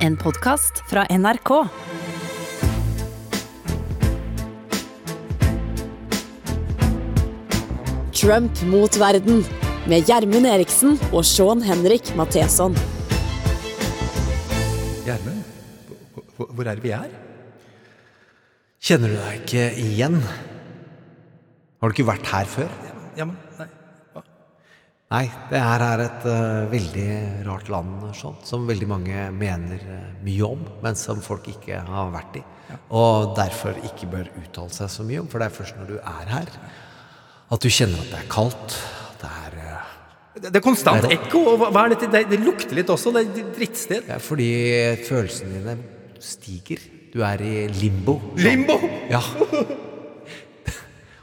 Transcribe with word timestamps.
En 0.00 0.16
podkast 0.16 0.82
fra 0.88 1.04
NRK. 1.10 1.50
Trump 8.12 8.62
mot 8.68 8.96
verden 9.00 9.42
med 9.88 10.04
Gjermund 10.08 10.46
Eriksen 10.48 10.96
og 11.14 11.24
Sean 11.26 11.62
Henrik 11.64 12.10
Matheson. 12.18 12.74
Gjermund, 15.06 15.42
hvor- 16.36 16.50
hvor 16.54 16.66
er 16.66 16.74
det 16.74 16.82
vi 16.82 16.90
er? 16.90 17.08
Kjenner 18.82 19.08
du 19.08 19.16
deg 19.16 19.40
ikke 19.40 19.64
igjen? 19.76 20.20
Har 21.80 21.88
du 21.88 21.94
ikke 21.94 22.12
vært 22.12 22.26
her 22.26 22.44
før? 22.44 22.68
Ja, 23.16 23.24
men, 23.24 23.36
nei. 23.58 23.66
Nei, 25.10 25.24
det 25.50 25.58
her 25.58 25.82
er 25.82 26.00
et 26.04 26.26
uh, 26.30 26.68
veldig 26.70 27.06
rart 27.48 27.66
land, 27.72 28.04
sånn, 28.14 28.36
som 28.46 28.68
veldig 28.68 28.86
mange 28.86 29.24
mener 29.34 29.80
eh, 29.82 30.04
mye 30.22 30.46
om, 30.46 30.60
men 30.84 30.94
som 30.94 31.18
folk 31.24 31.48
ikke 31.50 31.80
har 31.82 32.12
vært 32.14 32.38
i. 32.38 32.42
Og 32.94 33.32
derfor 33.34 33.74
ikke 33.88 34.06
bør 34.12 34.30
uttale 34.38 34.70
seg 34.70 34.92
så 34.94 35.06
mye 35.08 35.24
om, 35.24 35.26
for 35.32 35.42
det 35.42 35.48
er 35.50 35.56
først 35.56 35.80
når 35.80 35.90
du 35.90 35.96
er 35.98 36.30
her, 36.30 36.54
at 37.50 37.66
du 37.66 37.68
kjenner 37.74 38.04
at 38.04 38.12
det 38.12 38.20
er 38.20 38.30
kaldt. 38.30 38.78
At 39.08 39.18
Det 39.24 39.32
er 39.48 39.58
uh, 39.58 39.90
Det 40.36 40.46
det 40.46 40.62
er 40.62 40.66
konstant 40.68 41.10
ekko. 41.10 41.42
og 41.56 41.66
Hva 41.66 41.84
er 41.88 41.96
dette? 41.96 42.12
Det, 42.14 42.24
det 42.30 42.42
lukter 42.46 42.78
litt 42.78 42.94
også. 42.94 43.10
Det 43.10 43.26
er 43.26 43.34
et 43.34 43.52
drittsted. 43.58 44.08
ja, 44.14 44.22
fordi 44.22 44.50
følelsene 45.10 45.58
dine 45.58 45.78
stiger. 46.22 46.86
Du 47.10 47.24
er 47.26 47.42
i 47.42 47.66
limbo. 47.82 48.20
Limbo! 48.38 48.78
Ja. 49.10 49.26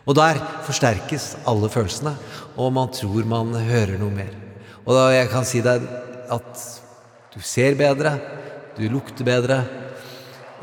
Og 0.07 0.15
der 0.15 0.39
forsterkes 0.63 1.33
alle 1.47 1.67
følelsene, 1.69 2.13
og 2.55 2.71
man 2.73 2.91
tror 2.95 3.27
man 3.27 3.51
hører 3.67 3.97
noe 3.99 4.13
mer. 4.13 4.31
Og 4.87 4.95
da 4.95 5.09
jeg 5.11 5.27
kan 5.33 5.45
si 5.47 5.59
deg 5.63 5.83
at 6.31 6.61
du 7.33 7.41
ser 7.43 7.75
bedre, 7.79 8.15
du 8.77 8.87
lukter 8.91 9.27
bedre. 9.27 9.61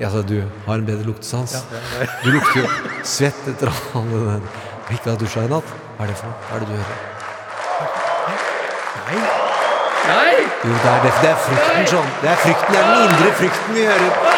Altså, 0.00 0.22
du 0.26 0.38
har 0.66 0.80
en 0.80 0.86
bedre 0.86 1.04
luktesans. 1.06 1.58
Du 2.24 2.30
lukter 2.32 2.62
jo 2.62 2.70
svett 3.06 3.48
etter 3.52 3.70
all 3.94 4.08
den 4.10 4.48
Ikke 4.90 5.12
har 5.12 5.18
dusja 5.20 5.44
i 5.44 5.50
natt. 5.52 5.74
Hva 5.96 6.06
er 6.06 6.10
det 6.10 6.16
for 6.18 6.30
noe? 6.30 6.40
Hva 6.48 6.56
er 6.56 6.64
det 6.64 6.68
du 6.68 6.76
hører? 6.80 6.98
Nei! 9.04 9.20
Nei. 10.04 10.38
Jo, 10.64 10.72
det 10.72 10.90
er, 10.90 11.04
det, 11.04 11.12
det 11.20 11.30
er 11.30 11.42
frykten 11.44 11.90
sånn. 11.92 12.10
Det 12.22 12.32
er 12.32 12.40
frykten, 12.42 12.72
det 12.72 12.80
er 12.80 12.90
den 12.90 13.04
indre 13.08 13.34
frykten 13.42 13.78
vi 13.78 13.86
hører. 13.92 14.33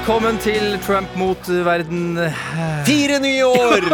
Velkommen 0.00 0.38
til 0.40 0.78
Trump 0.80 1.10
mot 1.20 1.48
verden. 1.60 2.14
Fire 2.88 3.18
nye 3.20 3.44
år! 3.44 3.84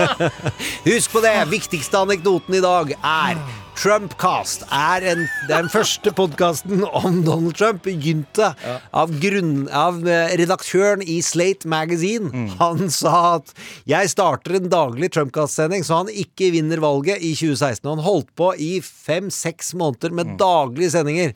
Husk 0.90 1.14
på 1.14 1.22
det. 1.24 1.32
Viktigste 1.48 2.02
anekdoten 2.04 2.58
i 2.58 2.60
dag 2.60 2.92
er 3.00 3.40
Trumpcast 3.80 4.66
er 4.68 5.08
en, 5.14 5.24
den 5.48 5.72
første 5.72 6.12
podkasten 6.12 6.84
om 6.84 7.22
Donald 7.24 7.56
Trump. 7.56 7.80
Begynte 7.88 8.50
av, 8.92 9.16
grunn, 9.24 9.64
av 9.72 10.04
eh, 10.04 10.36
redaktøren 10.36 11.00
i 11.00 11.22
Slate 11.24 11.64
Magazine. 11.64 12.52
Han 12.60 12.92
sa 12.92 13.40
at 13.40 13.56
'jeg 13.88 14.12
starter 14.12 14.60
en 14.60 14.68
daglig 14.68 15.14
Trumpcast-sending 15.16 15.80
så 15.80 16.04
han 16.04 16.12
ikke 16.12 16.52
vinner 16.60 16.84
valget 16.84 17.24
i 17.24 17.32
2016'. 17.32 17.88
Og 17.88 17.96
han 17.96 18.08
holdt 18.12 18.32
på 18.36 18.52
i 18.60 18.74
fem-seks 18.84 19.72
måneder 19.80 20.12
med 20.12 20.36
daglige 20.36 20.92
sendinger. 20.92 21.32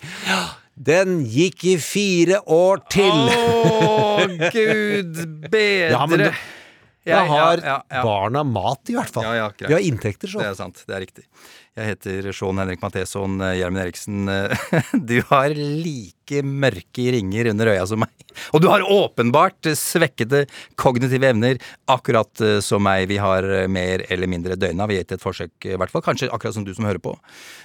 Den 0.81 1.19
gikk 1.29 1.65
i 1.69 1.75
fire 1.83 2.39
år 2.49 2.81
til. 2.93 3.13
Å, 3.13 4.25
gud 4.55 5.19
bedre. 5.51 5.91
Ja, 5.93 6.07
men 6.09 6.25
Da 6.29 6.31
Jeg- 7.09 7.29
har 7.33 7.61
barna 8.05 8.43
mat, 8.45 8.81
i 8.93 8.95
hvert 8.97 9.09
fall. 9.13 9.25
Ja, 9.25 9.35
ja, 9.39 9.49
greit. 9.53 9.69
De 9.69 9.75
har 9.77 9.85
inntekter, 9.85 10.29
så. 10.31 10.39
Det 10.41 10.51
er 10.53 10.57
sant. 10.59 10.83
Det 10.87 10.95
er 10.97 11.01
riktig. 11.05 11.25
Jeg 11.79 11.87
heter 11.95 12.27
Sean 12.35 12.59
Henrik 12.59 12.81
Matheson 12.83 13.39
Gjermund 13.39 13.79
Eriksen. 13.85 14.25
Du 15.11 15.21
har 15.31 15.53
like 15.55 16.41
mørke 16.47 17.05
ringer 17.15 17.49
under 17.53 17.71
øya 17.73 17.85
som 17.87 18.03
meg. 18.03 18.11
Og 18.55 18.61
du 18.63 18.67
har 18.71 18.83
åpenbart 18.87 19.67
svekkede 19.79 20.45
kognitive 20.79 21.27
evner, 21.31 21.59
akkurat 21.91 22.43
eh, 22.47 22.59
som 22.63 22.83
meg. 22.85 23.07
Vi 23.11 23.17
har 23.23 23.47
eh, 23.47 23.69
mer 23.71 24.03
eller 24.11 24.31
mindre 24.31 24.59
døgna. 24.59 24.87
Vi 24.91 24.99
har 24.99 25.05
gitt 25.05 25.15
et 25.17 25.23
forsøk, 25.25 25.55
i 25.71 25.77
hvert 25.79 25.91
fall. 25.95 26.03
Kanskje 26.07 26.29
akkurat 26.35 26.55
som 26.59 26.67
du 26.67 26.73
som 26.77 26.87
hører 26.87 27.03
på. 27.03 27.15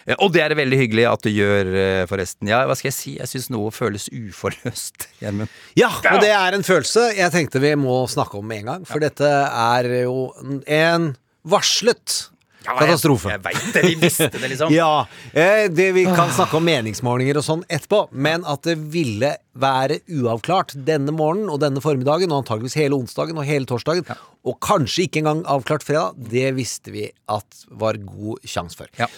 Eh, 0.06 0.16
Og 0.22 0.32
det 0.34 0.42
er 0.46 0.54
det 0.54 0.60
veldig 0.62 0.80
hyggelig 0.84 1.06
at 1.10 1.26
du 1.26 1.32
gjør, 1.34 1.70
eh, 1.82 2.04
forresten. 2.10 2.50
Ja, 2.50 2.62
hva 2.70 2.78
skal 2.78 2.90
jeg 2.92 2.98
si? 2.98 3.16
Jeg 3.20 3.30
syns 3.34 3.50
noe 3.54 3.74
føles 3.74 4.06
uforløst, 4.14 5.10
Gjermund. 5.22 5.54
Ja, 5.78 5.90
og 6.14 6.22
det 6.26 6.32
er 6.34 6.58
en 6.58 6.66
følelse 6.66 7.10
jeg 7.18 7.34
tenkte 7.34 7.62
vi 7.66 7.74
må 7.78 8.04
snakke 8.10 8.38
om 8.42 8.48
med 8.50 8.64
en 8.64 8.72
gang. 8.74 8.88
For 8.90 9.02
dette 9.04 9.30
er 9.50 9.92
jo 10.06 10.30
en 10.66 11.12
varslet 11.46 12.24
katastrofe. 12.66 13.31
Jeg, 13.31 13.40
jeg 13.40 13.46
veit 13.46 13.76
det. 13.76 13.84
Vi 13.86 13.96
visste 14.02 14.30
det, 14.34 14.50
liksom. 14.52 14.74
Ja, 14.80 15.06
eh, 15.31 15.66
det 15.72 15.92
Vi 15.96 16.06
kan 16.09 16.34
snakke 16.36 16.59
om 16.59 16.66
meningsmålinger 16.68 17.40
og 17.42 17.46
sånn 17.48 17.64
etterpå, 17.70 18.06
men 18.12 18.46
at 18.50 18.66
det 18.68 18.78
ville 18.94 19.36
være 19.56 20.02
uavklart 20.12 20.75
denne 20.88 21.14
morgenen 21.16 21.52
og 21.54 21.62
denne 21.64 21.84
formiddagen, 21.84 22.34
og 22.34 22.44
antageligvis 22.44 22.78
hele 22.80 22.98
onsdagen 22.98 23.40
og 23.40 23.48
hele 23.48 23.70
torsdagen, 23.70 24.08
og 24.46 24.59
kanskje 24.64 25.08
ikke 25.08 25.24
engang 25.24 25.46
avklart 25.50 25.86
fredag, 25.86 26.20
det 26.31 26.52
visste 26.58 26.94
vi 26.94 27.08
at 27.31 27.66
var 27.72 28.02
god 28.02 28.44
sjanse 28.48 28.78
for. 28.80 28.92
Ja. 29.00 29.09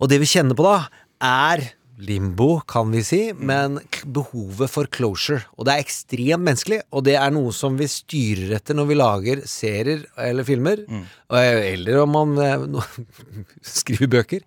Og 0.00 0.08
det 0.12 0.20
vi 0.22 0.30
kjenner 0.30 0.56
på 0.56 0.64
da, 0.64 0.78
er 1.20 1.66
limbo, 2.00 2.60
kan 2.68 2.90
vi 2.92 3.02
si, 3.04 3.20
men 3.36 3.78
behovet 4.06 4.70
for 4.72 4.88
closure. 4.92 5.42
Og 5.58 5.66
det 5.68 5.74
er 5.74 5.84
ekstremt 5.84 6.44
menneskelig, 6.46 6.80
og 6.92 7.04
det 7.06 7.16
er 7.20 7.30
noe 7.34 7.52
som 7.56 7.76
vi 7.80 7.88
styrer 7.90 8.56
etter 8.58 8.76
når 8.78 8.88
vi 8.90 8.98
lager 8.98 9.42
serier 9.48 10.06
eller 10.16 10.46
filmer, 10.48 10.82
mm. 10.88 11.04
eller 11.36 12.02
om 12.02 12.14
man 12.16 12.36
eh, 12.44 12.90
skriver 13.76 14.10
bøker. 14.18 14.44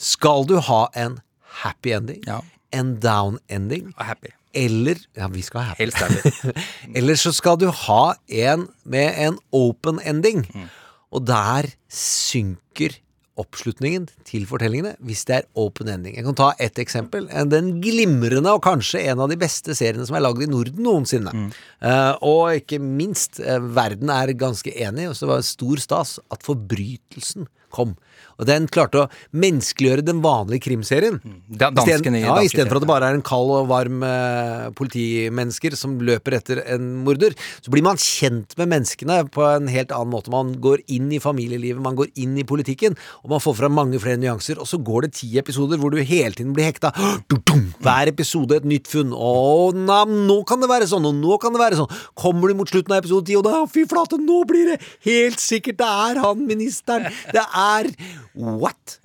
Skal 0.00 0.46
du 0.48 0.56
ha 0.64 0.86
en 0.96 1.18
happy 1.62 1.92
ending, 1.96 2.22
Ja. 2.26 2.40
en 2.72 2.94
down 3.02 3.38
ending, 3.50 3.92
Happy. 3.98 4.30
eller 4.54 4.96
Ja, 5.16 5.28
vi 5.28 5.42
skal 5.42 5.60
ha 5.60 5.66
happy. 5.74 5.82
Helst 5.84 5.96
happy. 5.98 6.52
Eller 6.96 7.14
så 7.18 7.32
skal 7.34 7.58
du 7.58 7.68
ha 7.70 8.14
en 8.28 8.68
med 8.84 9.14
en 9.18 9.38
open 9.52 9.98
ending. 10.06 10.46
Mm. 10.54 10.68
Og 11.12 11.26
der 11.26 11.66
synker 11.90 12.94
oppslutningen 13.40 14.08
til 14.28 14.46
fortellingene 14.48 14.94
hvis 15.06 15.24
det 15.28 15.36
er 15.38 15.48
open 15.60 15.90
ending. 15.92 16.16
Jeg 16.18 16.26
kan 16.26 16.38
ta 16.38 16.50
ett 16.62 16.80
eksempel. 16.82 17.28
Den 17.50 17.72
glimrende 17.82 18.54
og 18.56 18.62
kanskje 18.66 19.02
en 19.10 19.22
av 19.24 19.30
de 19.32 19.38
beste 19.40 19.76
seriene 19.78 20.06
som 20.08 20.18
er 20.18 20.24
lagd 20.24 20.44
i 20.44 20.50
Norden 20.50 20.84
noensinne. 20.84 21.32
Mm. 21.34 21.48
Uh, 21.82 22.12
og 22.26 22.60
ikke 22.60 22.80
minst, 22.82 23.40
uh, 23.42 23.58
verden 23.76 24.12
er 24.14 24.34
ganske 24.38 24.74
enig, 24.74 25.08
og 25.10 25.16
så 25.18 25.30
var 25.30 25.40
det 25.40 25.50
stor 25.50 25.82
stas 25.82 26.18
at 26.32 26.46
forbrytelsen 26.46 27.48
kom. 27.74 27.96
Og 28.40 28.48
den 28.48 28.66
klarte 28.72 29.04
å 29.04 29.08
menneskeliggjøre 29.36 30.04
den 30.06 30.22
vanlige 30.24 30.64
krimserien. 30.68 31.20
Da- 31.48 31.70
dansken 31.76 32.16
i 32.16 32.22
ja, 32.24 32.34
danske 32.34 32.50
Istedenfor 32.50 32.80
at 32.80 32.84
det 32.86 32.90
bare 32.90 33.10
er 33.10 33.18
en 33.18 33.24
kald 33.26 33.52
og 33.54 33.68
varm 33.70 34.02
eh, 34.06 34.70
politimennesker 34.78 35.76
som 35.78 35.98
løper 36.04 36.38
etter 36.38 36.62
en 36.74 36.88
morder, 37.04 37.36
så 37.60 37.72
blir 37.72 37.84
man 37.86 38.00
kjent 38.00 38.56
med 38.60 38.70
menneskene 38.72 39.20
på 39.32 39.44
en 39.46 39.68
helt 39.70 39.92
annen 39.94 40.12
måte. 40.14 40.32
Man 40.32 40.54
går 40.62 40.84
inn 40.92 41.10
i 41.12 41.20
familielivet, 41.22 41.82
man 41.82 41.98
går 41.98 42.10
inn 42.20 42.36
i 42.40 42.46
politikken, 42.48 42.96
og 43.24 43.34
man 43.34 43.42
får 43.44 43.58
fram 43.60 43.76
mange 43.76 44.00
flere 44.02 44.20
nyanser. 44.20 44.60
Og 44.60 44.68
så 44.70 44.80
går 44.82 45.08
det 45.08 45.12
ti 45.20 45.30
episoder 45.40 45.80
hvor 45.80 45.92
du 45.92 46.00
hele 46.00 46.32
tiden 46.36 46.54
blir 46.56 46.70
hekta. 46.70 46.92
Hver 47.84 48.10
episode 48.12 48.56
et 48.60 48.68
nytt 48.68 48.88
funn. 48.90 49.12
Å, 49.14 49.34
na, 49.76 50.02
nå 50.08 50.40
kan 50.48 50.62
det 50.62 50.70
være 50.70 50.88
sånn, 50.90 51.06
og 51.10 51.16
nå 51.18 51.38
kan 51.42 51.54
det 51.54 51.62
være 51.62 51.80
sånn. 51.82 51.90
Kommer 52.18 52.50
du 52.50 52.58
mot 52.60 52.70
slutten 52.70 52.94
av 52.96 53.02
episode 53.02 53.28
ti, 53.28 53.36
og 53.38 53.44
da, 53.46 53.62
fy 53.70 53.84
flate, 53.90 54.18
nå 54.20 54.42
blir 54.48 54.72
det 54.72 54.80
helt 55.06 55.40
sikkert 55.42 55.80
det 55.80 55.88
er 55.88 56.20
han 56.22 56.44
ministeren. 56.46 57.08
Det 57.34 57.42
er 57.42 57.90
What? 58.34 58.98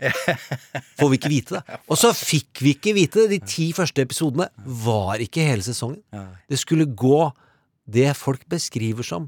Får 0.99 1.09
vi 1.11 1.19
ikke 1.19 1.31
vite 1.31 1.57
det. 1.57 1.79
Og 1.89 1.97
så 1.99 2.11
fikk 2.15 2.61
vi 2.63 2.75
ikke 2.75 2.93
vite 2.97 3.23
det. 3.23 3.39
De 3.39 3.53
ti 3.55 3.69
første 3.75 4.05
episodene 4.05 4.49
var 4.85 5.23
ikke 5.23 5.45
hele 5.45 5.65
sesongen. 5.65 6.01
Det 6.49 6.59
skulle 6.61 6.87
gå 6.89 7.23
det 7.85 8.11
folk 8.17 8.45
beskriver 8.49 9.05
som 9.05 9.27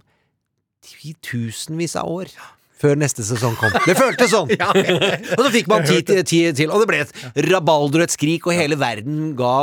titusenvis 0.86 1.98
av 2.00 2.10
år. 2.10 2.32
Før 2.78 2.98
neste 3.00 3.26
sesong 3.26 3.56
kom. 3.58 3.74
Det 3.88 3.96
føltes 3.98 4.30
sånn! 4.30 4.52
og 5.38 5.42
så 5.42 5.50
fikk 5.54 5.70
man 5.72 5.86
ti 5.88 5.98
til, 6.06 6.22
ti 6.30 6.44
til, 6.54 6.70
og 6.70 6.84
det 6.84 6.90
ble 6.92 7.00
et 7.08 7.48
rabalder 7.48 8.04
og 8.04 8.06
et 8.06 8.14
skrik, 8.14 8.46
og 8.46 8.54
hele 8.54 8.78
verden 8.78 9.32
ga 9.38 9.54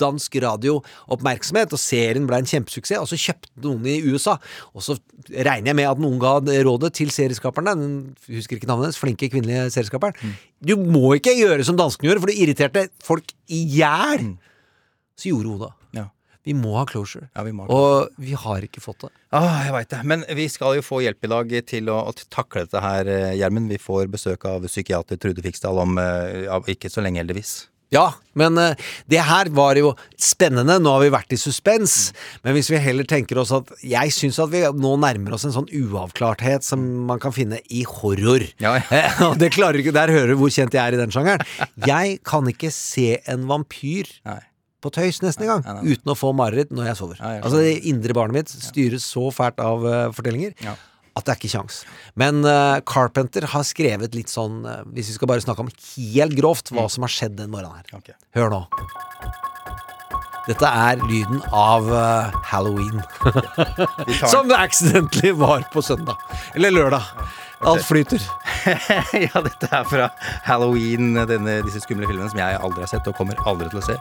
dansk 0.00 0.38
radio 0.44 0.78
oppmerksomhet, 1.12 1.74
og 1.74 1.82
serien 1.82 2.26
ble 2.28 2.40
en 2.42 2.48
kjempesuksess, 2.48 3.00
og 3.02 3.10
så 3.10 3.20
kjøpte 3.28 3.52
noen 3.64 3.86
i 3.90 3.98
USA. 4.08 4.36
Og 4.74 4.84
så 4.84 4.98
regner 5.28 5.72
jeg 5.72 5.78
med 5.80 5.90
at 5.90 6.02
noen 6.02 6.20
ga 6.22 6.36
rådet 6.68 6.92
til 7.00 7.12
serieskaperne, 7.14 7.74
den 7.78 8.36
husker 8.38 8.58
ikke 8.58 8.70
navnet 8.70 8.88
hennes, 8.88 9.00
flinke 9.00 9.30
kvinnelige 9.32 9.68
serieskaperen. 9.74 10.36
Du 10.64 10.76
må 10.80 11.16
ikke 11.18 11.36
gjøre 11.38 11.66
som 11.66 11.78
danskene 11.78 12.12
gjør, 12.12 12.22
for 12.22 12.32
det 12.32 12.38
irriterte 12.42 12.88
folk 13.04 13.34
i 13.52 13.64
hjel. 13.78 14.32
Så 15.18 15.32
gjorde 15.32 15.52
hun 15.52 15.62
det. 15.66 15.72
Ja. 15.98 16.06
Vi 16.48 16.54
må 16.56 16.76
ha 16.78 16.84
closure. 16.88 17.26
Ja, 17.34 17.42
vi 17.44 17.52
må 17.52 17.66
ha 17.66 17.74
Og 17.74 18.20
vi 18.22 18.36
har 18.38 18.64
ikke 18.64 18.80
fått 18.80 19.02
det. 19.04 19.10
Ah, 19.36 19.64
jeg 19.66 19.74
veit 19.74 19.90
det. 19.92 20.02
Men 20.08 20.22
vi 20.38 20.46
skal 20.48 20.78
jo 20.78 20.84
få 20.86 21.02
hjelp 21.04 21.26
i 21.26 21.32
dag 21.34 21.56
til 21.68 21.90
å, 21.92 21.98
å 22.08 22.14
takle 22.32 22.64
dette 22.64 22.80
her, 22.80 23.10
eh, 23.12 23.34
Gjermund. 23.36 23.68
Vi 23.74 23.80
får 23.82 24.08
besøk 24.12 24.46
av 24.48 24.64
psykiater 24.64 25.20
Trude 25.20 25.44
Fiksdal 25.44 25.82
om 25.82 25.98
eh, 26.00 26.46
ja, 26.46 26.56
ikke 26.72 26.92
så 26.92 27.04
lenge, 27.04 27.20
heldigvis. 27.20 27.66
Ja, 27.94 28.10
men 28.36 28.58
eh, 28.60 28.76
det 29.08 29.20
her 29.24 29.48
var 29.56 29.78
jo 29.80 29.94
spennende. 30.20 30.76
Nå 30.82 30.92
har 30.92 31.04
vi 31.06 31.12
vært 31.14 31.32
i 31.32 31.38
suspens. 31.40 32.12
Men 32.44 32.56
hvis 32.56 32.68
vi 32.72 32.80
heller 32.82 33.06
tenker 33.08 33.40
oss 33.40 33.52
at 33.56 33.70
Jeg 33.84 34.12
syns 34.14 34.38
at 34.42 34.52
vi 34.52 34.60
nå 34.76 34.92
nærmer 35.00 35.36
oss 35.36 35.46
en 35.48 35.54
sånn 35.54 35.70
uavklarthet 35.72 36.66
som 36.66 36.82
man 37.08 37.22
kan 37.22 37.34
finne 37.36 37.62
i 37.72 37.84
horror. 37.88 38.44
Ja, 38.60 38.76
ja. 38.76 39.00
Og 39.30 39.38
det 39.40 39.54
klarer 39.56 39.80
ikke 39.80 39.96
Der 39.96 40.12
hører 40.12 40.34
du 40.34 40.42
hvor 40.42 40.52
kjent 40.52 40.76
jeg 40.76 40.82
er 40.84 40.98
i 40.98 41.00
den 41.00 41.14
sjangeren. 41.14 41.44
Jeg 41.88 42.20
kan 42.28 42.48
ikke 42.50 42.70
se 42.74 43.22
en 43.28 43.48
vampyr 43.48 44.10
Nei. 44.28 44.40
på 44.84 44.92
tøys 44.94 45.22
nesten 45.24 45.48
engang 45.48 45.64
uten 45.86 46.12
å 46.12 46.18
få 46.18 46.34
mareritt 46.36 46.74
når 46.74 46.90
jeg 46.92 47.00
sover. 47.00 47.22
Ja, 47.22 47.38
jeg 47.38 47.46
altså 47.48 47.64
Det 47.64 47.74
indre 47.90 48.16
barnet 48.20 48.36
mitt 48.42 48.52
styres 48.68 49.08
så 49.08 49.30
fælt 49.34 49.64
av 49.64 49.86
uh, 49.88 49.96
fortellinger 50.14 50.54
Ja. 50.64 50.76
At 51.18 51.26
det 51.26 51.34
er 51.34 51.40
ikke 51.40 51.52
kjangs. 51.56 51.82
Men 52.18 52.40
uh, 52.46 52.78
Carpenter 52.88 53.48
har 53.52 53.66
skrevet 53.66 54.16
litt 54.16 54.32
sånn 54.32 54.62
uh, 54.66 54.80
Hvis 54.94 55.12
vi 55.12 55.18
skal 55.18 55.30
bare 55.30 55.44
snakke 55.44 55.66
om 55.66 55.70
helt 55.70 56.38
grovt 56.38 56.72
hva 56.74 56.88
som 56.92 57.06
har 57.06 57.12
skjedd 57.12 57.38
den 57.40 57.52
morgenen 57.52 57.82
her. 57.82 57.98
Okay. 58.00 58.18
Hør 58.38 58.54
nå. 58.54 58.62
Dette 60.48 60.64
er 60.64 61.02
lyden 61.04 61.42
av 61.52 61.90
uh, 61.92 62.38
Halloween. 62.48 63.02
Som 64.32 64.48
accidentally 64.56 65.34
var 65.36 65.66
på 65.74 65.82
søndag. 65.84 66.16
Eller 66.56 66.72
lørdag. 66.72 67.04
Alt 67.66 67.82
flyter. 67.82 68.22
ja, 69.26 69.40
dette 69.42 69.68
er 69.70 69.86
fra 69.88 70.08
Halloween, 70.46 71.16
denne, 71.28 71.58
disse 71.66 71.82
skumle 71.82 72.06
filmene 72.06 72.30
som 72.30 72.38
jeg 72.38 72.60
aldri 72.62 72.84
har 72.84 72.90
sett 72.90 73.08
og 73.10 73.16
kommer 73.18 73.38
aldri 73.50 73.66
til 73.72 73.80
å 73.80 73.84
se. 73.88 73.96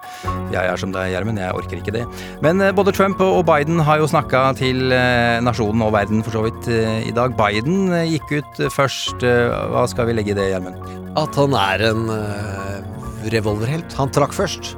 Jeg 0.53 0.61
er 0.61 0.81
som 0.81 0.93
deg, 0.93 1.09
Gjermund. 1.13 1.41
Jeg 1.41 1.57
orker 1.57 1.81
ikke 1.81 1.95
det. 1.95 2.05
Men 2.45 2.61
eh, 2.61 2.73
både 2.75 2.93
Trump 2.95 3.21
og 3.23 3.41
Biden 3.49 3.81
har 3.87 4.01
jo 4.01 4.09
snakka 4.11 4.43
til 4.59 4.93
eh, 4.93 5.39
nasjonen 5.45 5.85
og 5.87 5.93
verden 5.97 6.25
for 6.25 6.37
så 6.37 6.45
vidt 6.45 6.69
eh, 6.71 7.07
i 7.09 7.15
dag. 7.15 7.33
Biden 7.39 7.93
gikk 8.11 8.37
ut 8.37 8.65
først. 8.73 9.25
Hva 9.25 9.87
skal 9.89 10.09
vi 10.09 10.17
legge 10.17 10.35
i 10.35 10.37
det, 10.37 10.51
Gjermund? 10.53 10.81
At 11.17 11.37
han 11.39 11.55
er 11.57 11.87
en 11.89 12.05
revolverhelt. 13.33 13.97
Han 13.97 14.13
trakk 14.13 14.35
først. 14.37 14.75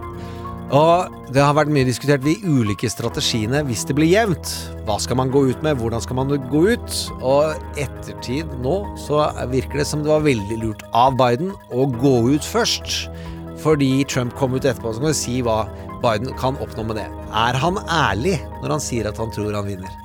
Og 0.70 1.16
det 1.34 1.42
har 1.42 1.56
vært 1.58 1.72
mye 1.74 1.88
diskutert 1.88 2.22
de 2.22 2.36
ulike 2.46 2.90
strategiene 2.94 3.64
hvis 3.66 3.88
det 3.90 3.96
blir 3.98 4.12
jevnt. 4.12 4.52
Hva 4.86 5.00
skal 5.02 5.18
man 5.18 5.32
gå 5.34 5.48
ut 5.50 5.64
med, 5.66 5.80
hvordan 5.82 6.04
skal 6.04 6.20
man 6.20 6.30
gå 6.52 6.62
ut? 6.76 6.98
Og 7.26 7.80
ettertid 7.82 8.52
nå 8.62 8.76
så 9.02 9.24
virker 9.50 9.82
det 9.82 9.88
som 9.90 10.04
det 10.06 10.12
var 10.12 10.28
veldig 10.28 10.60
lurt 10.62 10.86
av 10.94 11.18
Biden 11.18 11.56
å 11.74 11.88
gå 11.98 12.14
ut 12.36 12.46
først. 12.46 13.10
Fordi 13.60 14.06
Trump 14.08 14.36
kom 14.40 14.54
ut 14.54 14.64
etterpå, 14.64 14.94
så 14.94 15.02
kan 15.02 15.10
vi 15.10 15.18
si 15.18 15.40
hva 15.44 15.64
Biden 16.04 16.30
kan 16.40 16.60
oppnå 16.62 16.86
med 16.92 17.02
det. 17.02 17.08
Er 17.34 17.58
han 17.60 17.82
ærlig 17.90 18.38
når 18.62 18.76
han 18.78 18.84
sier 18.84 19.10
at 19.10 19.18
han 19.20 19.34
tror 19.34 19.58
han 19.58 19.68
vinner? 19.68 19.98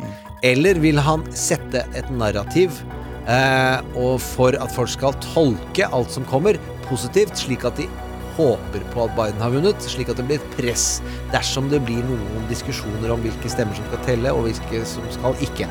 Eller 0.44 0.81
vil 0.81 0.96
han 1.00 1.22
sette 1.37 1.84
et 1.96 2.08
narrativ 2.12 2.81
eh, 3.28 3.84
og 4.00 4.17
for 4.20 4.56
at 4.56 4.72
folk 4.72 4.90
skal 4.96 5.14
tolke 5.28 5.93
alt 5.93 6.12
som 6.12 6.25
kommer, 6.32 6.56
positivt, 6.88 7.37
slik 7.44 7.69
at 7.69 7.76
de 7.81 7.87
håper 8.36 8.84
på 8.94 9.04
at 9.04 9.14
Biden 9.19 9.42
har 9.44 9.52
vunnet, 9.54 9.86
slik 9.88 10.10
at 10.12 10.19
det 10.20 10.26
blir 10.28 10.40
et 10.40 10.56
press 10.56 10.86
dersom 11.34 11.70
det 11.72 11.82
blir 11.86 12.02
noen 12.06 12.48
diskusjoner 12.50 13.12
om 13.14 13.22
hvilke 13.25 13.52
stemmer 13.52 13.76
som 13.78 13.86
skal 13.90 14.02
telle, 14.08 14.32
og 14.34 14.48
hvilke 14.48 14.82
som 14.88 15.06
skal 15.14 15.38
ikke. 15.44 15.69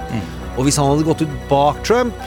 Og 0.58 0.68
hvis 0.68 0.80
han 0.80 0.92
hadde 0.92 1.08
gått 1.08 1.26
ut 1.26 1.38
bak 1.50 1.84
Trump, 1.88 2.18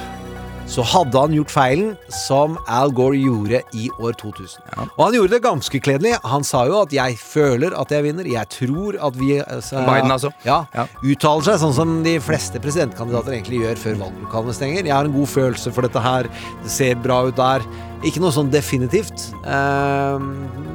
så 0.67 0.83
hadde 0.83 1.21
han 1.21 1.35
gjort 1.35 1.53
feilen 1.55 1.93
som 2.11 2.57
Al 2.67 2.91
Gore 2.95 3.19
gjorde 3.21 3.61
i 3.79 3.87
år 4.03 4.17
2000. 4.19 4.65
Og 4.97 5.03
han 5.05 5.15
gjorde 5.15 5.35
det 5.37 5.43
ganske 5.45 5.81
kledelig. 5.83 6.17
Han 6.27 6.45
sa 6.45 6.65
jo 6.67 6.81
at 6.83 6.93
'jeg 6.93 7.19
føler 7.19 7.75
at 7.81 7.91
jeg 7.91 8.03
vinner', 8.03 8.27
'jeg 8.27 8.49
tror 8.49 8.99
at 9.07 9.15
vi 9.15 9.39
altså, 9.39 9.77
Biden, 9.87 10.11
altså? 10.11 10.31
Ja. 10.45 10.65
Ja. 10.75 10.87
Uttaler 11.03 11.43
seg 11.43 11.61
sånn 11.61 11.75
som 11.75 12.03
de 12.03 12.19
fleste 12.21 12.59
presidentkandidater 12.59 13.33
egentlig 13.33 13.63
gjør 13.63 13.77
før 13.77 13.95
valglokalene 14.05 14.55
stenger. 14.55 14.83
'Jeg 14.85 14.95
har 14.95 15.05
en 15.05 15.13
god 15.13 15.27
følelse 15.27 15.73
for 15.73 15.83
dette 15.83 16.01
her. 16.01 16.23
Det 16.63 16.71
ser 16.71 16.95
bra 16.95 17.23
ut 17.27 17.37
der'. 17.37 17.63
Ikke 18.05 18.21
noe 18.21 18.33
sånn 18.33 18.51
definitivt. 18.51 19.33
Uh, 19.47 20.19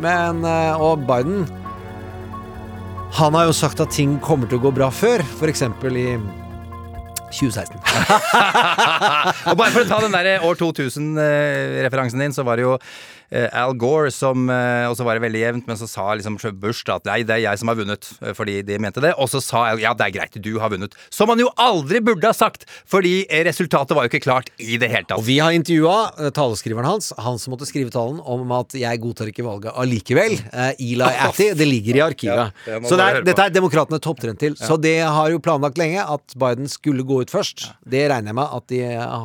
men 0.02 0.44
uh, 0.44 0.82
Og 0.82 1.06
Biden 1.06 1.48
Han 3.14 3.34
har 3.34 3.46
jo 3.46 3.52
sagt 3.52 3.80
at 3.80 3.92
ting 3.92 4.20
kommer 4.20 4.48
til 4.48 4.58
å 4.58 4.62
gå 4.62 4.72
bra 4.74 4.90
før, 4.90 5.20
f.eks. 5.20 5.62
i 5.62 6.41
2016. 7.32 7.80
Og 9.52 9.58
bare 9.58 9.72
for 9.74 9.84
å 9.84 9.90
ta 9.90 10.02
den 10.04 10.16
der 10.16 10.46
år 10.48 10.60
2000-referansen 10.60 12.22
din, 12.24 12.36
så 12.36 12.46
var 12.48 12.60
det 12.60 12.68
jo 12.68 12.76
eh, 12.78 13.21
Al 13.32 13.74
Gore 13.80 14.12
som 14.12 14.50
eh, 14.52 14.86
Og 14.90 14.98
så 15.00 15.06
var 15.08 15.16
det 15.16 15.24
veldig 15.24 15.42
jevnt, 15.42 15.68
men 15.70 15.80
så 15.80 15.88
sa 15.88 16.10
liksom 16.20 16.38
Bush 16.60 16.84
da 16.88 16.98
at 17.00 17.08
nei, 17.08 17.22
det 17.28 17.38
er 17.38 17.44
jeg 17.46 17.62
som 17.62 17.72
har 17.72 17.78
vunnet, 17.80 18.10
eh, 18.20 18.34
fordi 18.36 18.60
de 18.68 18.80
mente 18.82 19.04
det. 19.04 19.14
Og 19.22 19.30
så 19.32 19.40
sa 19.44 19.64
Al 19.70 19.82
ja, 19.82 19.94
det 19.98 20.10
er 20.10 20.16
greit, 20.18 20.36
du 20.44 20.52
har 20.60 20.74
vunnet. 20.74 20.96
Som 21.14 21.32
han 21.32 21.40
jo 21.40 21.50
aldri 21.62 22.02
burde 22.04 22.28
ha 22.28 22.36
sagt, 22.36 22.68
fordi 22.90 23.22
eh, 23.30 23.44
resultatet 23.48 23.96
var 23.96 24.08
jo 24.08 24.12
ikke 24.12 24.24
klart 24.26 24.52
i 24.60 24.80
det 24.82 24.92
hele 24.92 25.08
tatt. 25.08 25.18
Og 25.20 25.26
vi 25.28 25.40
har 25.40 25.56
intervjua 25.56 26.32
taleskriveren 26.36 26.90
hans, 26.90 27.12
han 27.22 27.40
som 27.42 27.56
måtte 27.56 27.70
skrive 27.70 27.94
talen, 27.94 28.20
om 28.20 28.52
at 28.58 28.76
'jeg 28.76 29.02
godtar 29.02 29.32
ikke 29.32 29.46
valget 29.48 29.74
allikevel'. 29.80 30.40
Uh, 30.52 30.72
Eli 30.76 31.10
Atty. 31.28 31.52
Det 31.56 31.68
ligger 31.68 31.96
i 31.96 32.04
arkivet. 32.04 32.52
Ja, 32.68 32.80
det 32.80 32.90
så 32.90 33.00
det 33.00 33.08
er, 33.08 33.24
dette 33.32 33.48
er 33.48 33.56
demokratene 33.56 34.00
topptrent 34.04 34.40
til. 34.40 34.56
Så 34.60 34.78
det 34.82 35.00
har 35.08 35.32
jo 35.32 35.40
planlagt 35.40 35.80
lenge 35.80 36.04
at 36.04 36.36
Biden 36.36 36.68
skulle 36.72 37.06
gå 37.08 37.22
ut 37.24 37.32
først. 37.32 37.72
Det 37.88 38.08
regner 38.12 38.34
jeg 38.34 38.40
med 38.42 38.56
at 38.60 38.68
de 38.72 38.82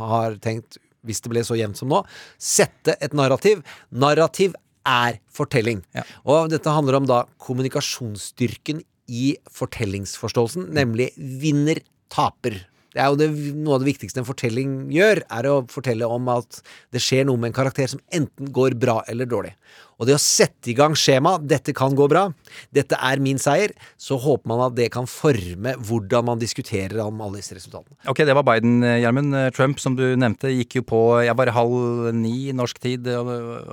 har 0.07 0.39
tenkt, 0.43 0.79
hvis 1.07 1.23
det 1.25 1.33
ble 1.33 1.43
så 1.47 1.59
jevnt 1.59 1.81
som 1.81 1.91
nå, 1.93 2.03
sette 2.39 2.97
et 3.01 3.17
narrativ. 3.17 3.63
Narrativ 3.91 4.57
er 4.87 5.19
fortelling. 5.33 5.83
Ja. 5.97 6.05
Og 6.29 6.51
dette 6.53 6.73
handler 6.73 7.01
om 7.01 7.09
da 7.09 7.25
kommunikasjonsstyrken 7.43 8.83
i 9.07 9.37
fortellingsforståelsen, 9.55 10.71
nemlig 10.75 11.13
vinner, 11.17 11.81
taper. 12.13 12.59
Det 12.97 13.03
er 13.05 13.13
jo 13.13 13.19
det, 13.21 13.29
Noe 13.61 13.77
av 13.77 13.83
det 13.83 13.91
viktigste 13.91 14.23
en 14.23 14.29
fortelling 14.29 14.77
gjør, 14.95 15.21
er 15.29 15.49
å 15.51 15.59
fortelle 15.69 16.09
om 16.09 16.31
at 16.33 16.63
det 16.95 17.03
skjer 17.05 17.27
noe 17.29 17.37
med 17.37 17.53
en 17.53 17.59
karakter 17.59 17.91
som 17.93 18.01
enten 18.09 18.49
går 18.57 18.79
bra 18.81 19.03
eller 19.13 19.29
dårlig. 19.29 19.53
Og 19.97 20.09
det 20.09 20.17
å 20.17 20.21
sette 20.21 20.71
i 20.73 20.75
gang 20.77 20.97
skjema 20.97 21.37
'dette 21.41 21.73
kan 21.77 21.95
gå 21.97 22.07
bra', 22.09 22.29
'dette 22.73 22.97
er 22.97 23.21
min 23.21 23.41
seier', 23.41 23.73
så 23.97 24.17
håper 24.21 24.49
man 24.49 24.65
at 24.67 24.77
det 24.77 24.91
kan 24.93 25.09
forme 25.09 25.75
hvordan 25.77 26.25
man 26.25 26.41
diskuterer 26.41 27.01
om 27.05 27.21
alle 27.21 27.41
disse 27.41 27.57
resultatene. 27.57 27.97
Ok, 28.09 28.25
det 28.25 28.37
var 28.37 28.45
Biden, 28.45 28.83
eh, 28.85 29.01
Gjermund. 29.05 29.35
Eh, 29.35 29.51
Trump, 29.51 29.81
som 29.81 29.97
du 29.97 30.17
nevnte, 30.17 30.53
gikk 30.53 30.81
jo 30.81 30.83
på 30.83 31.01
jeg 31.25 31.37
bare 31.37 31.53
halv 31.53 32.13
ni 32.15 32.53
norsk 32.53 32.79
tid. 32.79 33.09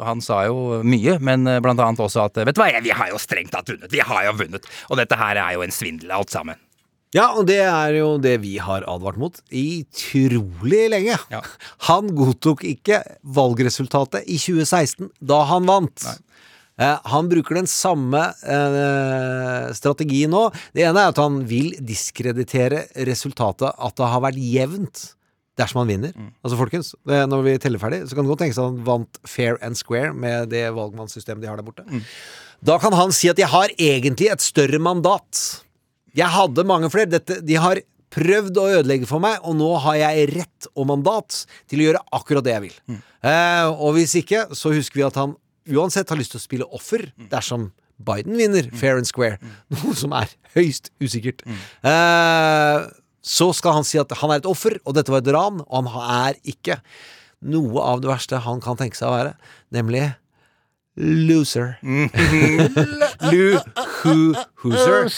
Han 0.03 0.21
sa 0.21 0.45
jo 0.47 0.83
mye, 0.83 1.19
men 1.19 1.47
eh, 1.47 1.59
blant 1.59 1.79
annet 1.79 1.99
også 1.99 2.25
at 2.25 2.35
vet 2.43 2.55
du 2.55 2.61
hva, 2.61 2.71
vi 2.83 2.91
har 2.91 3.09
jo 3.11 3.19
strengt 3.19 3.51
tatt 3.51 3.67
vunnet. 3.67 3.91
Vi 3.91 3.99
har 3.99 4.27
jo 4.27 4.37
vunnet. 4.43 4.67
Og 4.89 4.97
dette 4.97 5.15
her 5.15 5.35
er 5.35 5.55
jo 5.55 5.63
en 5.63 5.71
svindel, 5.71 6.11
alt 6.11 6.31
sammen. 6.31 6.55
Ja, 7.13 7.29
og 7.37 7.45
det 7.45 7.59
er 7.61 7.93
jo 7.99 8.15
det 8.21 8.39
vi 8.41 8.55
har 8.61 8.85
advart 8.89 9.19
mot 9.21 9.37
i 9.53 9.85
trolig 9.93 10.87
lenge. 10.89 11.17
Ja. 11.33 11.43
Han 11.89 12.09
godtok 12.17 12.65
ikke 12.65 13.03
valgresultatet 13.21 14.25
i 14.25 14.39
2016, 14.41 15.11
da 15.21 15.43
han 15.49 15.67
vant. 15.69 16.07
Eh, 16.81 16.99
han 17.05 17.27
bruker 17.29 17.59
den 17.59 17.67
samme 17.69 18.21
eh, 18.49 19.67
strategien 19.77 20.33
nå. 20.33 20.47
Det 20.73 20.87
ene 20.87 21.03
er 21.03 21.11
at 21.11 21.19
han 21.21 21.43
vil 21.49 21.75
diskreditere 21.85 22.87
resultatet, 23.05 23.69
at 23.69 23.99
det 23.99 24.09
har 24.09 24.23
vært 24.25 24.41
jevnt. 24.41 25.03
Dersom 25.59 25.83
han 25.83 25.91
vinner. 25.91 26.15
Altså 26.41 26.57
folkens, 26.57 26.95
Når 27.05 27.43
vi 27.45 27.51
teller 27.61 27.77
ferdig, 27.77 27.99
så 28.09 28.17
kan 28.17 28.25
det 28.25 28.31
godt 28.31 28.41
tenkes 28.41 28.57
at 28.57 28.71
han 28.71 28.79
vant 28.87 29.19
fair 29.29 29.59
and 29.61 29.77
square 29.77 30.09
med 30.17 30.49
det 30.49 30.63
valgmannssystemet 30.73 31.45
de 31.45 31.51
har 31.51 31.61
der 31.61 31.67
borte. 31.67 31.85
Da 32.65 32.79
kan 32.81 32.95
han 32.97 33.13
si 33.13 33.29
at 33.29 33.37
jeg 33.37 33.51
har 33.53 33.69
egentlig 33.77 34.31
et 34.33 34.41
større 34.41 34.81
mandat. 34.81 35.43
Jeg 36.17 36.29
hadde 36.29 36.65
mange 36.69 36.89
flere. 36.93 37.09
Dette, 37.09 37.39
de 37.45 37.57
har 37.59 37.81
prøvd 38.13 38.57
å 38.61 38.67
ødelegge 38.79 39.07
for 39.09 39.23
meg, 39.23 39.39
og 39.41 39.55
nå 39.57 39.69
har 39.87 39.97
jeg 39.97 40.27
rett 40.35 40.67
og 40.77 40.85
mandat 40.91 41.39
til 41.71 41.81
å 41.81 41.87
gjøre 41.87 42.03
akkurat 42.13 42.45
det 42.45 42.53
jeg 42.53 42.65
vil. 42.67 42.75
Eh, 43.25 43.69
og 43.71 43.95
hvis 43.97 44.13
ikke, 44.21 44.43
så 44.57 44.73
husker 44.75 45.01
vi 45.01 45.07
at 45.07 45.17
han 45.17 45.33
uansett 45.73 46.11
har 46.11 46.19
lyst 46.19 46.35
til 46.35 46.41
å 46.41 46.43
spille 46.43 46.67
offer 46.75 47.07
dersom 47.31 47.71
Biden 48.03 48.35
vinner 48.35 48.67
fair 48.75 48.97
and 48.99 49.07
square, 49.07 49.37
noe 49.73 49.93
som 49.97 50.13
er 50.17 50.31
høyst 50.57 50.91
usikkert. 51.01 51.41
Eh, 51.47 52.85
så 53.23 53.49
skal 53.55 53.77
han 53.79 53.85
si 53.87 53.97
at 54.01 54.11
han 54.19 54.33
er 54.33 54.41
et 54.41 54.49
offer, 54.49 54.77
og 54.83 54.97
dette 54.97 55.13
var 55.13 55.23
et 55.23 55.31
ran, 55.33 55.61
og 55.63 55.89
han 55.93 56.27
er 56.29 56.41
ikke. 56.53 56.81
Noe 57.43 57.81
av 57.83 58.03
det 58.03 58.11
verste 58.11 58.41
han 58.43 58.61
kan 58.63 58.77
tenke 58.79 58.99
seg 58.99 59.09
å 59.09 59.15
være, 59.15 59.33
nemlig 59.75 60.03
loser. 60.97 61.77
Loo-hoo-hooser. 63.31 65.09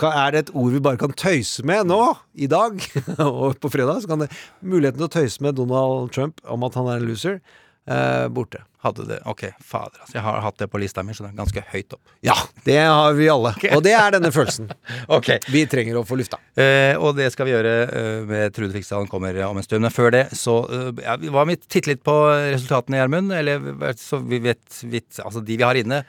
Og 0.00 0.12
er 0.12 0.30
det 0.32 0.40
et 0.44 0.52
ord 0.54 0.72
vi 0.72 0.80
bare 0.84 1.00
kan 1.00 1.12
tøyse 1.12 1.64
med 1.66 1.88
nå, 1.90 2.00
i 2.34 2.48
dag, 2.50 2.72
og 3.26 3.58
på 3.60 3.70
fredag, 3.72 4.02
så 4.02 4.08
kan 4.10 4.24
det 4.24 4.30
muligheten 4.62 5.00
til 5.02 5.08
å 5.08 5.14
tøyse 5.18 5.44
med 5.44 5.58
Donald 5.58 6.12
Trump 6.16 6.40
om 6.48 6.64
at 6.68 6.74
han 6.78 6.88
er 6.88 6.96
en 7.02 7.08
loser. 7.10 7.40
Eh, 7.88 8.28
borte. 8.28 8.60
Hadde 8.84 9.08
det. 9.08 9.16
Ok, 9.26 9.40
fader. 9.64 9.98
Altså, 10.04 10.14
jeg 10.14 10.22
har 10.22 10.36
hatt 10.44 10.58
det 10.60 10.68
på 10.70 10.78
lista 10.78 11.02
mi, 11.02 11.10
så 11.16 11.24
det 11.24 11.32
er 11.32 11.38
ganske 11.40 11.64
høyt 11.72 11.96
opp. 11.96 12.12
Ja, 12.22 12.36
det 12.62 12.76
har 12.86 13.16
vi 13.18 13.26
alle. 13.32 13.50
Og 13.74 13.82
det 13.82 13.94
er 13.98 14.14
denne 14.14 14.30
følelsen 14.30 14.68
Ok. 15.16 15.32
vi 15.50 15.64
trenger 15.66 15.98
å 15.98 16.04
få 16.06 16.14
lufta. 16.20 16.38
Eh, 16.54 16.94
og 16.94 17.16
det 17.18 17.26
skal 17.34 17.48
vi 17.48 17.56
gjøre 17.56 17.74
eh, 17.88 18.20
med 18.28 18.54
Trude 18.54 18.70
Fiksdalen 18.76 19.10
kommer 19.10 19.34
om 19.48 19.58
en 19.58 19.66
stund. 19.66 19.82
Men 19.82 19.90
før 19.94 20.14
det, 20.14 20.24
så 20.38 20.60
ja, 21.02 21.16
vi- 21.18 21.32
Hva 21.34 21.42
med 21.50 21.66
titte 21.66 21.90
litt 21.90 22.04
på 22.06 22.14
resultatene, 22.54 23.00
Gjermund? 23.02 23.34
Eller 23.34 23.66
så 23.98 24.22
vi 24.22 24.38
vet, 24.46 24.62
vet 24.86 25.18
Altså 25.26 25.42
de 25.42 25.58
vi 25.58 25.66
har 25.66 25.74
inne. 25.82 26.04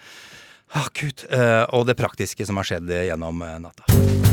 Å, 0.77 0.85
gud. 0.93 1.25
Eh, 1.33 1.63
og 1.73 1.89
det 1.89 1.97
praktiske 1.97 2.45
som 2.45 2.61
har 2.61 2.69
skjedd 2.69 2.93
gjennom 3.09 3.41
natta. 3.65 4.28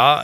Ja, 0.00 0.22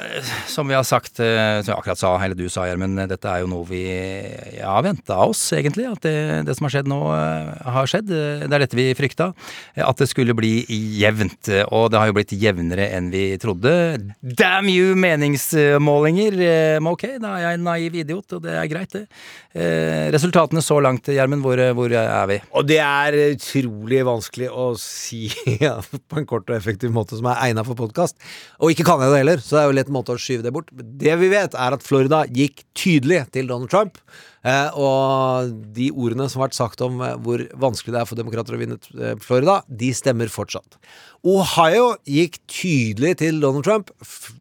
som 0.49 0.69
vi 0.71 0.75
har 0.75 0.85
sagt, 0.89 1.19
eh, 1.21 1.59
som 1.61 1.75
jeg 1.75 1.77
akkurat 1.77 2.01
sa, 2.01 2.15
eller 2.25 2.39
du 2.39 2.47
sa, 2.49 2.65
Gjermund, 2.65 2.97
dette 3.11 3.29
er 3.29 3.43
jo 3.43 3.49
noe 3.51 3.67
vi 3.69 3.83
har 3.91 4.55
ja, 4.57 4.77
venta 4.87 5.19
oss, 5.27 5.43
egentlig. 5.53 5.85
At 5.91 6.01
det, 6.07 6.15
det 6.49 6.55
som 6.57 6.65
har 6.65 6.73
skjedd 6.73 6.89
nå, 6.89 7.01
eh, 7.13 7.51
har 7.75 7.91
skjedd. 7.91 8.09
Det 8.09 8.49
er 8.49 8.63
dette 8.63 8.79
vi 8.79 8.87
frykta. 8.97 9.27
At 9.85 10.01
det 10.01 10.09
skulle 10.09 10.37
bli 10.39 10.55
jevnt. 10.97 11.51
Og 11.67 11.91
det 11.93 12.01
har 12.01 12.09
jo 12.09 12.17
blitt 12.17 12.33
jevnere 12.33 12.87
enn 12.97 13.11
vi 13.13 13.27
trodde. 13.43 13.75
Damn 14.41 14.71
you, 14.73 14.95
meningsmålinger! 14.97 16.39
Eh, 16.41 16.79
Men 16.81 16.95
ok, 16.95 17.05
da 17.21 17.35
er 17.37 17.45
jeg 17.45 17.59
en 17.61 17.69
naiv 17.69 18.01
idiot, 18.01 18.39
og 18.39 18.47
det 18.47 18.57
er 18.57 18.73
greit, 18.73 18.97
det. 18.97 19.05
Eh, 19.53 20.09
Resultatene 20.15 20.65
så 20.65 20.81
langt, 20.85 21.13
Gjermund, 21.13 21.45
hvor, 21.45 21.61
hvor 21.77 21.93
er 22.01 22.33
vi? 22.33 22.41
Og 22.57 22.65
det 22.69 22.81
er 22.81 23.19
utrolig 23.35 24.01
vanskelig 24.09 24.49
å 24.49 24.71
si 24.81 25.27
ja, 25.61 25.77
på 26.09 26.23
en 26.23 26.29
kort 26.33 26.49
og 26.49 26.57
effektiv 26.57 26.97
måte 26.97 27.21
som 27.21 27.29
er 27.29 27.45
egna 27.51 27.67
for 27.67 27.77
podkast. 27.77 28.17
Og 28.63 28.73
ikke 28.73 28.89
kan 28.89 29.05
jeg 29.05 29.13
det 29.13 29.23
heller, 29.27 29.45
så 29.45 29.59
det 29.59 29.63
er 29.63 29.66
jo 29.69 29.77
lett 29.77 29.93
måte 29.93 30.15
å 30.15 30.21
skyve 30.21 30.45
det 30.47 30.53
bort. 30.55 30.71
Det 30.73 31.15
vi 31.21 31.29
vet, 31.33 31.55
er 31.55 31.77
at 31.77 31.85
Florida 31.85 32.25
gikk 32.27 32.65
tydelig 32.77 33.25
til 33.35 33.51
Donald 33.51 33.71
Trump. 33.73 34.01
Eh, 34.47 34.77
og 34.79 35.51
de 35.75 35.89
ordene 35.91 36.29
som 36.31 36.41
har 36.41 36.49
vært 36.49 36.59
sagt 36.59 36.83
om 36.85 37.01
eh, 37.03 37.17
hvor 37.25 37.43
vanskelig 37.59 37.95
det 37.97 38.01
er 38.03 38.09
for 38.09 38.19
demokrater 38.19 38.55
å 38.55 38.61
vinne 38.61 38.79
eh, 38.79 39.17
Florida, 39.23 39.59
de 39.67 39.91
stemmer 39.97 40.31
fortsatt. 40.31 40.79
Ohio 41.27 41.97
gikk 42.07 42.39
tydelig 42.51 43.17
til 43.25 43.41
Donald 43.43 43.67
Trump. 43.67 43.91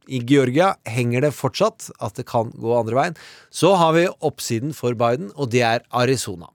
I 0.06 0.22
Georgia 0.30 0.76
henger 0.86 1.26
det 1.26 1.34
fortsatt 1.34 1.90
at 1.98 2.20
det 2.20 2.28
kan 2.30 2.52
gå 2.54 2.76
andre 2.78 3.00
veien. 3.00 3.22
Så 3.50 3.74
har 3.80 3.96
vi 3.98 4.06
oppsiden 4.22 4.76
for 4.78 4.98
Biden, 5.00 5.32
og 5.34 5.50
det 5.56 5.66
er 5.66 5.86
Arizona. 5.90 6.52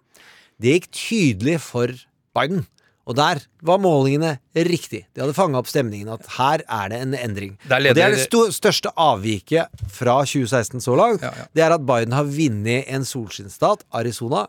Det 0.60 0.76
gikk 0.76 0.92
tydelig 0.94 1.58
for 1.64 1.90
Biden. 2.36 2.68
Og 3.10 3.16
der 3.18 3.40
var 3.66 3.80
målingene 3.82 4.36
riktig. 4.54 5.02
De 5.14 5.22
hadde 5.24 5.34
fanga 5.34 5.58
opp 5.58 5.68
stemningen 5.70 6.12
at 6.14 6.28
her 6.36 6.62
er 6.62 6.92
det 6.92 7.00
en 7.02 7.16
endring. 7.18 7.56
Leder, 7.66 7.90
Og 7.90 7.98
det 7.98 8.04
er 8.04 8.14
det 8.14 8.54
største 8.54 8.92
avviket 8.94 9.82
fra 9.90 10.20
2016 10.22 10.84
så 10.84 10.94
langt. 10.98 11.24
Ja, 11.26 11.32
ja. 11.34 11.48
Det 11.56 11.64
er 11.66 11.74
at 11.74 11.86
Biden 11.88 12.14
har 12.14 12.28
vunnet 12.30 12.86
en 12.86 13.06
solskinnsstat, 13.08 13.82
Arizona, 13.98 14.44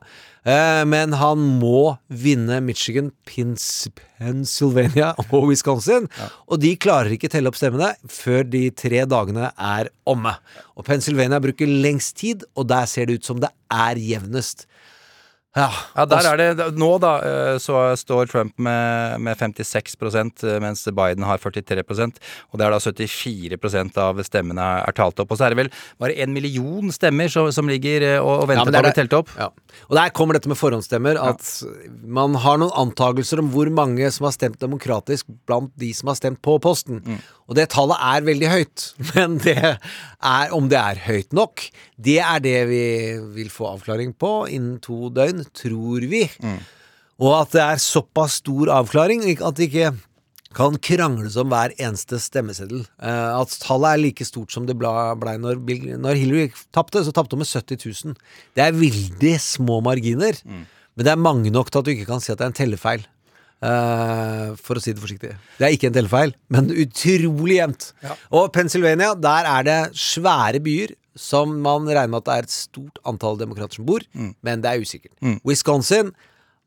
eh, 0.45 0.83
men 0.85 1.17
han 1.17 1.41
må 1.61 1.97
vinne 2.07 2.61
Michigan, 2.61 3.09
Pins 3.25 3.87
Pennsylvania 4.21 5.15
og 5.31 5.47
Wisconsin. 5.49 6.05
Og 6.45 6.61
de 6.61 6.75
klarer 6.77 7.15
ikke 7.15 7.31
telle 7.33 7.49
opp 7.49 7.57
stemmene 7.57 7.95
før 8.05 8.45
de 8.45 8.67
tre 8.77 9.01
dagene 9.09 9.49
er 9.57 9.89
omme. 10.05 10.35
Og 10.77 10.85
Pennsylvania 10.85 11.41
bruker 11.41 11.65
lengst 11.69 12.19
tid, 12.21 12.45
og 12.53 12.69
der 12.69 12.85
ser 12.85 13.09
det 13.09 13.21
ut 13.21 13.31
som 13.31 13.41
det 13.41 13.49
er 13.73 13.97
jevnest. 13.97 14.67
Ja, 15.51 15.67
Ja, 15.97 16.05
der 16.07 16.27
er 16.29 16.39
det 16.39 16.65
Nå, 16.79 16.93
da, 17.03 17.11
eh, 17.27 17.57
så 17.59 17.75
står 17.99 18.29
Trump 18.31 18.53
med, 18.55 19.19
med 19.19 19.35
56 19.35 19.97
eh, 20.47 20.59
mens 20.63 20.85
Biden 20.87 21.25
har 21.27 21.41
43% 21.43 22.21
Og 22.51 22.59
det 22.59 22.65
er 22.65 22.71
da 22.71 22.79
74% 22.79 23.99
av 23.99 24.21
stemmene 24.23 24.67
er 24.87 24.95
talt 24.95 25.19
opp. 25.19 25.33
Og 25.33 25.39
så 25.39 25.45
er 25.45 25.53
det 25.53 25.59
vel 25.59 25.71
bare 25.99 26.15
en 26.23 26.31
million 26.31 26.91
stemmer 26.95 27.27
som, 27.27 27.51
som 27.51 27.67
ligger 27.67 28.05
eh, 28.13 28.19
og, 28.19 28.45
og 28.45 28.47
venter 28.53 28.71
ja, 28.71 28.79
på 28.79 28.79
å 28.79 28.87
bli 28.87 28.95
telt 29.01 29.17
opp. 29.17 29.33
Ja. 29.35 29.49
Og 29.89 29.99
der 29.99 30.15
kommer 30.15 30.39
dette 30.39 30.51
med 30.51 30.59
forhåndsstemmer. 30.59 31.19
At 31.19 31.43
man 32.07 32.39
har 32.39 32.61
noen 32.61 32.71
antakelser 32.85 33.43
om 33.43 33.51
hvor 33.51 33.67
mange 33.75 34.07
som 34.15 34.29
har 34.29 34.35
stemt 34.37 34.59
demokratisk 34.63 35.27
blant 35.49 35.75
de 35.79 35.91
som 35.97 36.11
har 36.13 36.19
stemt 36.19 36.39
på 36.45 36.55
posten. 36.63 37.03
Og 37.51 37.57
det 37.57 37.67
tallet 37.73 37.99
er 37.99 38.23
veldig 38.23 38.47
høyt. 38.47 38.83
Men 39.11 39.39
det 39.43 39.57
er, 39.59 40.53
om 40.55 40.69
det 40.71 40.79
er 40.79 41.01
høyt 41.03 41.35
nok, 41.35 41.65
det 41.99 42.21
er 42.23 42.39
det 42.43 42.59
vi 42.69 42.83
vil 43.35 43.49
få 43.51 43.73
avklaring 43.73 44.13
på 44.15 44.45
innen 44.47 44.77
to 44.83 45.09
døgn, 45.11 45.43
tror 45.51 46.07
vi. 46.07 46.23
Og 47.21 47.35
at 47.43 47.51
det 47.53 47.65
er 47.65 47.83
såpass 47.83 48.39
stor 48.39 48.71
avklaring 48.79 49.27
at 49.35 49.59
det 49.59 49.67
ikke 49.67 49.91
kan 50.55 50.75
krangles 50.83 51.37
om 51.39 51.51
hver 51.51 51.71
eneste 51.79 52.17
stemmeseddel. 52.19 52.81
Eh, 52.99 53.29
at 53.39 53.53
tallet 53.63 53.93
er 53.93 54.01
like 54.01 54.25
stort 54.27 54.51
som 54.51 54.65
det 54.67 54.75
blei 54.79 55.37
når, 55.39 55.61
når 56.01 56.19
Hillary 56.19 56.49
tapte, 56.75 57.03
så 57.05 57.13
tapte 57.15 57.37
hun 57.37 57.43
med 57.43 57.51
70 57.51 57.85
000. 58.07 58.17
Det 58.57 58.65
er 58.65 58.75
veldig 58.75 59.35
små 59.43 59.79
marginer, 59.85 60.39
men 60.47 61.07
det 61.07 61.13
er 61.13 61.23
mange 61.23 61.53
nok 61.55 61.71
til 61.71 61.79
at 61.79 61.87
du 61.87 61.93
ikke 61.93 62.09
kan 62.09 62.23
si 62.23 62.33
at 62.33 62.41
det 62.41 62.47
er 62.49 62.51
en 62.51 62.59
tellefeil. 62.63 63.05
Eh, 63.61 64.55
for 64.57 64.79
å 64.79 64.81
si 64.81 64.93
det 64.95 65.03
forsiktig. 65.03 65.35
Det 65.59 65.67
er 65.67 65.75
ikke 65.75 65.91
en 65.91 65.97
tellefeil, 65.99 66.33
men 66.53 66.71
utrolig 66.73 67.59
jevnt. 67.59 67.91
Og 68.33 68.49
Pennsylvania, 68.55 69.13
der 69.13 69.49
er 69.51 69.67
det 69.67 69.79
svære 70.01 70.61
byer 70.65 70.95
som 71.19 71.53
man 71.61 71.85
regner 71.85 72.09
med 72.09 72.23
at 72.23 72.29
det 72.29 72.35
er 72.37 72.47
et 72.47 72.55
stort 72.55 72.97
antall 73.05 73.37
demokrater 73.37 73.77
som 73.77 73.85
bor, 73.85 74.01
men 74.41 74.63
det 74.63 74.71
er 74.71 74.81
usikkert. 74.81 75.13
Wisconsin, 75.45 76.13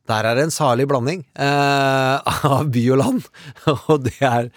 der 0.06 0.28
er 0.28 0.36
det 0.36 0.46
en 0.46 0.54
salig 0.54 0.86
blanding 0.86 1.24
eh, 1.34 2.34
av 2.54 2.70
by 2.70 2.84
og 2.92 3.00
land. 3.00 3.28
Og 3.90 4.04
det 4.04 4.18
er 4.20 4.50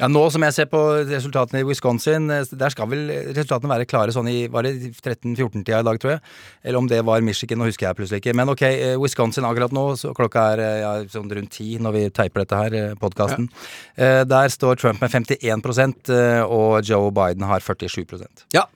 Ja, 0.00 0.08
Nå 0.10 0.24
som 0.34 0.42
jeg 0.42 0.54
ser 0.56 0.66
på 0.66 0.78
resultatene 1.06 1.60
i 1.62 1.66
Wisconsin, 1.68 2.26
eh, 2.34 2.48
der 2.58 2.72
skal 2.74 2.88
vel 2.90 3.04
resultatene 3.28 3.70
være 3.70 3.86
klare 3.86 4.14
sånn 4.14 4.26
i 4.26 4.48
var 4.50 4.66
det 4.66 4.90
13-14-tida 4.90 5.84
i 5.84 5.86
dag, 5.86 6.00
tror 6.02 6.16
jeg. 6.16 6.22
Eller 6.64 6.80
om 6.80 6.88
det 6.90 6.98
var 7.06 7.22
Michigan, 7.22 7.60
nå 7.62 7.68
husker 7.68 7.86
jeg 7.86 7.98
plutselig 8.00 8.18
ikke. 8.24 8.34
Men 8.34 8.50
ok, 8.50 8.64
eh, 8.66 8.96
Wisconsin 8.98 9.46
akkurat 9.46 9.74
nå, 9.76 9.86
så 10.00 10.10
klokka 10.16 10.48
er 10.56 10.64
eh, 10.64 10.80
ja, 10.82 10.92
sånn 11.14 11.30
rundt 11.30 11.54
ti 11.54 11.76
når 11.78 11.94
vi 11.94 12.04
teiper 12.10 12.42
dette 12.42 12.58
her, 12.58 12.98
podkasten. 12.98 13.46
Der 13.94 14.50
står 14.50 14.80
Trump 14.80 15.00
med 15.04 15.12
51 15.14 16.10
eh, 16.10 16.42
og 16.42 16.82
Joe 16.82 17.14
Biden 17.14 17.46
har 17.46 17.62
47% 17.62 18.48
Ja. 18.56 18.66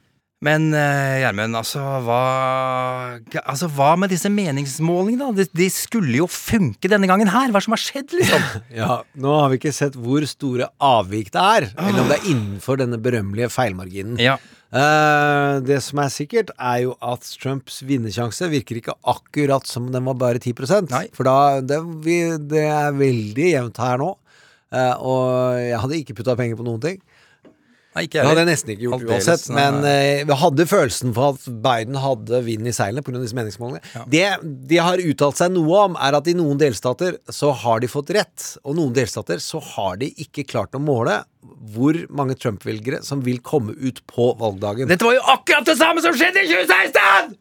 Men 0.45 0.69
eh, 0.71 1.19
Gjermund, 1.25 1.57
altså 1.59 1.83
hva 2.07 2.19
Altså 3.41 3.67
hva 3.75 3.95
med 3.99 4.13
disse 4.15 4.31
meningsmålingene? 4.31 5.33
De, 5.35 5.49
de 5.51 5.67
skulle 5.75 6.15
jo 6.21 6.29
funke 6.31 6.91
denne 6.91 7.09
gangen 7.11 7.31
her. 7.33 7.51
Hva 7.51 7.63
som 7.65 7.75
har 7.75 7.83
skjedd, 7.83 8.15
liksom? 8.15 8.45
ja. 8.81 9.01
Nå 9.19 9.33
har 9.41 9.51
vi 9.51 9.59
ikke 9.59 9.75
sett 9.75 9.99
hvor 9.99 10.23
store 10.31 10.71
avvik 10.79 11.33
det 11.35 11.43
er, 11.43 11.73
eller 11.75 12.05
om 12.05 12.13
det 12.13 12.21
er 12.21 12.31
innenfor 12.31 12.79
denne 12.79 13.01
berømmelige 13.03 13.51
feilmarginen. 13.55 14.21
ja. 14.23 14.39
Eh, 14.69 15.55
det 15.65 15.79
som 15.81 16.03
er 16.03 16.11
sikkert, 16.13 16.51
er 16.61 16.83
jo 16.85 16.95
at 17.01 17.25
Trumps 17.41 17.81
vinnersjanse 17.89 18.51
virker 18.53 18.77
ikke 18.81 18.97
akkurat 19.09 19.65
som 19.69 19.87
den 19.95 20.05
var 20.05 20.19
bare 20.21 20.43
10 20.43 20.91
Nei. 20.91 21.07
For 21.17 21.25
da, 21.25 21.61
det, 21.65 21.79
vi, 22.05 22.21
det 22.37 22.67
er 22.69 22.97
veldig 22.97 23.47
jevnt 23.55 23.81
her 23.81 24.03
nå. 24.03 24.13
Uh, 24.69 24.95
og 25.01 25.23
jeg 25.57 25.81
hadde 25.81 25.97
ikke 25.97 26.15
putta 26.19 26.35
penger 26.37 26.59
på 26.59 26.67
noen 26.67 26.83
ting. 26.83 26.99
Nei, 27.97 28.05
ikke 28.05 28.21
Det 28.21 28.29
hadde 28.29 28.43
jeg 28.43 28.49
nesten 28.51 28.73
ikke 28.75 28.85
gjort 28.85 28.99
Aldeles, 28.99 29.29
uansett. 29.29 29.49
Men 29.57 29.79
vi 29.83 29.93
eh, 29.95 30.27
vi 30.29 30.37
hadde 30.43 30.67
følelsen 30.69 31.15
for 31.17 31.35
at 31.35 31.47
Biden 31.65 31.97
hadde 31.99 32.43
vind 32.47 32.69
i 32.69 32.75
seilene 32.77 33.03
pga. 33.03 33.23
disse 33.23 33.39
meningsmålingene. 33.39 34.05
Det 34.13 34.27
de 34.71 34.81
har 34.85 35.03
uttalt 35.03 35.41
seg 35.41 35.55
noe 35.55 35.81
om, 35.89 35.97
er 35.97 36.19
at 36.19 36.29
i 36.31 36.37
noen 36.37 36.61
delstater 36.61 37.17
så 37.33 37.51
har 37.65 37.81
de 37.83 37.91
fått 37.91 38.13
rett, 38.15 38.47
og 38.63 38.77
noen 38.79 38.95
delstater 38.97 39.43
så 39.43 39.63
har 39.73 39.99
de 40.03 40.13
ikke 40.21 40.45
klart 40.53 40.77
å 40.77 40.83
måle 40.83 41.23
hvor 41.73 41.97
mange 42.13 42.37
Trump-velgere 42.39 43.01
som 43.07 43.23
vil 43.25 43.41
komme 43.45 43.73
ut 43.73 44.03
på 44.11 44.31
valgdagen. 44.39 44.91
Dette 44.91 45.09
var 45.09 45.17
jo 45.17 45.25
akkurat 45.35 45.67
det 45.67 45.79
samme 45.81 46.05
som 46.05 46.17
skjedde 46.17 46.45
i 46.45 46.51
2016! 46.53 47.37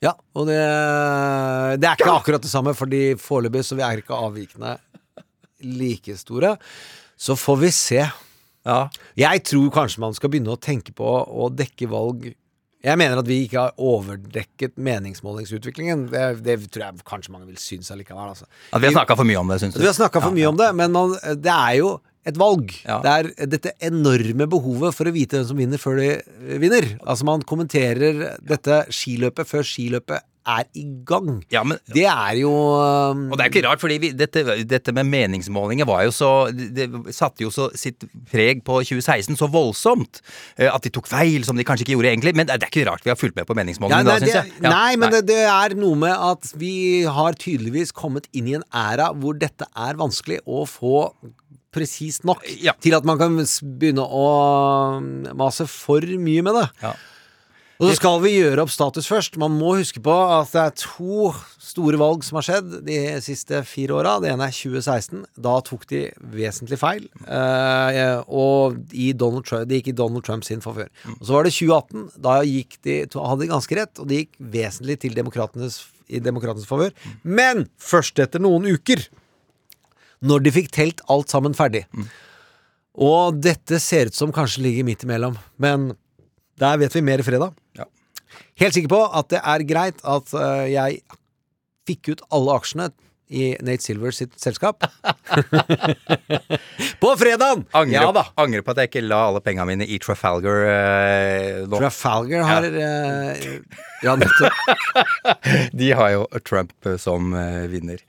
Ja, 0.00 0.14
og 0.32 0.48
det, 0.48 0.56
det 1.76 1.84
er 1.84 1.98
ikke 1.98 2.14
akkurat 2.14 2.40
det 2.40 2.48
samme, 2.48 2.72
fordi 2.72 3.12
foreløpig 3.20 3.66
så 3.68 3.76
vi 3.76 3.84
er 3.84 4.00
ikke 4.00 4.16
avvikene 4.16 4.78
like 5.60 6.16
store. 6.16 6.54
Så 7.20 7.36
får 7.36 7.58
vi 7.60 7.72
se. 7.76 8.06
Ja. 8.68 8.82
Jeg 9.18 9.44
tror 9.48 9.70
kanskje 9.72 10.02
man 10.02 10.16
skal 10.16 10.32
begynne 10.32 10.52
å 10.52 10.60
tenke 10.60 10.92
på 10.96 11.06
å 11.08 11.48
dekke 11.48 11.88
valg 11.90 12.26
Jeg 12.84 12.96
mener 12.96 13.20
at 13.20 13.28
vi 13.28 13.42
ikke 13.44 13.60
har 13.60 13.72
overdekket 13.76 14.78
meningsmålingsutviklingen. 14.80 16.06
Det, 16.12 16.22
det 16.44 16.54
tror 16.72 16.86
jeg 16.86 17.02
kanskje 17.08 17.34
mange 17.34 17.48
vil 17.50 17.58
synes 17.60 17.90
allikevel. 17.92 18.30
Altså. 18.32 18.48
At 18.72 18.80
vi 18.80 18.88
har 18.88 18.94
snakka 18.94 19.18
for 19.20 19.28
mye 19.28 19.40
om 19.40 19.52
det, 19.52 19.58
syns 19.60 19.76
du? 19.76 19.82
Vi 19.82 19.90
har 19.90 19.96
snakka 19.98 20.22
for 20.24 20.32
mye 20.32 20.48
om 20.48 20.56
det, 20.56 20.70
men 20.78 20.94
man, 20.96 21.12
det 21.36 21.52
er 21.52 21.74
jo 21.82 21.90
et 22.28 22.40
valg. 22.40 22.72
Ja. 22.84 22.98
Det 23.04 23.12
er 23.12 23.50
dette 23.52 23.74
enorme 23.84 24.48
behovet 24.50 24.96
for 24.96 25.08
å 25.08 25.12
vite 25.12 25.38
hvem 25.38 25.46
som 25.50 25.60
vinner 25.60 25.80
før 25.80 26.00
de 26.00 26.08
vinner. 26.60 26.88
Altså 27.04 27.28
Man 27.28 27.44
kommenterer 27.48 28.38
dette 28.40 28.82
skiløpet 28.92 29.48
før 29.48 29.66
skiløpet 29.66 30.26
er 30.50 30.66
i 30.78 30.84
gang. 31.08 31.40
Ja, 31.52 31.62
men 31.66 31.78
Det 31.90 32.04
er 32.10 32.36
jo 32.40 32.50
um, 32.52 33.24
Og 33.30 33.38
det 33.38 33.44
er 33.46 33.50
ikke 33.52 33.62
rart, 33.68 33.80
fordi 33.82 33.98
vi, 34.02 34.10
dette, 34.16 34.42
dette 34.68 34.94
med 34.96 35.08
meningsmålinger 35.10 35.88
var 35.88 36.04
jo 36.06 36.12
så 36.14 36.30
Det 36.52 36.88
satte 37.16 37.44
jo 37.46 37.50
så 37.54 37.68
sitt 37.78 38.04
preg 38.30 38.62
på 38.66 38.80
2016 38.82 39.38
så 39.40 39.48
voldsomt. 39.50 40.20
eh, 40.58 40.68
At 40.72 40.82
de 40.86 40.92
tok 40.94 41.08
feil, 41.10 41.44
som 41.48 41.56
de 41.58 41.64
kanskje 41.68 41.86
ikke 41.86 41.96
gjorde 41.98 42.12
egentlig. 42.12 42.34
Men 42.38 42.46
det 42.50 42.58
er 42.58 42.68
ikke 42.70 42.86
rart 42.90 43.04
vi 43.06 43.12
har 43.14 43.18
fulgt 43.20 43.36
med 43.38 43.46
på 43.48 43.56
ja, 43.56 43.60
meningsmålingene 43.62 44.04
nei, 44.10 44.18
da, 44.18 44.24
syns 44.26 44.38
jeg. 44.40 44.54
Ja, 44.64 44.72
nei, 44.76 44.96
men 45.00 45.10
Det, 45.16 45.24
det 45.32 45.42
er 45.48 45.76
noe 45.78 45.98
med 46.06 46.14
at 46.14 46.52
vi 46.60 46.74
har 47.08 47.38
tydeligvis 47.40 47.92
kommet 47.96 48.26
inn 48.36 48.48
i 48.50 48.58
en 48.60 48.66
æra 48.74 49.10
hvor 49.16 49.38
dette 49.38 49.66
er 49.76 49.98
vanskelig 50.00 50.40
å 50.46 50.64
få 50.68 51.06
presist 51.70 52.24
nok 52.26 52.42
Ja. 52.58 52.72
til 52.82 52.96
at 52.96 53.04
man 53.06 53.18
kan 53.20 53.36
begynne 53.78 54.02
å 54.02 54.24
mase 55.38 55.66
for 55.70 56.02
mye 56.02 56.42
med 56.42 56.56
det. 56.58 56.66
Ja. 56.82 56.94
Og 57.80 57.88
så 57.88 57.96
skal 57.96 58.18
vi 58.20 58.34
gjøre 58.34 58.60
opp 58.60 58.72
status 58.72 59.06
først. 59.08 59.38
Man 59.40 59.54
må 59.56 59.72
huske 59.78 60.02
på 60.04 60.12
at 60.12 60.50
det 60.52 60.60
er 60.66 60.74
to 60.76 61.30
store 61.64 61.96
valg 62.00 62.26
som 62.26 62.36
har 62.36 62.44
skjedd 62.44 62.74
de 62.84 62.96
siste 63.24 63.62
fire 63.64 63.94
åra. 63.96 64.18
Det 64.20 64.28
ene 64.28 64.50
er 64.50 64.52
2016. 64.52 65.22
Da 65.40 65.54
tok 65.64 65.86
de 65.88 66.02
vesentlig 66.34 66.76
feil. 66.82 67.06
Eh, 67.24 68.20
og 68.28 68.76
i 68.92 69.14
Donald 69.16 69.48
Trump, 69.48 69.64
det 69.70 69.80
gikk 69.80 69.94
i 69.94 69.96
Donald 69.96 70.26
Trump 70.26 70.44
sin 70.44 70.60
favør. 70.60 70.90
Og 71.16 71.22
så 71.24 71.36
var 71.38 71.48
det 71.48 71.54
2018. 71.56 72.04
Da 72.20 72.34
de, 72.44 72.98
hadde 73.16 73.40
de 73.46 73.50
ganske 73.54 73.80
rett, 73.80 73.94
og 73.96 74.12
det 74.12 74.20
gikk 74.20 74.36
vesentlig 74.58 74.98
til 75.06 75.16
demokratenes, 75.16 75.80
i 76.12 76.20
demokratenes 76.20 76.68
favør. 76.68 76.92
Men 77.24 77.64
først 77.80 78.20
etter 78.20 78.44
noen 78.44 78.68
uker, 78.76 79.06
når 80.20 80.44
de 80.44 80.52
fikk 80.52 80.68
telt 80.76 81.00
alt 81.08 81.32
sammen 81.32 81.56
ferdig. 81.56 81.86
Og 83.00 83.40
dette 83.40 83.80
ser 83.80 84.12
ut 84.12 84.20
som 84.20 84.36
kanskje 84.36 84.66
ligger 84.68 84.84
midt 84.84 85.08
imellom, 85.08 85.40
men 85.56 85.94
der 86.60 86.80
vet 86.80 86.94
vi 86.96 87.02
mer 87.04 87.22
fredag. 87.26 87.54
Ja. 87.78 87.86
Helt 88.60 88.76
sikker 88.76 88.92
på 88.92 89.02
at 89.16 89.30
det 89.32 89.40
er 89.42 89.64
greit 89.68 90.02
at 90.04 90.34
uh, 90.36 90.66
jeg 90.70 91.00
fikk 91.88 92.12
ut 92.12 92.26
alle 92.30 92.58
aksjene 92.60 92.90
i 93.30 93.52
Nate 93.62 93.82
Silver 93.84 94.10
sitt 94.14 94.32
selskap. 94.42 94.82
på 97.02 97.10
fredagen! 97.18 97.62
Angrer, 97.70 97.94
Ja 97.94 98.08
da. 98.14 98.24
angrer 98.42 98.64
på 98.66 98.72
at 98.74 98.80
jeg 98.82 98.90
ikke 98.90 99.04
la 99.06 99.20
alle 99.28 99.42
penga 99.44 99.62
mine 99.68 99.86
i 99.86 100.00
Trafalgar 100.02 100.64
eh, 100.66 101.60
nå. 101.70 101.78
Trafalgar 101.78 102.42
har 102.48 102.66
Ja, 104.02 104.16
nettopp. 104.18 104.50
De 105.78 105.92
har 105.94 106.10
jo 106.16 106.26
Trump 106.42 106.74
eh, 106.90 106.98
som 106.98 107.30
eh, 107.38 107.68
vinner. 107.70 108.02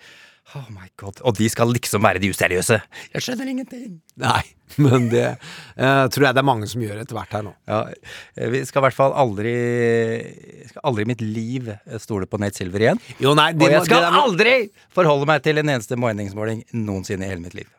Oh 0.57 0.65
my 0.73 0.89
god. 0.99 1.21
Og 1.23 1.35
de 1.37 1.45
skal 1.49 1.69
liksom 1.71 2.03
være 2.03 2.19
de 2.19 2.27
useriøse. 2.33 2.75
Jeg 3.13 3.23
skjønner 3.23 3.47
ingenting. 3.53 3.93
Nei, 4.19 4.41
men 4.83 5.05
det 5.11 5.23
uh, 5.37 6.07
tror 6.11 6.25
jeg 6.27 6.35
det 6.35 6.41
er 6.41 6.47
mange 6.49 6.67
som 6.67 6.83
gjør 6.83 6.99
etter 7.03 7.15
hvert 7.15 7.35
her 7.37 7.45
nå. 7.47 7.53
Ja, 7.71 7.79
eh, 8.35 8.49
vi 8.51 8.61
skal 8.67 8.81
i 8.81 8.85
hvert 8.89 8.97
fall 8.97 9.15
aldri 9.23 9.53
Skal 10.69 10.83
aldri 10.91 11.05
i 11.05 11.09
mitt 11.13 11.23
liv 11.23 11.69
eh, 11.71 11.97
stole 12.03 12.27
på 12.27 12.39
Nate 12.41 12.59
Silver 12.59 12.83
igjen. 12.83 12.99
Jo, 13.23 13.31
nei, 13.37 13.51
det 13.55 13.69
Og 13.69 13.75
jeg 13.77 13.87
skal 13.87 14.07
må- 14.11 14.23
aldri 14.25 14.55
forholde 14.95 15.29
meg 15.31 15.43
til 15.45 15.61
en 15.63 15.71
eneste 15.77 15.95
meningsmåling 15.99 16.65
noensinne 16.75 17.27
i 17.27 17.31
hele 17.31 17.43
mitt 17.47 17.55
liv. 17.57 17.69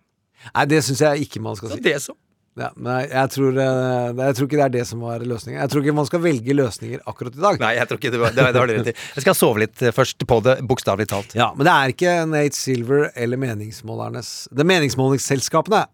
Nei, 0.55 0.65
det 0.73 0.81
syns 0.89 1.05
jeg 1.05 1.27
ikke 1.29 1.43
man 1.45 1.59
skal 1.61 1.75
Så 1.75 1.79
si. 1.79 1.85
det 1.87 1.99
så. 2.03 2.17
Ja, 2.61 2.69
nei, 2.77 3.07
jeg 3.09 3.31
tror, 3.33 3.57
øh, 3.57 4.19
jeg 4.19 4.37
tror 4.37 4.47
ikke 4.49 4.59
det 4.59 4.65
er 4.67 4.73
det 4.75 4.83
som 4.85 5.01
var 5.01 5.23
løsningen. 5.25 5.57
Jeg 5.63 5.73
tror 5.73 5.81
ikke 5.81 5.95
man 5.97 6.09
skal 6.09 6.21
velge 6.21 6.57
løsninger 6.59 7.01
akkurat 7.09 7.39
i 7.39 7.41
dag. 7.41 7.63
Nei, 7.63 7.71
jeg 7.79 7.89
tror 7.89 8.01
ikke 8.01 8.13
det 8.13 8.21
var 8.21 8.35
det, 8.37 8.45
det 8.53 8.65
rett 8.69 8.91
i. 8.93 8.95
Jeg 9.17 9.25
skal 9.25 9.37
sove 9.39 9.63
litt 9.65 9.81
eh, 9.81 9.95
først 9.97 10.27
på 10.29 10.39
det, 10.45 10.59
bokstavelig 10.69 11.09
talt. 11.15 11.33
Ja, 11.39 11.49
men 11.57 11.65
det 11.65 11.73
er 11.73 11.95
ikke 11.95 12.13
Nate 12.29 12.59
Silver 12.59 13.09
eller 13.17 13.41
meningsmålernes 13.41 14.35
Det 14.53 14.67
er 14.67 14.69
Meningsmålingsselskapene 14.69 15.87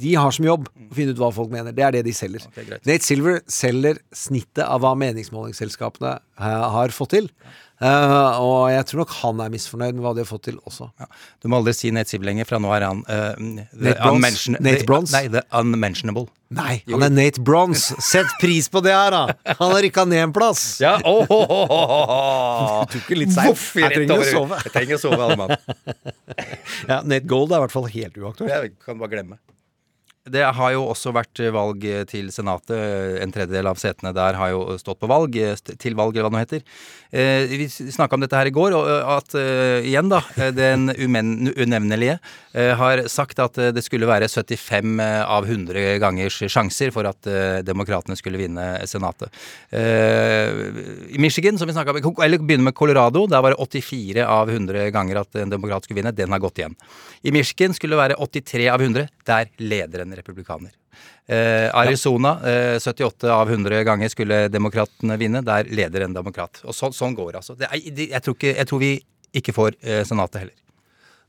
de 0.00 0.14
har 0.18 0.34
som 0.34 0.46
jobb 0.46 0.68
å 0.68 0.96
finne 0.96 1.14
ut 1.14 1.20
hva 1.20 1.30
folk 1.34 1.52
mener. 1.52 1.74
Det 1.76 1.84
er 1.86 1.96
det 1.98 2.04
de 2.08 2.14
selger. 2.16 2.44
Okay. 2.50 2.80
Nate 2.88 3.06
Silver 3.06 3.40
selger 3.50 4.02
snittet 4.14 4.64
av 4.66 4.82
hva 4.84 4.94
meningsmålingsselskapene 4.98 6.18
uh, 6.18 6.68
har 6.74 6.94
fått 6.94 7.16
til. 7.16 7.32
Uh, 7.78 8.34
og 8.42 8.72
jeg 8.72 8.86
tror 8.90 9.04
nok 9.04 9.12
han 9.20 9.40
er 9.44 9.50
misfornøyd 9.54 9.94
med 9.94 10.02
hva 10.02 10.10
de 10.16 10.24
har 10.24 10.26
fått 10.26 10.48
til 10.48 10.56
også. 10.66 10.88
Ja. 10.98 11.06
Du 11.38 11.46
må 11.50 11.60
aldri 11.60 11.76
si 11.78 11.92
Nate 11.94 12.10
Silver 12.10 12.26
lenger, 12.26 12.48
fra 12.48 12.58
nå 12.58 12.72
er 12.74 12.86
han 12.88 13.04
uh, 13.06 13.36
the 13.38 13.92
Nate 13.92 14.00
Bronze? 14.02 14.56
Nate 14.56 14.80
the- 14.80 14.88
Bronze? 14.88 15.14
Nei, 15.14 15.28
the 15.30 15.44
unmentionable. 15.54 16.26
Nei, 16.58 16.78
han 16.88 17.04
er 17.04 17.12
Nate 17.12 17.42
Bronze! 17.44 17.94
Sett 18.02 18.30
pris 18.40 18.70
på 18.72 18.80
det 18.82 18.94
her, 18.96 19.12
da! 19.14 19.54
Han 19.60 19.74
har 19.74 19.82
rykka 19.84 20.06
ned 20.08 20.24
en 20.26 20.34
plass! 20.34 20.64
Ja, 20.84 20.96
oh, 21.06 21.28
oh, 21.28 21.44
oh, 21.44 21.74
oh, 21.76 22.14
oh. 22.16 22.80
Du 22.88 22.96
tok 22.96 23.12
det 23.12 23.20
litt 23.20 23.34
seint. 23.36 23.62
Jeg 23.76 23.92
trenger 23.94 24.24
å 24.24 24.26
sove. 24.26 24.58
Jeg 24.64 24.74
trenger 24.74 24.96
å 24.96 25.02
sove, 25.02 25.20
alle 25.28 25.38
mann. 25.38 25.54
Ja, 26.88 27.02
Nate 27.04 27.26
Gold 27.28 27.52
er 27.52 27.60
i 27.60 27.66
hvert 27.66 27.76
fall 27.76 27.86
helt 27.92 28.18
uaktuelt. 28.18 28.50
Det 28.50 28.74
kan 28.82 28.96
du 28.98 29.04
bare 29.04 29.12
glemme. 29.12 29.38
Det 30.32 30.44
har 30.58 30.74
jo 30.74 30.86
også 30.92 31.12
vært 31.16 31.42
valg 31.54 31.84
til 32.10 32.30
Senatet. 32.34 32.76
En 33.22 33.34
tredjedel 33.34 33.70
av 33.70 33.80
setene 33.80 34.14
der 34.16 34.38
har 34.38 34.52
jo 34.54 34.78
stått 34.80 35.00
på 35.02 35.10
valg. 35.10 35.36
Til 35.78 35.98
valg, 35.98 36.16
eller 36.16 36.28
hva 36.28 36.32
det 36.32 36.38
nå 36.38 36.44
heter. 36.46 36.64
Eh, 37.10 37.48
vi 37.48 37.68
snakka 37.68 38.16
om 38.16 38.20
dette 38.20 38.36
her 38.36 38.50
i 38.50 38.52
går, 38.52 38.74
og 38.76 38.88
eh, 38.92 39.12
at 39.14 39.36
eh, 39.40 39.86
igjen, 39.88 40.10
da, 40.12 40.20
eh, 40.36 40.50
den 40.52 40.90
unevnelige 40.92 42.18
eh, 42.52 42.74
har 42.76 43.00
sagt 43.08 43.40
at 43.40 43.56
eh, 43.56 43.70
det 43.72 43.80
skulle 43.86 44.08
være 44.08 44.28
75 44.28 45.00
av 45.24 45.48
100 45.48 45.96
gangers 46.02 46.36
sjanser 46.52 46.92
for 46.92 47.08
at 47.08 47.30
eh, 47.30 47.62
demokratene 47.64 48.16
skulle 48.18 48.40
vinne 48.40 48.66
Senatet. 48.88 49.32
Eh, 49.72 50.52
I 51.16 51.22
Michigan, 51.22 51.56
som 51.56 51.70
vi 51.70 51.76
snakket 51.78 52.04
om, 52.04 52.20
eller 52.24 52.44
begynner 52.44 52.68
med 52.68 52.76
Colorado, 52.76 53.24
der 53.30 53.40
var 53.40 53.56
det 53.56 53.80
84 53.80 54.28
av 54.28 54.52
100 54.52 54.90
ganger 54.92 55.22
at 55.22 55.40
en 55.40 55.56
demokrat 55.56 55.88
skulle 55.88 56.02
vinne. 56.02 56.12
Den 56.12 56.36
har 56.36 56.44
gått 56.44 56.60
igjen. 56.60 56.76
I 57.24 57.32
Michigan 57.32 57.72
skulle 57.72 57.96
det 57.96 58.02
være 58.04 58.20
83 58.20 58.68
av 58.68 58.84
100. 58.84 59.08
Der 59.28 59.48
leder 59.64 60.04
en 60.04 60.17
republikaner. 60.18 60.74
Eh, 61.26 61.68
Arizona, 61.76 62.36
eh, 62.46 62.76
78 62.78 63.32
av 63.32 63.50
100 63.50 63.84
ganger 63.88 64.12
skulle 64.12 64.46
demokratene 64.52 65.18
vinne. 65.20 65.44
Der 65.46 65.68
leder 65.70 66.06
en 66.06 66.16
demokrat. 66.16 66.62
Og 66.64 66.76
så, 66.76 66.92
sånn 66.94 67.16
går 67.18 67.40
altså. 67.40 67.56
Det 67.58 67.70
altså. 67.70 67.92
jeg, 68.04 68.54
jeg 68.56 68.68
tror 68.68 68.82
vi 68.82 68.94
ikke 69.38 69.54
får 69.56 69.78
eh, 69.82 70.02
Senatet 70.08 70.44
heller. 70.44 70.56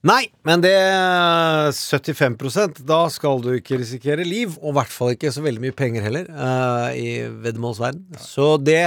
Nei, 0.07 0.29
men 0.47 0.61
det 0.63 0.71
er 0.71 1.73
75% 1.75 2.77
Da 2.87 3.01
skal 3.11 3.41
du 3.43 3.49
ikke 3.57 3.81
risikere 3.81 4.23
liv, 4.23 4.53
og 4.61 4.71
i 4.71 4.77
hvert 4.77 4.93
fall 4.93 5.11
ikke 5.15 5.33
så 5.35 5.43
veldig 5.43 5.63
mye 5.65 5.75
penger 5.75 6.05
heller, 6.05 6.29
uh, 6.31 6.87
i 6.95 7.27
veddemålsverden. 7.27 8.05
Så 8.23 8.53
det 8.63 8.85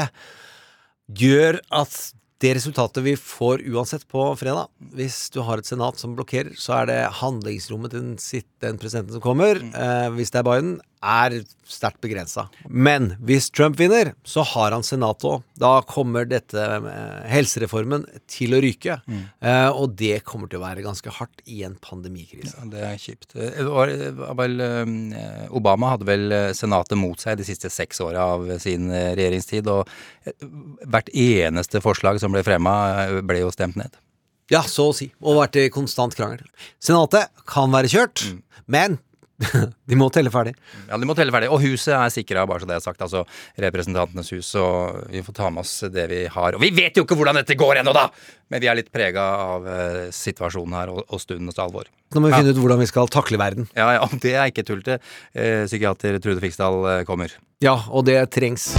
gjør 1.20 1.60
at 1.68 1.98
det 2.42 2.56
resultatet 2.58 3.04
vi 3.04 3.14
får 3.18 3.62
uansett 3.70 4.04
på 4.10 4.24
fredag, 4.38 4.66
hvis 4.96 5.28
du 5.34 5.40
har 5.46 5.60
et 5.60 5.68
senat 5.68 6.00
som 6.00 6.16
blokkerer, 6.18 6.56
så 6.58 6.80
er 6.80 6.88
det 6.90 7.00
handlingsrommet 7.20 7.94
til 7.94 8.02
den, 8.02 8.48
den 8.64 8.80
presidenten 8.82 9.16
som 9.16 9.22
kommer, 9.22 9.60
eh, 9.62 10.08
hvis 10.16 10.34
det 10.34 10.42
er 10.42 10.48
Biden, 10.48 10.72
er 11.02 11.34
sterkt 11.66 12.00
begrensa. 12.04 12.46
Men 12.68 13.16
hvis 13.24 13.48
Trump 13.54 13.78
vinner, 13.80 14.12
så 14.24 14.44
har 14.46 14.74
han 14.74 14.84
senatet 14.86 15.26
òg. 15.28 15.42
Da 15.58 15.72
kommer 15.88 16.26
dette 16.28 16.62
eh, 16.62 17.24
helsereformen 17.32 18.04
til 18.30 18.54
å 18.56 18.60
ryke. 18.62 18.98
Eh, 19.08 19.68
og 19.70 19.96
det 19.98 20.22
kommer 20.28 20.50
til 20.50 20.60
å 20.60 20.64
være 20.64 20.84
ganske 20.84 21.10
hardt 21.18 21.42
i 21.50 21.62
en 21.66 21.76
pandemikrise. 21.82 22.54
Ja, 22.58 22.68
Det 22.72 22.84
er 22.86 23.02
kjipt. 23.02 23.34
Eh, 23.34 23.62
Obama 25.52 25.92
hadde 25.94 26.08
vel 26.08 26.38
Senatet 26.56 26.98
mot 27.00 27.20
seg 27.20 27.40
de 27.40 27.46
siste 27.48 27.70
seks 27.72 28.00
åra 28.04 28.28
av 28.36 28.46
sin 28.62 28.90
regjeringstid, 28.92 29.68
og 29.72 29.88
hvert 30.86 31.10
eneste 31.12 31.82
forslag 31.84 32.20
som 32.22 32.34
ble 32.34 32.44
fremma, 32.46 33.20
ble 33.26 33.42
jo 33.42 33.52
stemt 33.54 33.78
ned. 33.80 33.96
Ja, 34.52 34.62
så 34.68 34.90
å 34.90 34.96
si. 34.96 35.08
Og 35.24 35.38
vært 35.38 35.56
i 35.60 35.70
konstant 35.72 36.14
krangel. 36.16 36.44
Senatet 36.82 37.30
kan 37.48 37.72
være 37.72 37.90
kjørt, 37.92 38.26
men 38.70 38.98
de 39.90 39.98
må 39.98 40.08
telle 40.14 40.30
ferdig. 40.32 40.52
Ja, 40.88 40.98
De 41.00 41.08
må 41.08 41.14
telle 41.18 41.32
ferdig. 41.34 41.48
Og 41.52 41.60
huset 41.64 41.94
er 41.96 42.12
sikra, 42.14 42.44
bare 42.48 42.62
så 42.64 42.68
det 42.70 42.76
er 42.78 42.84
sagt. 42.84 43.02
Altså 43.04 43.24
Representantenes 43.60 44.30
hus. 44.36 44.52
Og 44.60 45.02
vi 45.12 45.22
får 45.26 45.36
ta 45.38 45.50
med 45.50 45.64
oss 45.64 45.74
det 45.92 46.06
vi 46.12 46.22
har. 46.30 46.56
Og 46.58 46.62
vi 46.62 46.70
vet 46.76 46.96
jo 46.98 47.04
ikke 47.06 47.18
hvordan 47.18 47.40
dette 47.40 47.56
går 47.58 47.80
ennå, 47.82 47.94
da! 47.96 48.08
Men 48.52 48.60
vi 48.60 48.68
er 48.68 48.76
litt 48.76 48.90
prega 48.92 49.22
av 49.56 49.66
eh, 49.70 50.00
situasjonen 50.12 50.74
her 50.76 50.92
og, 50.92 51.02
og 51.08 51.22
stundens 51.22 51.58
alvor. 51.62 51.88
Nå 52.12 52.20
må 52.20 52.28
vi 52.28 52.34
Ja. 52.34 52.42
finne 52.42 52.52
ut 52.52 52.60
hvordan 52.60 52.82
vi 52.84 52.90
skal 52.90 53.08
takle 53.12 53.40
verden. 53.40 53.68
Ja, 53.78 53.92
ja, 53.96 54.06
det 54.26 54.34
er 54.36 54.52
ikke 54.52 54.66
tull 54.68 54.82
til. 54.84 55.00
Eh, 55.32 55.64
psykiater 55.70 56.20
Trude 56.20 56.42
Fiksdal 56.44 56.82
eh, 56.98 57.02
kommer. 57.08 57.32
Ja, 57.64 57.78
og 57.88 58.04
det 58.10 58.18
trengs. 58.34 58.72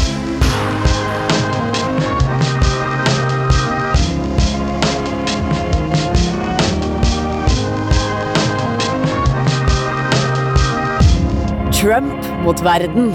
Trump 11.83 12.23
mot 12.45 12.61
verden. 12.63 13.11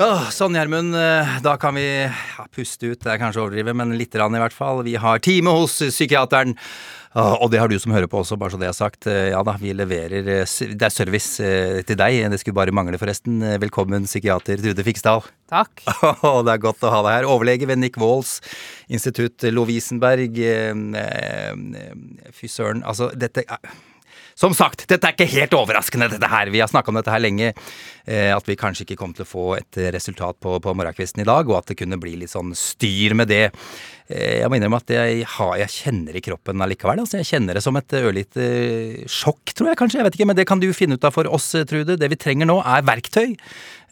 Oh, 0.00 0.22
sånn, 0.32 0.54
Gjermund. 0.56 0.94
eh, 0.96 1.40
Da 1.44 1.56
kan 1.60 1.74
vi 1.76 1.84
ja, 2.08 2.46
puste 2.56 2.88
ut. 2.94 3.00
Det 3.04 3.12
er 3.12 3.18
kanskje 3.20 3.42
å 3.42 3.44
overdrive, 3.46 3.74
men 3.76 3.98
litt 3.98 4.14
rann 4.16 4.34
i 4.34 4.40
hvert 4.40 4.56
fall. 4.56 4.82
Vi 4.86 4.94
har 4.96 5.18
time 5.20 5.52
hos 5.52 5.76
psykiateren. 5.82 6.56
Åh, 7.10 7.40
Og 7.42 7.50
det 7.50 7.58
har 7.58 7.66
du 7.66 7.74
som 7.82 7.90
hører 7.90 8.06
på 8.06 8.20
også, 8.20 8.36
bare 8.38 8.52
så 8.54 8.58
det 8.60 8.68
er 8.68 8.76
sagt. 8.76 9.06
Eh, 9.10 9.30
Ja 9.32 9.42
da, 9.42 9.56
vi 9.58 9.72
leverer 9.74 10.22
eh, 10.22 10.44
Det 10.46 10.86
er 10.86 10.94
service 10.94 11.42
eh, 11.42 11.80
til 11.82 11.98
deg. 11.98 12.20
Det 12.30 12.38
skulle 12.38 12.54
bare 12.54 12.70
mangle, 12.74 12.98
forresten. 13.02 13.40
Velkommen, 13.58 14.06
psykiater 14.06 14.62
Trude 14.62 14.84
Fiksdal. 14.86 15.24
Takk. 15.50 15.82
Og 16.30 16.44
det 16.46 16.54
er 16.54 16.62
godt 16.62 16.86
å 16.86 16.92
ha 16.94 17.02
deg 17.02 17.16
her. 17.18 17.28
Overlege 17.32 17.66
ved 17.66 17.82
Nick 17.82 17.98
Walls, 17.98 18.38
Institutt 18.88 19.42
Lovisenberg. 19.50 20.38
Fy 22.38 22.46
søren, 22.50 22.84
altså 22.86 23.10
dette 23.18 23.42
er 23.42 23.58
som 24.40 24.54
sagt, 24.56 24.86
dette 24.88 25.04
er 25.04 25.12
ikke 25.12 25.28
helt 25.34 25.54
overraskende, 25.56 26.08
dette 26.14 26.30
her. 26.32 26.48
Vi 26.52 26.62
har 26.62 26.70
snakka 26.70 26.92
om 26.92 26.96
dette 26.96 27.12
her 27.12 27.20
lenge. 27.20 27.52
Eh, 28.08 28.30
at 28.32 28.46
vi 28.48 28.56
kanskje 28.58 28.86
ikke 28.86 28.96
kom 29.02 29.12
til 29.14 29.26
å 29.26 29.28
få 29.28 29.46
et 29.58 29.80
resultat 29.92 30.38
på, 30.40 30.56
på 30.64 30.74
morgenkvisten 30.74 31.20
i 31.22 31.28
dag, 31.28 31.48
og 31.50 31.58
at 31.58 31.70
det 31.70 31.76
kunne 31.82 31.98
bli 32.00 32.16
litt 32.22 32.32
sånn 32.32 32.54
styr 32.56 33.14
med 33.18 33.28
det. 33.30 33.50
eh, 34.08 34.40
jeg 34.40 34.48
må 34.48 34.56
innrømme 34.56 34.80
at 34.80 34.94
jeg, 34.96 35.26
har, 35.36 35.52
jeg 35.60 35.74
kjenner 35.74 36.16
i 36.16 36.24
kroppen 36.24 36.64
allikevel. 36.64 37.04
Altså, 37.04 37.20
jeg 37.20 37.28
kjenner 37.34 37.58
det 37.58 37.64
som 37.66 37.76
et 37.76 37.96
ørlite 38.00 38.46
eh, 38.46 39.04
sjokk, 39.04 39.52
tror 39.52 39.70
jeg 39.70 39.80
kanskje. 39.82 40.00
Jeg 40.00 40.08
vet 40.08 40.18
ikke, 40.18 40.30
men 40.32 40.40
det 40.40 40.48
kan 40.48 40.62
du 40.62 40.70
finne 40.76 40.96
ut 40.96 41.04
av 41.04 41.14
for 41.14 41.28
oss, 41.28 41.52
Trude. 41.68 41.98
Det 42.00 42.10
vi 42.10 42.18
trenger 42.20 42.48
nå, 42.48 42.62
er 42.64 42.88
verktøy. 42.88 43.36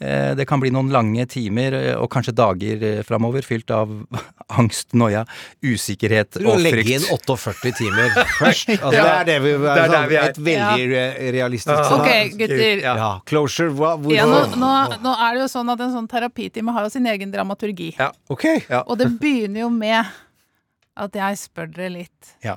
Eh, 0.01 0.35
Det 0.39 0.47
kan 0.47 0.61
bli 0.63 0.71
noen 0.71 0.93
lange 0.95 1.25
timer 1.27 1.75
eh, 1.75 1.95
og 1.99 2.07
kanskje 2.13 2.35
dager 2.39 2.83
eh, 2.87 3.01
framover 3.03 3.43
fylt 3.43 3.71
av 3.75 3.91
angst, 4.61 4.93
noia, 4.95 5.25
usikkerhet 5.65 6.39
og 6.39 6.53
frykt. 6.61 6.63
legge 6.69 6.95
inn 6.99 7.07
48 7.11 7.73
timer 7.81 8.15
først. 8.39 8.71
Altså, 8.77 8.93
Ja, 8.95 9.03
det 9.03 9.17
er 9.17 9.25
det 9.33 9.39
vi 9.43 9.53
det 9.59 9.75
er 9.75 9.91
sånn, 9.95 10.07
vi 10.13 10.21
er. 10.21 10.29
Et 10.29 10.39
veldig 10.51 10.87
ja. 10.93 11.09
realistisk 11.39 11.83
scenario. 11.83 11.99
Ok, 11.99 12.39
gutter. 12.39 12.85
Ja. 12.87 13.11
Closure, 13.27 13.75
hva, 13.75 13.97
hvor, 13.99 14.15
Ja, 14.15 14.29
nå, 14.31 14.45
nå, 14.55 14.71
nå 15.03 15.17
er 15.27 15.35
det 15.35 15.43
jo 15.45 15.51
sånn 15.57 15.75
at 15.75 15.83
en 15.89 15.93
sånn 15.97 16.09
terapitime 16.11 16.73
har 16.77 16.87
jo 16.87 16.95
sin 16.95 17.07
egen 17.11 17.35
dramaturgi. 17.35 17.91
Ja. 17.99 18.13
Ok. 18.31 18.47
Og 18.87 18.95
det 19.03 19.11
begynner 19.19 19.67
jo 19.67 19.71
med 19.75 20.07
at 20.99 21.15
jeg 21.15 21.39
spør 21.43 21.69
dere 21.75 21.93
litt. 22.01 22.33
Ja. 22.43 22.57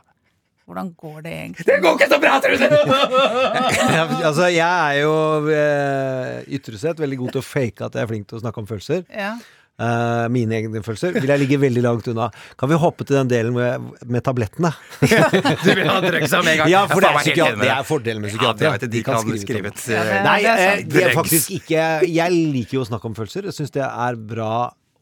Hvordan 0.71 0.91
går 0.95 1.15
det 1.25 1.31
egentlig? 1.35 1.65
Det 1.67 1.79
går 1.83 1.97
ikke 1.99 2.09
så 2.13 2.19
bra, 2.23 2.35
Trude! 2.39 2.67
Altså, 4.31 4.45
jeg 4.47 4.67
er 4.67 4.99
jo 5.01 5.15
eh, 5.51 6.37
ytre 6.55 6.79
sett 6.79 7.01
veldig 7.01 7.17
god 7.19 7.33
til 7.35 7.41
å 7.41 7.45
fake 7.45 7.87
at 7.89 7.97
jeg 7.97 8.05
er 8.05 8.11
flink 8.11 8.29
til 8.29 8.39
å 8.39 8.43
snakke 8.45 8.61
om 8.63 8.69
følelser. 8.69 9.03
Ja. 9.11 9.33
Uh, 9.81 10.27
mine 10.29 10.53
egne 10.59 10.81
følelser 10.85 11.15
vil 11.15 11.31
jeg 11.31 11.41
ligge 11.41 11.57
veldig 11.57 11.81
langt 11.81 12.07
unna. 12.11 12.27
Kan 12.59 12.69
vi 12.69 12.77
hoppe 12.77 13.05
til 13.07 13.17
den 13.17 13.29
delen 13.31 13.55
med, 13.55 13.87
med 14.05 14.21
tablettene? 14.23 14.69
Du 15.01 15.71
vil 15.73 15.87
ha 15.89 15.95
drøgsa 16.03 16.41
med 16.45 16.51
en 16.53 16.59
gang. 16.61 16.69
Ja, 16.69 16.83
for 16.91 17.01
det 17.01 17.09
er, 17.09 17.17
psykiat- 17.23 17.57
det 17.63 17.71
er 17.73 17.87
fordelen 17.87 18.21
med 18.21 18.29
Ja, 18.29 18.35
det 18.35 18.37
psykiatere. 18.37 18.73
Ja, 18.75 18.81
de, 18.83 18.89
de 18.93 19.01
kan 19.07 19.31
skrive 19.41 19.71
et 19.71 19.81
Ja, 19.89 20.03
eh, 20.03 20.21
Nei, 20.27 20.35
det 20.45 20.51
er 20.53 20.61
eh, 20.67 20.83
det 20.91 21.03
er 21.07 21.15
faktisk 21.17 21.55
ikke 21.57 21.87
Jeg 22.11 22.37
liker 22.53 22.77
jo 22.77 22.83
å 22.85 22.89
snakke 22.91 23.09
om 23.09 23.17
følelser. 23.17 23.49
Jeg 23.49 23.57
syns 23.57 23.73
det 23.73 23.83
er 23.87 24.19
bra 24.35 24.51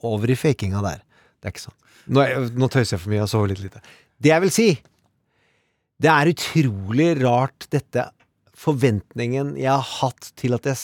over 0.08 0.32
i 0.32 0.38
fakinga 0.40 0.86
der. 0.86 1.04
Det 1.42 1.50
er 1.52 1.56
ikke 1.58 1.66
sånn. 1.68 1.78
Nå, 2.16 2.24
nå 2.64 2.72
tøyser 2.72 2.96
jeg 2.96 3.04
for 3.04 3.12
mye 3.18 3.26
og 3.26 3.30
sover 3.34 3.52
litt 3.52 3.66
lite. 3.66 3.84
Det 4.20 4.32
jeg 4.32 4.46
vil 4.48 4.54
si, 4.56 4.70
det 6.00 6.10
er 6.14 6.32
utrolig 6.32 7.10
rart 7.24 7.68
dette 7.74 8.08
forventningen 8.60 9.54
jeg 9.60 9.72
har 9.72 9.86
hatt 10.02 10.32
til 10.40 10.56
at 10.58 10.68
jeg 10.68 10.78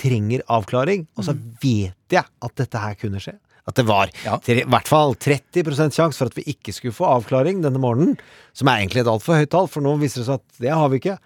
trenger 0.00 0.42
avklaring, 0.48 1.04
og 1.18 1.26
så 1.26 1.34
vet 1.60 2.14
jeg 2.14 2.24
at 2.24 2.54
dette 2.56 2.80
her 2.80 2.94
kunne 3.00 3.20
skje. 3.20 3.34
At 3.68 3.76
det 3.76 3.84
var 3.86 4.08
Ja. 4.24 4.38
i 4.48 4.62
hvert 4.64 4.88
fall 4.88 5.14
30% 5.14 5.92
sjanse 5.94 6.16
for 6.18 6.26
at 6.30 6.34
vi 6.38 6.42
ikke 6.48 6.72
skulle 6.72 6.94
få 6.96 7.04
avklaring 7.06 7.60
denne 7.62 7.78
morgenen. 7.78 8.16
Som 8.56 8.68
er 8.68 8.80
egentlig 8.80 9.02
et 9.04 9.10
altfor 9.12 9.36
høyt 9.36 9.50
tall, 9.52 9.68
for 9.68 9.80
nå 9.84 9.98
viser 10.00 10.22
det 10.22 10.26
seg 10.30 10.40
at 10.40 10.58
det 10.64 10.70
har 10.72 10.88
vi 10.88 10.98
ikke. 10.98 11.18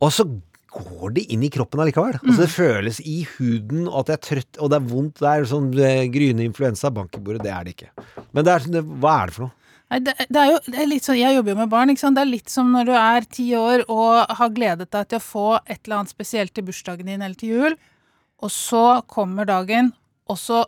Og 0.00 0.12
så 0.14 0.24
går 0.74 1.14
det 1.14 1.26
inn 1.34 1.42
i 1.42 1.50
kroppen 1.50 1.80
allikevel. 1.82 2.16
Altså 2.22 2.40
Det 2.46 2.50
føles 2.54 3.00
i 3.04 3.26
huden, 3.36 3.88
og 3.88 4.00
at 4.00 4.06
jeg 4.14 4.18
er 4.20 4.24
trøtt, 4.28 4.60
og 4.62 4.70
det 4.70 4.76
er 4.78 4.88
vondt. 4.94 5.18
Det 5.18 5.28
er 5.28 5.44
sånn 5.50 5.68
eh, 5.78 6.06
gryende 6.14 6.44
influensa, 6.46 6.90
bank 6.94 7.14
i 7.18 7.20
bordet. 7.20 7.42
Det 7.42 7.50
er 7.52 7.64
det 7.64 7.74
ikke. 7.76 7.90
Men 8.32 8.44
det 8.44 8.52
er, 8.54 8.58
sånn- 8.64 8.72
det, 8.78 8.84
hva 9.02 9.22
er 9.22 9.26
det 9.26 9.34
for 9.34 9.42
noe? 9.48 9.52
Nei, 9.94 10.00
det, 10.02 10.14
det 10.26 10.40
er 10.40 10.48
jo 10.50 10.60
det 10.66 10.78
er 10.82 10.88
litt 10.90 11.06
sånn, 11.06 11.20
Jeg 11.20 11.36
jobber 11.36 11.54
jo 11.54 11.58
med 11.60 11.70
barn. 11.70 11.92
ikke 11.92 12.02
sant? 12.02 12.18
Det 12.18 12.24
er 12.24 12.32
litt 12.32 12.50
som 12.50 12.72
når 12.74 12.88
du 12.88 12.94
er 12.98 13.26
ti 13.30 13.46
år 13.54 13.84
og 13.86 14.32
har 14.40 14.54
gledet 14.56 14.90
deg 14.90 15.10
til 15.10 15.20
å 15.20 15.22
få 15.22 15.48
et 15.62 15.84
eller 15.84 16.00
annet 16.00 16.14
spesielt 16.14 16.54
til 16.56 16.66
bursdagen 16.66 17.06
din 17.06 17.22
eller 17.22 17.38
til 17.38 17.54
jul, 17.54 17.76
og 18.42 18.50
så 18.50 18.84
kommer 19.06 19.46
dagen, 19.46 19.92
og 20.26 20.40
så 20.40 20.64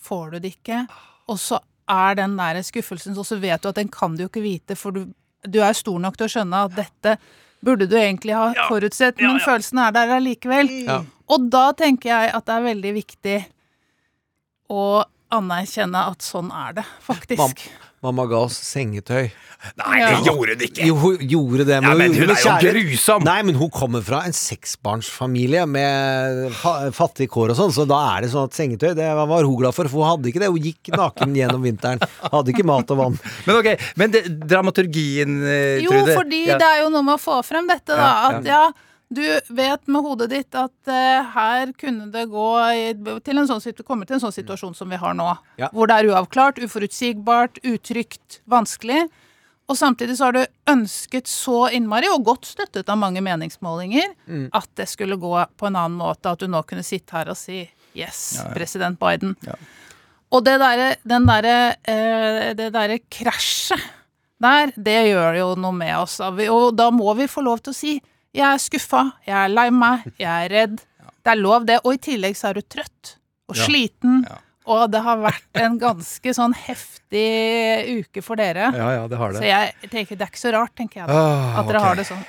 får 0.00 0.32
du 0.32 0.38
det 0.40 0.54
ikke, 0.56 0.86
og 1.28 1.36
så 1.38 1.60
er 1.90 2.16
den 2.22 2.38
der 2.38 2.62
skuffelsen, 2.64 3.18
og 3.18 3.26
så 3.28 3.36
vet 3.42 3.60
du 3.62 3.68
at 3.68 3.76
den 3.82 3.90
kan 3.92 4.16
du 4.16 4.24
jo 4.24 4.30
ikke 4.30 4.44
vite, 4.46 4.78
for 4.78 4.96
du, 4.96 5.04
du 5.44 5.60
er 5.60 5.76
stor 5.76 6.00
nok 6.00 6.16
til 6.16 6.28
å 6.30 6.32
skjønne 6.32 6.64
at 6.70 6.76
dette 6.78 7.16
burde 7.60 7.84
du 7.90 7.96
egentlig 8.00 8.32
ha 8.32 8.54
forutsett, 8.70 9.20
men 9.20 9.36
følelsen 9.44 9.82
er 9.84 9.92
der 9.92 10.14
allikevel. 10.16 10.70
Ja. 10.86 11.02
Og 11.30 11.50
da 11.52 11.66
tenker 11.76 12.14
jeg 12.14 12.32
at 12.32 12.46
det 12.48 12.56
er 12.56 12.68
veldig 12.70 12.92
viktig 12.96 13.36
å 14.72 14.84
anerkjenne 15.34 16.06
at 16.14 16.24
sånn 16.24 16.48
er 16.54 16.80
det, 16.80 16.86
faktisk. 17.04 17.68
Mamma 18.00 18.24
ga 18.24 18.38
oss 18.46 18.56
sengetøy. 18.64 19.26
Nei, 19.76 19.98
Ja. 20.00 20.06
det 20.16 20.24
gjorde 20.24 20.54
det 20.56 20.68
ikke! 20.70 20.86
Jo, 20.88 20.94
hun 20.96 21.18
gjorde 21.28 21.66
det. 21.68 21.74
Ja, 21.84 21.92
men 21.92 22.14
hun 22.14 22.22
hun, 22.22 22.30
er 22.32 22.62
jo 22.64 22.70
grusom. 22.72 23.24
Nei, 23.26 23.42
men 23.44 23.58
hun 23.60 23.68
kommer 23.68 24.00
fra 24.00 24.22
en 24.24 24.32
seksbarnsfamilie 24.32 25.66
med 25.68 26.46
fattig 26.56 26.94
fattige 26.96 27.28
kår 27.34 27.52
og 27.52 27.58
sånn, 27.58 27.74
så 27.76 27.84
da 27.88 27.98
er 28.14 28.24
det 28.24 28.30
sånn 28.32 28.48
at 28.48 28.56
sengetøy, 28.56 28.94
det 28.96 29.10
var 29.18 29.44
hun 29.44 29.58
glad 29.60 29.76
for, 29.76 29.90
for 29.92 30.00
hun 30.00 30.08
hadde 30.14 30.32
ikke 30.32 30.40
det. 30.40 30.48
Hun 30.48 30.64
gikk 30.64 30.92
naken 30.96 31.36
gjennom 31.36 31.60
vinteren. 31.68 32.00
Hadde 32.24 32.54
ikke 32.54 32.64
mat 32.64 32.88
og 32.96 33.02
vann. 33.02 33.18
Men 33.44 33.60
ok, 33.60 33.68
men 34.00 34.16
det, 34.16 34.24
dramaturgien, 34.48 35.36
Trude 35.40 35.84
Jo, 35.84 36.14
fordi 36.16 36.46
ja. 36.48 36.56
det 36.60 36.70
er 36.70 36.82
jo 36.86 36.92
noe 36.94 37.04
med 37.04 37.18
å 37.18 37.20
få 37.20 37.42
frem 37.44 37.68
dette, 37.68 37.92
da. 37.92 38.00
Ja, 38.00 38.30
At 38.40 38.48
ja, 38.48 38.62
du 39.10 39.24
vet 39.50 39.88
med 39.90 40.04
hodet 40.06 40.28
ditt 40.30 40.54
at 40.54 40.90
uh, 40.90 41.30
her 41.34 41.72
kunne 41.78 42.06
det 42.14 42.28
gå 42.30 42.48
til 43.26 43.40
en 43.40 43.48
sånn, 43.48 43.64
komme 43.82 44.06
til 44.06 44.16
en 44.18 44.22
sånn 44.22 44.36
situasjon 44.36 44.76
som 44.78 44.92
vi 44.92 45.00
har 45.02 45.16
nå. 45.18 45.32
Ja. 45.58 45.70
Hvor 45.74 45.90
det 45.90 45.96
er 45.98 46.12
uavklart, 46.12 46.60
uforutsigbart, 46.62 47.58
utrygt, 47.66 48.38
vanskelig. 48.50 49.08
Og 49.70 49.76
samtidig 49.78 50.16
så 50.18 50.28
har 50.28 50.34
du 50.34 50.44
ønsket 50.70 51.30
så 51.30 51.68
innmari, 51.74 52.08
og 52.10 52.24
godt 52.26 52.48
støttet 52.48 52.88
av 52.90 52.98
mange 52.98 53.22
meningsmålinger, 53.22 54.14
Mm. 54.26 54.48
at 54.52 54.68
det 54.74 54.88
skulle 54.88 55.16
gå 55.18 55.34
på 55.56 55.66
en 55.66 55.76
annen 55.76 55.98
måte. 55.98 56.30
At 56.30 56.38
du 56.38 56.46
nå 56.50 56.62
kunne 56.66 56.82
sitte 56.82 57.14
her 57.14 57.30
og 57.30 57.36
si 57.38 57.68
yes, 57.94 58.42
president 58.54 58.98
Biden. 58.98 59.36
Ja. 59.46 59.54
Og 60.30 60.44
det 60.46 60.58
derre 60.62 60.96
den 61.02 61.26
derre 61.26 61.74
eh, 61.82 62.54
Det 62.54 62.70
derre 62.72 63.00
krasjet 63.10 63.80
der, 64.40 64.72
det 64.76 65.10
gjør 65.10 65.36
jo 65.36 65.48
noe 65.60 65.72
med 65.76 65.98
oss. 65.98 66.18
Og 66.20 66.76
da 66.76 66.90
må 66.90 67.12
vi 67.18 67.26
få 67.28 67.42
lov 67.44 67.60
til 67.60 67.74
å 67.74 67.76
si 67.76 67.98
jeg 68.36 68.46
er 68.46 68.60
skuffa, 68.62 69.02
jeg 69.26 69.36
er 69.36 69.50
lei 69.52 69.68
meg, 69.74 70.06
jeg 70.20 70.46
er 70.46 70.52
redd. 70.52 70.76
Det 71.20 71.32
er 71.32 71.40
lov, 71.40 71.66
det. 71.68 71.80
Og 71.84 71.96
i 71.96 72.00
tillegg 72.10 72.36
så 72.38 72.50
er 72.50 72.60
du 72.60 72.64
trøtt 72.64 73.16
og 73.50 73.58
sliten. 73.58 74.22
Ja. 74.28 74.38
Og 74.68 74.90
det 74.92 75.00
har 75.00 75.16
vært 75.22 75.56
en 75.56 75.78
ganske 75.80 76.32
sånn 76.36 76.52
heftig 76.52 78.00
uke 78.04 78.20
for 78.22 78.36
dere. 78.36 78.68
Ja, 78.76 78.90
ja, 78.98 79.06
det 79.08 79.16
har 79.16 79.32
Så 79.32 79.40
det. 79.40 79.48
jeg 79.48 79.88
tenker 79.88 80.18
det 80.20 80.26
er 80.26 80.30
ikke 80.30 80.42
så 80.42 80.52
rart, 80.52 80.74
tenker 80.76 81.00
jeg 81.00 81.08
da. 81.08 81.16
Ah, 81.16 81.60
At 81.62 81.70
dere 81.70 81.80
okay. 81.80 81.86
har 81.86 81.96
det 81.96 82.04
sånn. 82.10 82.26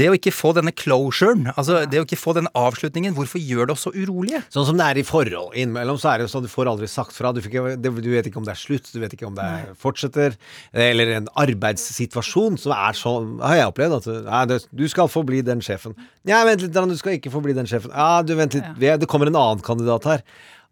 Det 0.00 0.08
å 0.10 0.16
ikke 0.18 0.32
få 0.34 0.50
denne 0.58 0.72
closuren, 0.74 1.48
altså 1.54 1.80
det 1.90 2.02
å 2.02 2.04
ikke 2.06 2.18
få 2.18 2.34
den 2.36 2.50
avslutningen, 2.58 3.14
hvorfor 3.14 3.42
gjør 3.42 3.70
det 3.70 3.76
oss 3.76 3.86
så 3.86 3.94
urolige? 3.94 4.42
Sånn 4.50 4.66
som 4.66 4.82
det 4.82 4.86
er 4.86 5.00
i 5.00 5.06
forhold. 5.06 5.54
Innimellom 5.54 5.98
så 6.02 6.10
er 6.10 6.20
det 6.20 6.26
jo 6.26 6.32
sånn 6.34 6.46
du 6.46 6.50
får 6.52 6.72
aldri 6.74 6.90
sagt 6.90 7.14
fra. 7.16 7.32
Du, 7.34 7.40
fikk, 7.42 7.56
du 7.78 7.90
vet 7.90 8.28
ikke 8.28 8.42
om 8.42 8.46
det 8.46 8.54
er 8.56 8.60
slutt, 8.60 8.90
du 8.90 9.00
vet 9.02 9.14
ikke 9.14 9.30
om 9.30 9.38
det 9.38 9.46
er 9.46 9.72
fortsetter. 9.78 10.36
Eller 10.74 11.14
en 11.16 11.30
arbeidssituasjon 11.38 12.58
som 12.60 12.74
er 12.76 12.98
sånn 12.98 13.38
Har 13.42 13.56
jeg 13.56 13.70
opplevd 13.70 13.98
at 14.00 14.08
ja, 14.26 14.60
du 14.74 14.86
skal 14.90 15.10
få 15.10 15.22
bli 15.26 15.40
den 15.46 15.62
sjefen. 15.64 15.94
Ja, 16.26 16.42
vent 16.46 16.66
litt, 16.66 16.74
du 16.74 16.98
skal 16.98 17.16
ikke 17.16 17.32
få 17.32 17.42
bli 17.46 17.54
den 17.56 17.70
sjefen. 17.70 17.94
Ja, 17.94 18.22
du 18.26 18.34
vent 18.38 18.58
litt. 18.58 18.74
Ja. 18.82 18.98
Det 19.00 19.08
kommer 19.10 19.30
en 19.30 19.38
annen 19.38 19.64
kandidat 19.64 20.06
her. 20.10 20.24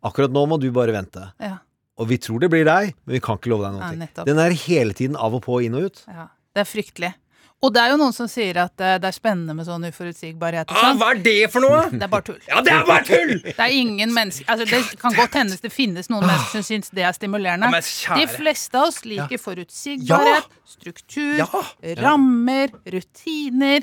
Akkurat 0.04 0.30
nå 0.30 0.46
må 0.48 0.58
du 0.62 0.70
bare 0.74 0.92
vente. 0.94 1.32
Ja, 1.42 1.58
Og 1.98 2.06
vi 2.08 2.18
tror 2.22 2.38
det 2.40 2.50
blir 2.52 2.64
deg, 2.68 2.92
men 3.04 3.16
vi 3.16 3.20
kan 3.20 3.36
ikke 3.40 3.50
love 3.50 3.66
deg 3.66 3.74
noe. 3.78 4.08
Ja, 4.16 4.24
Den 4.24 4.38
er 4.38 4.50
hele 4.54 4.92
tiden 4.94 5.16
av 5.18 5.34
og 5.34 5.42
på, 5.42 5.58
inn 5.64 5.74
og 5.74 5.88
ut. 5.90 6.04
ja. 6.06 6.28
Det 6.54 6.62
er 6.64 6.68
fryktelig. 6.70 7.14
Og 7.62 7.72
det 7.74 7.80
er 7.82 7.90
jo 7.90 7.96
noen 7.98 8.12
som 8.14 8.28
sier 8.30 8.54
at 8.62 8.80
eh, 8.80 8.96
det 9.02 9.08
er 9.08 9.14
spennende 9.14 9.54
med 9.54 9.66
sånn 9.66 9.82
uforutsigbarhet 9.88 10.70
Ah, 10.70 10.78
sånn. 10.92 10.98
hva 11.00 11.08
er 11.10 11.18
det 11.22 11.50
for 11.50 11.60
noe? 11.62 11.80
Det 11.90 12.02
er 12.06 12.10
bare 12.12 12.22
tull. 12.28 12.38
Ja, 12.46 12.60
det 12.62 12.72
er 12.72 12.84
bare 12.86 13.04
tull! 13.06 13.32
Det 13.48 13.58
er 13.58 13.74
ingen 13.74 14.12
mennesker 14.14 14.46
altså 14.54 14.64
Det 14.70 14.98
kan 15.00 15.14
godt 15.18 15.34
hendes 15.34 15.60
det 15.60 15.72
finnes 15.74 16.06
noen 16.08 16.22
mennesker 16.26 16.62
som 16.62 16.66
syns 16.68 16.90
det 16.94 17.02
er 17.02 17.12
stimulerende. 17.18 17.66
Ja. 17.74 18.14
De 18.20 18.26
fleste 18.30 18.78
av 18.78 18.88
oss 18.92 19.00
liker 19.04 19.38
forutsigbarhet, 19.42 20.46
struktur, 20.70 21.42
rammer, 21.98 22.70
rutiner. 22.86 23.82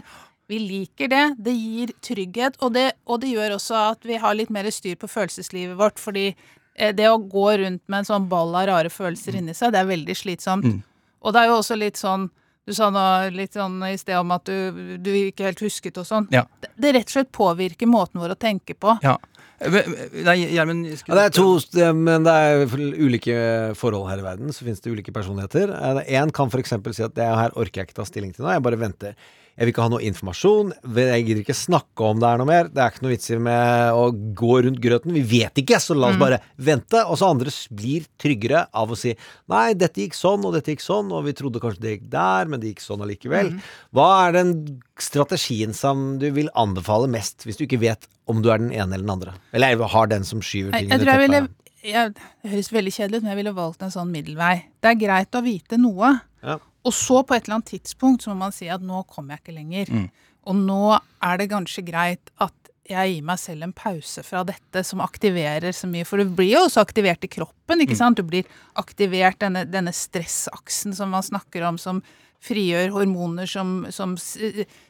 Vi 0.52 0.60
liker 0.62 1.10
det. 1.10 1.24
Det 1.42 1.54
gir 1.54 1.94
trygghet, 2.06 2.60
og 2.62 2.76
det, 2.76 2.92
og 3.10 3.22
det 3.24 3.34
gjør 3.34 3.58
også 3.58 3.78
at 3.92 4.06
vi 4.06 4.20
har 4.22 4.38
litt 4.38 4.54
mer 4.54 4.70
styr 4.74 4.98
på 5.02 5.10
følelseslivet 5.10 5.78
vårt. 5.80 6.02
Fordi 6.02 6.28
eh, 6.32 6.94
det 6.96 7.10
å 7.10 7.18
gå 7.18 7.48
rundt 7.64 7.84
med 7.88 8.04
en 8.04 8.10
sånn 8.12 8.28
ball 8.30 8.54
av 8.54 8.70
rare 8.70 8.94
følelser 8.94 9.40
inni 9.40 9.56
seg, 9.58 9.74
det 9.74 9.82
er 9.82 9.90
veldig 9.90 10.18
slitsomt. 10.18 10.84
Og 11.26 11.34
det 11.34 11.42
er 11.42 11.50
jo 11.50 11.62
også 11.62 11.78
litt 11.80 11.98
sånn 11.98 12.30
Du 12.66 12.74
sa 12.74 12.88
nå 12.90 13.02
litt 13.30 13.54
sånn 13.54 13.78
i 13.86 13.94
sted 13.98 14.18
om 14.18 14.32
at 14.34 14.50
du, 14.50 14.98
du 14.98 15.12
ikke 15.14 15.46
helt 15.46 15.60
husket 15.62 16.00
og 16.02 16.08
sånn. 16.08 16.26
Ja. 16.34 16.48
Det, 16.62 16.72
det 16.82 16.96
rett 16.96 17.12
og 17.12 17.14
slett 17.14 17.30
påvirker 17.30 17.86
måten 17.86 18.18
vår 18.18 18.34
å 18.34 18.38
tenke 18.42 18.74
på. 18.74 18.96
Ja. 19.06 19.20
Nei, 19.62 20.36
Gjermund 20.50 20.88
Ja, 20.90 21.14
det 21.14 21.24
er 21.28 21.36
to, 21.36 21.46
men 21.94 22.26
det 22.26 22.34
er 22.34 22.74
ulike 22.76 23.38
forhold 23.78 24.10
her 24.10 24.24
i 24.24 24.26
verden. 24.26 24.50
Så 24.50 24.66
finnes 24.66 24.82
det 24.82 24.92
ulike 24.92 25.14
personligheter. 25.14 25.72
Én 26.10 26.34
kan 26.34 26.50
f.eks. 26.50 26.74
si 26.98 27.06
at 27.06 27.14
det 27.16 27.30
her 27.30 27.54
orker 27.54 27.84
jeg 27.84 27.92
ikke 27.92 28.00
ta 28.02 28.08
stilling 28.10 28.34
til 28.34 28.48
nå, 28.48 28.56
jeg 28.56 28.66
bare 28.66 28.82
venter. 28.82 29.14
Jeg 29.56 29.64
vil 29.64 29.72
ikke 29.72 29.84
ha 29.86 29.92
noe 29.94 30.04
informasjon. 30.04 30.72
Jeg 31.00 31.24
gidder 31.24 31.42
ikke 31.46 31.56
snakke 31.56 32.04
om 32.10 32.20
det 32.20 32.28
er 32.28 32.42
noe 32.42 32.50
mer. 32.50 32.68
Det 32.68 32.82
er 32.84 32.92
ikke 32.92 33.06
noe 33.06 33.14
vits 33.14 33.32
i 33.32 33.38
med 33.40 33.96
å 33.96 34.10
gå 34.36 34.58
rundt 34.66 34.82
grøten. 34.84 35.14
Vi 35.16 35.24
vet 35.30 35.62
ikke, 35.62 35.80
så 35.80 35.96
la 35.96 36.10
oss 36.12 36.20
bare 36.20 36.42
vente. 36.60 37.00
Og 37.08 37.16
så 37.22 37.30
andre 37.32 37.54
blir 37.72 38.04
tryggere 38.20 38.66
av 38.76 38.92
å 38.92 39.00
si 39.00 39.14
nei, 39.52 39.70
dette 39.80 40.04
gikk 40.04 40.18
sånn, 40.20 40.44
og 40.44 40.58
dette 40.58 40.76
gikk 40.76 40.84
sånn, 40.84 41.14
og 41.16 41.24
vi 41.30 41.36
trodde 41.40 41.64
kanskje 41.64 41.86
det 41.86 41.96
gikk 41.96 42.10
der, 42.18 42.52
men 42.52 42.60
det 42.60 42.74
gikk 42.74 42.84
sånn 42.84 43.06
allikevel. 43.08 43.54
Hva 43.96 44.10
er 44.26 44.36
den 44.42 44.56
strategien 45.00 45.76
som 45.78 46.18
du 46.20 46.28
vil 46.36 46.52
anbefale 46.60 47.08
mest, 47.12 47.48
hvis 47.48 47.56
du 47.62 47.64
ikke 47.64 47.80
vet 47.86 48.10
om 48.28 48.44
du 48.44 48.52
er 48.52 48.60
den 48.60 48.74
ene 48.76 48.92
eller 48.92 49.08
den 49.08 49.16
andre? 49.16 49.38
Eller 49.56 49.80
har 49.96 50.12
den 50.12 50.28
som 50.28 50.44
skyver 50.44 50.76
ting 50.76 50.92
under 50.92 51.08
teppet? 51.16 51.56
jeg, 51.86 52.14
Det 52.44 52.52
høres 52.52 52.72
veldig 52.74 52.94
kjedelig 52.94 53.20
ut, 53.20 53.24
men 53.26 53.32
jeg 53.34 53.40
ville 53.42 53.56
valgt 53.56 53.84
en 53.86 53.94
sånn 53.94 54.12
middelvei. 54.14 54.56
Det 54.82 54.92
er 54.92 55.02
greit 55.02 55.38
å 55.38 55.44
vite 55.46 55.80
noe, 55.82 56.18
Ja. 56.46 56.60
Og 56.86 56.94
så 56.94 57.24
på 57.26 57.36
et 57.36 57.48
eller 57.48 57.60
annet 57.60 57.74
tidspunkt 57.74 58.26
så 58.26 58.34
må 58.34 58.46
man 58.46 58.54
si 58.56 58.70
at 58.72 58.84
nå 58.86 59.02
kommer 59.10 59.36
jeg 59.36 59.44
ikke 59.44 59.58
lenger. 59.58 59.92
Mm. 59.92 60.06
Og 60.46 60.62
nå 60.62 60.84
er 60.94 61.42
det 61.42 61.50
kanskje 61.50 61.84
greit 61.88 62.32
at 62.38 62.54
jeg 62.86 63.16
gir 63.16 63.26
meg 63.26 63.40
selv 63.42 63.66
en 63.66 63.74
pause 63.74 64.22
fra 64.22 64.44
dette 64.46 64.84
som 64.86 65.02
aktiverer 65.02 65.74
så 65.74 65.90
mye. 65.90 66.06
For 66.06 66.22
du 66.22 66.30
blir 66.38 66.52
jo 66.52 66.66
også 66.68 66.84
aktivert 66.84 67.26
i 67.26 67.32
kroppen, 67.34 67.82
ikke 67.82 67.98
sant? 67.98 68.20
Du 68.20 68.28
blir 68.30 68.46
aktivert 68.78 69.40
denne, 69.42 69.64
denne 69.66 69.94
stressaksen 69.96 70.94
som 70.94 71.10
man 71.16 71.26
snakker 71.26 71.66
om, 71.66 71.80
som 71.82 72.04
frigjør 72.46 72.92
hormoner 72.94 73.50
som, 73.50 73.80
som 73.94 74.14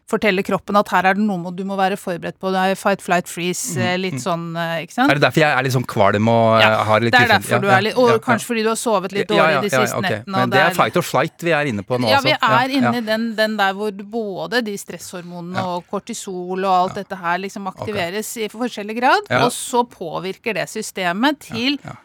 forteller 0.10 0.46
kroppen 0.46 0.78
at 0.78 0.90
her 0.94 1.08
er 1.10 1.18
det 1.18 1.24
noe 1.26 1.52
du 1.56 1.64
må 1.66 1.78
være 1.80 1.98
forberedt 1.98 2.38
på. 2.42 2.52
Det 2.54 2.62
er 2.62 2.78
fight, 2.78 3.02
flight, 3.02 3.30
freeze, 3.32 3.74
eh, 3.82 3.96
litt 3.98 4.20
sånn, 4.22 4.52
eh, 4.60 4.84
ikke 4.86 4.94
sant? 4.94 5.10
Er 5.10 5.18
det 5.18 5.24
derfor 5.26 5.42
jeg 5.42 5.58
er 5.58 5.66
litt 5.66 5.74
sånn 5.76 5.88
kvalm 5.90 6.30
og 6.30 6.60
Ja, 6.62 6.68
eh, 6.70 6.84
har 6.90 7.06
litt 7.06 7.16
det 7.16 7.22
er 7.24 7.34
derfor 7.34 7.56
ja, 7.56 7.60
du 7.64 7.70
er 7.74 7.86
litt 7.88 7.98
Og 7.98 8.12
ja, 8.12 8.18
ja. 8.18 8.22
kanskje 8.28 8.50
fordi 8.52 8.66
du 8.66 8.70
har 8.70 8.78
sovet 8.80 9.16
litt 9.16 9.26
Ja, 9.26 9.32
dårlig 9.34 9.56
ja, 9.56 9.64
de 9.64 9.72
ja, 9.72 9.82
siste 9.82 9.98
okay. 10.02 10.20
nettene. 10.20 10.36
Men 10.38 10.54
det 10.54 10.62
er 10.62 10.78
fight 10.78 11.00
or 11.02 11.08
flight 11.08 11.48
vi 11.48 11.56
er 11.58 11.72
inne 11.72 11.86
på 11.88 12.00
nå, 12.00 12.12
ja, 12.12 12.20
altså. 12.20 12.30
vi 12.30 12.36
er 12.38 12.76
Ja, 12.76 12.78
inne 12.82 12.94
ja. 12.94 13.02
i 13.02 13.06
den, 13.10 13.28
den 13.40 13.58
der 13.58 13.74
hvor 13.80 13.92
både 14.20 14.62
de 14.68 14.78
stresshormonene 14.78 15.66
og 15.74 15.90
kortisol 15.90 16.60
og 16.68 16.72
alt 16.76 17.02
dette 17.02 17.18
her 17.24 17.42
liksom 17.42 17.72
aktiveres 17.72 18.36
i 18.38 18.50
forskjellig 18.52 19.00
grad, 19.02 19.32
Ja. 19.32 19.46
og 19.48 19.52
så 19.56 19.82
påvirker 19.90 20.54
det 20.60 20.68
systemet 20.70 21.40
til 21.50 21.80
ja. 21.82 21.98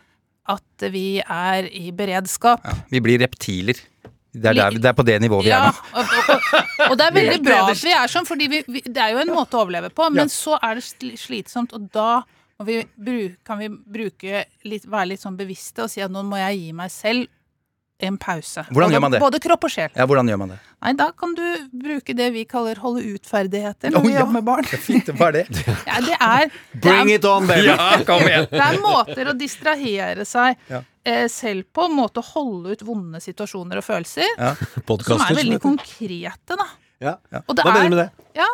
at 0.57 0.89
vi 0.93 1.21
er 1.21 1.69
i 1.69 1.91
beredskap. 1.93 2.65
Ja, 2.65 2.79
Vi 2.91 3.01
blir 3.05 3.21
reptiler. 3.21 3.77
Det 4.33 4.47
er, 4.47 4.55
der, 4.55 4.77
det 4.79 4.85
er 4.87 4.95
på 4.95 5.03
det 5.07 5.17
nivået 5.23 5.45
vi 5.45 5.51
Ja, 5.51 5.63
er 5.69 5.73
nå. 5.73 6.01
og, 6.01 6.13
og, 6.31 6.91
og 6.91 6.99
det 7.01 7.07
er 7.09 7.15
veldig 7.21 7.39
bra 7.43 7.57
at 7.71 7.81
vi 7.83 7.95
er 7.97 8.13
sånn, 8.13 8.29
vi, 8.39 8.83
det 8.87 9.01
er 9.03 9.17
jo 9.17 9.23
en 9.25 9.33
måte 9.35 9.59
å 9.59 9.65
overleve 9.65 9.91
på, 9.91 10.07
men 10.15 10.29
Ja. 10.29 10.31
så 10.31 10.59
er 10.63 10.79
det 10.79 11.17
slitsomt, 11.19 11.73
og 11.75 11.89
da 11.95 12.23
vi 12.63 12.83
bruke, 12.95 13.37
kan 13.49 13.59
vi 13.59 13.69
bruke 13.73 14.45
litt, 14.69 14.85
være 14.87 15.07
litt 15.15 15.23
sånn 15.23 15.37
bevisste 15.39 15.87
og 15.87 15.91
si 15.91 16.03
at 16.05 16.13
nå 16.13 16.23
må 16.29 16.37
jeg 16.37 16.59
gi 16.61 16.73
meg 16.77 16.91
selv 16.93 17.27
en 18.07 18.17
pause. 18.21 18.65
Hvordan 18.69 18.75
Både- 18.75 18.95
gjør 18.95 19.03
man 19.05 19.15
det? 19.15 19.21
Både 19.23 19.41
kropp 19.43 19.65
og 19.69 19.73
sjel. 19.73 19.91
Ja, 19.95 20.07
hvordan 20.09 20.29
gjør 20.31 20.39
man 20.43 20.53
det? 20.55 20.59
Nei, 20.81 20.93
da 20.97 21.11
kan 21.13 21.35
du 21.37 21.45
bruke 21.83 22.15
det 22.17 22.29
vi 22.33 22.45
kaller 22.49 22.81
holde 22.81 23.03
ut-ferdigheter 23.15 23.93
når 23.93 24.01
oh, 24.01 24.07
vi 24.07 24.13
ja. 24.15 24.21
jobber 24.23 24.37
med 24.39 24.47
barn. 24.49 24.65
Fint, 24.89 25.11
hva 25.19 25.29
er 25.29 25.39
det? 25.41 25.45
Ja, 25.91 25.99
det 26.05 26.17
er, 26.17 26.47
det 26.73 26.81
Bring 26.87 27.11
er, 27.11 27.15
it 27.19 27.29
on, 27.29 27.47
baby! 27.51 27.67
Ja, 27.69 27.91
kom 28.09 28.25
igjen! 28.25 28.49
det 28.53 28.63
er 28.65 28.81
måter 28.85 29.33
å 29.33 29.37
distrahere 29.37 30.25
seg 30.29 30.57
Ja. 30.71 30.83
eh, 31.05 31.27
selv 31.33 31.69
på, 31.75 31.85
en 31.91 31.97
måte 31.99 32.23
å 32.23 32.29
holde 32.33 32.77
ut 32.77 32.87
vonde 32.87 33.21
situasjoner 33.21 33.83
og 33.83 33.87
følelser, 33.87 34.29
Ja. 34.39 34.55
som 34.57 35.27
er 35.27 35.41
veldig 35.43 35.61
konkrete, 35.61 36.57
da. 36.57 36.69
Ja. 37.01 37.17
Og 37.47 37.57
det 37.57 37.65
Hva 37.65 37.73
mener 37.73 37.85
er- 37.85 37.89
du 37.91 37.97
med 37.97 38.05
det? 38.05 38.27
Ja, 38.41 38.49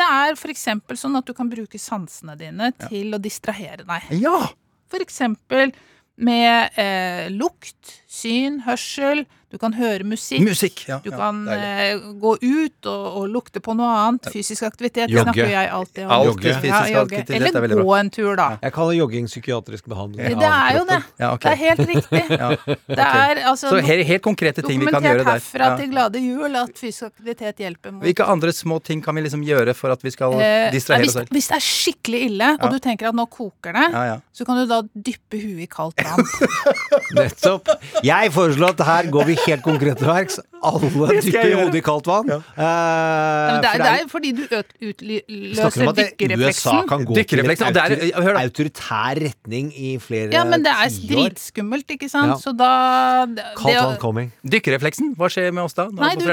det 0.00 0.06
er 0.06 0.36
eksempel 0.54 0.96
sånn 0.96 1.16
at 1.18 1.26
du 1.28 1.34
kan 1.36 1.50
bruke 1.50 1.78
sansene 1.78 2.36
dine 2.38 2.72
til 2.88 3.12
å 3.16 3.20
distrahere 3.20 3.84
deg. 3.84 4.20
Ja! 4.20 4.48
For 4.90 5.02
eksempel 5.04 5.72
med 6.20 6.80
eh, 6.80 7.28
lukt, 7.32 7.96
syn, 8.10 8.60
hørsel. 8.66 9.24
Du 9.50 9.58
kan 9.58 9.72
høre 9.74 10.04
musikk. 10.06 10.44
Musikk. 10.46 10.84
Ja, 10.86 11.00
Du 11.02 11.10
ja, 11.10 11.16
kan 11.18 11.40
deilig. 11.44 11.64
eh, 11.90 12.12
gå 12.22 12.36
ut 12.40 12.86
og, 12.86 13.06
og 13.18 13.24
lukte 13.34 13.58
på 13.60 13.74
noe 13.74 13.88
annet. 14.06 14.28
Fysisk 14.30 14.62
aktivitet. 14.62 15.10
Jogge. 15.10 15.24
snakker 15.26 15.50
jeg 15.50 15.70
alltid 15.74 16.04
om. 16.04 16.10
Alt 16.14 16.38
fysisk 16.44 16.64
Ja, 16.70 16.82
jogge. 16.86 17.18
er 17.18 17.34
Eller 17.34 17.82
gå 17.82 17.94
en 17.98 18.10
tur, 18.10 18.36
da. 18.38 18.46
Jeg 18.62 18.72
kaller 18.76 18.92
jogging 18.94 19.26
psykiatrisk 19.26 19.88
behandling. 19.90 20.38
Det 20.38 20.46
er 20.46 20.78
jo 20.78 20.84
det. 20.86 21.00
Ja, 21.18 21.32
ok. 21.34 21.40
Det 21.42 21.50
er 21.50 21.60
helt 21.64 21.82
riktig. 21.90 22.22
Ja, 22.40 22.50
Det 22.86 22.98
er 23.04 23.42
altså 23.50 23.68
Så 23.74 23.80
helt, 23.82 24.06
helt 24.06 24.22
konkrete 24.22 24.62
ting 24.62 24.78
vi 24.78 24.86
kan 24.86 25.02
dokumentert 25.02 25.18
gjøre 25.18 25.24
der. 25.24 25.32
herfra 25.40 25.66
Ja. 25.70 25.76
til 25.76 25.90
glade 25.90 26.20
jul 26.22 26.56
at 26.56 26.70
fysisk 26.78 27.02
aktivitet 27.10 27.56
hjelper 27.58 27.90
mot 27.92 28.02
Hvilke 28.06 28.24
andre 28.30 28.52
små 28.54 28.78
ting 28.82 29.02
kan 29.02 29.14
vi 29.18 29.22
liksom 29.26 29.42
gjøre 29.44 29.74
for 29.74 29.90
at 29.90 30.00
vi 30.06 30.10
skal 30.14 30.38
Eh, 30.40 30.70
distrahere 30.70 31.06
oss 31.10 31.12
selv? 31.18 31.28
hvis 31.34 31.48
det 31.50 31.56
er 31.58 31.66
skikkelig 31.66 32.22
ille, 32.30 32.52
og 32.54 32.64
Ja. 32.64 32.70
du 32.70 32.78
tenker 32.78 33.08
at 33.08 33.14
nå 33.18 33.26
koker 33.28 33.72
det, 33.74 33.90
Ja, 33.92 34.04
ja. 34.14 34.16
så 34.32 34.46
kan 34.46 34.56
du 34.62 34.66
da 34.66 34.80
dyppe 34.94 35.42
huet 35.42 35.62
i 35.62 35.66
kaldt 35.66 35.98
vann. 36.06 36.24
Nettopp. 37.18 37.68
Jeg 38.04 38.30
foreslår 38.32 38.70
at 38.78 38.86
her 38.86 39.10
går 39.10 39.24
vi 39.26 39.36
helt 39.46 39.62
konkret 39.64 39.98
til 40.00 40.06
verks. 40.10 40.38
Alle 40.60 40.88
dykker 40.90 41.30
gjøre. 41.32 41.56
hodet 41.64 41.78
i 41.78 41.80
kaldt 41.80 42.06
vann. 42.10 42.30
Eh, 42.30 42.40
Men 42.60 43.62
det, 43.64 43.70
er, 43.70 43.72
for 43.72 43.80
det 43.80 43.90
er 43.90 44.08
fordi 44.10 44.32
du 44.36 44.42
utløser 44.50 45.70
dykkerefleksen. 45.70 45.94
Dykkerefleksen. 45.96 45.96
det- 45.96 46.10
USA 46.10 46.70
dykkerrefleksen. 46.70 46.88
kan 46.88 47.04
gå 47.08 47.14
Dykkerrefleksen, 47.16 47.66
og 47.66 47.74
det 47.74 47.82
er- 47.82 48.34
da. 48.34 48.40
autoritær 48.44 49.14
retning 49.24 49.72
i 49.76 49.98
flere 49.98 50.32
Ja, 50.32 50.44
men 50.44 50.62
det 50.62 50.72
er 50.72 50.88
tiår. 50.88 51.08
dritskummelt, 51.30 51.86
ikke 51.96 52.08
sant? 52.10 52.30
Ja. 52.30 52.36
Så 52.36 52.52
da 52.56 53.24
det, 53.26 53.44
Kaldt 53.56 53.76
vann 53.76 53.96
coming. 53.96 54.32
Dykkerefleksen, 54.44 55.14
hva 55.16 55.28
skjer 55.32 55.52
med 55.52 55.64
oss 55.64 55.72
da? 55.74 55.88
Nei, 55.88 56.14
du, 56.16 56.26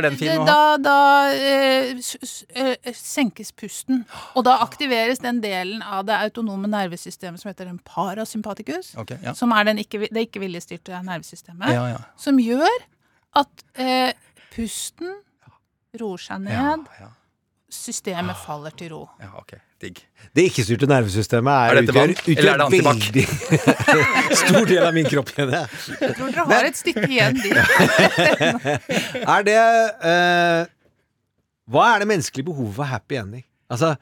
da, 0.46 0.78
da 0.78 1.32
eh, 1.32 1.94
senkes 2.94 3.52
pusten. 3.52 4.06
Og 4.36 4.44
da 4.44 4.58
aktiveres 4.58 5.20
den 5.20 5.40
delen 5.42 5.82
av 5.82 6.06
det 6.06 6.16
autonome 6.16 6.68
nervesystemet 6.68 7.40
som 7.40 7.50
heter 7.52 7.68
en 7.70 7.80
parasympaticus. 7.80 8.96
Okay, 8.98 9.18
ja. 9.24 9.34
Som 9.34 9.52
er 9.54 9.64
den 9.64 9.78
ikke, 9.78 10.08
det 10.12 10.28
ikke-viljestyrte 10.32 11.00
nervesystemet. 11.04 11.72
Ja, 11.72 11.88
ja. 11.96 11.98
Som 12.18 12.38
gjør 12.38 12.68
at 13.38 13.64
eh, 13.78 14.12
pusten 14.56 15.14
roer 16.02 16.22
seg 16.22 16.44
ned. 16.46 16.54
Ja, 16.58 16.76
ja, 17.06 17.14
Systemet 17.78 18.38
faller 18.40 18.72
til 18.80 18.94
ro. 18.96 19.06
ja, 19.22 19.32
ok. 19.42 19.58
Digg. 19.78 20.00
Det 20.34 20.48
ikke-styrte 20.50 20.88
nervesystemet 20.90 21.54
er, 21.54 21.78
Er 21.78 21.84
utgjør, 21.86 22.10
er 22.10 22.30
utgjør 22.34 22.62
antibac? 22.66 23.02
veldig 23.04 23.26
stor 24.42 24.66
del 24.72 24.86
av 24.88 24.96
min 24.96 25.06
kropp. 25.06 25.30
Jeg 25.38 26.16
tror 26.18 26.32
dere 26.34 26.46
har 26.50 26.70
et 26.72 26.80
stykke 26.80 27.04
igjen 27.06 27.38
dit. 27.38 27.54
Er 29.36 29.46
det 29.46 29.58
eh, 29.60 30.64
Hva 31.70 31.86
er 31.94 32.02
det 32.02 32.08
menneskelige 32.10 32.48
behovet 32.50 32.74
for 32.80 32.90
happy 32.90 33.20
ending? 33.22 33.46
Altså, 33.70 33.94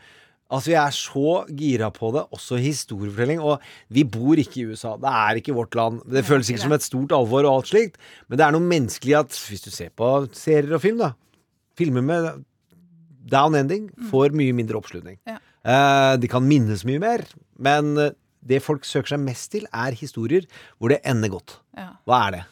altså 0.50 0.72
Vi 0.72 0.78
er 0.78 0.96
så 0.96 1.36
gira 1.50 1.90
på 1.94 2.12
det, 2.16 2.26
også 2.36 2.60
historiefortelling. 2.62 3.42
Og 3.42 3.62
vi 3.90 4.04
bor 4.04 4.40
ikke 4.42 4.62
i 4.62 4.66
USA. 4.72 4.96
Det 5.02 5.12
er 5.12 5.42
ikke 5.42 5.56
vårt 5.58 5.76
land. 5.76 6.02
Det 6.06 6.26
føles 6.26 6.50
ikke 6.50 6.66
som 6.66 6.76
et 6.76 6.86
stort 6.86 7.16
alvor 7.16 7.46
og 7.46 7.60
alt 7.60 7.72
slikt, 7.72 7.98
men 8.30 8.40
det 8.40 8.46
er 8.46 8.56
noe 8.56 8.66
menneskelig 8.66 9.18
at 9.24 9.40
hvis 9.50 9.66
du 9.66 9.72
ser 9.74 9.94
på 9.96 10.12
serier 10.36 10.78
og 10.78 10.84
film, 10.84 11.02
da 11.02 11.14
Filmer 11.76 12.06
med 12.08 12.46
down 13.28 13.56
ending 13.60 13.90
får 14.12 14.32
mye 14.32 14.54
mindre 14.56 14.78
oppslutning. 14.80 15.18
Ja. 15.28 15.42
Eh, 15.66 16.14
de 16.22 16.30
kan 16.32 16.46
minnes 16.46 16.86
mye 16.88 17.02
mer, 17.02 17.26
men 17.60 17.98
eh, 18.00 18.14
det 18.46 18.62
folk 18.64 18.86
søker 18.88 19.16
seg 19.16 19.24
mest 19.26 19.50
til, 19.56 19.66
er 19.74 19.98
historier 19.98 20.46
hvor 20.78 20.94
det 20.94 21.02
ender 21.04 21.34
godt. 21.34 21.58
Hva 22.08 22.22
er 22.28 22.38
det? 22.38 22.44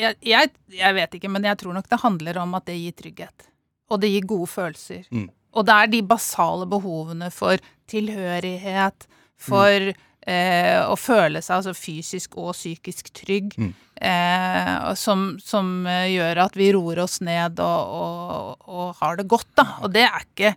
Jeg, 0.00 0.16
jeg, 0.24 0.50
jeg 0.74 0.96
vet 0.96 1.16
ikke, 1.18 1.30
men 1.30 1.44
jeg 1.44 1.60
tror 1.60 1.76
nok 1.76 1.88
det 1.90 2.00
handler 2.00 2.40
om 2.42 2.56
at 2.56 2.66
det 2.70 2.78
gir 2.80 2.96
trygghet. 2.96 3.48
Og 3.92 4.00
det 4.00 4.08
gir 4.14 4.26
gode 4.26 4.48
følelser. 4.48 5.04
Mm. 5.12 5.28
Og 5.54 5.66
det 5.68 5.74
er 5.74 5.86
de 5.92 6.00
basale 6.02 6.66
behovene 6.70 7.30
for 7.34 7.60
tilhørighet, 7.92 9.06
for 9.36 9.90
eh, 9.92 10.80
å 10.86 10.94
føle 10.96 11.42
seg 11.42 11.56
altså 11.58 11.74
fysisk 11.76 12.36
og 12.38 12.52
psykisk 12.54 13.10
trygg, 13.12 13.56
Mm. 13.58 13.72
eh, 14.00 14.94
som, 14.94 15.36
som 15.42 15.86
eh, 15.86 16.08
gjør 16.14 16.40
at 16.46 16.54
vi 16.56 16.70
roer 16.72 17.02
oss 17.04 17.20
ned 17.20 17.58
og, 17.60 17.96
og, 17.98 18.68
og 18.68 18.94
har 19.02 19.16
det 19.18 19.26
godt, 19.28 19.50
da. 19.58 19.66
Og 19.82 19.92
det 19.92 20.06
er 20.08 20.22
ikke 20.24 20.54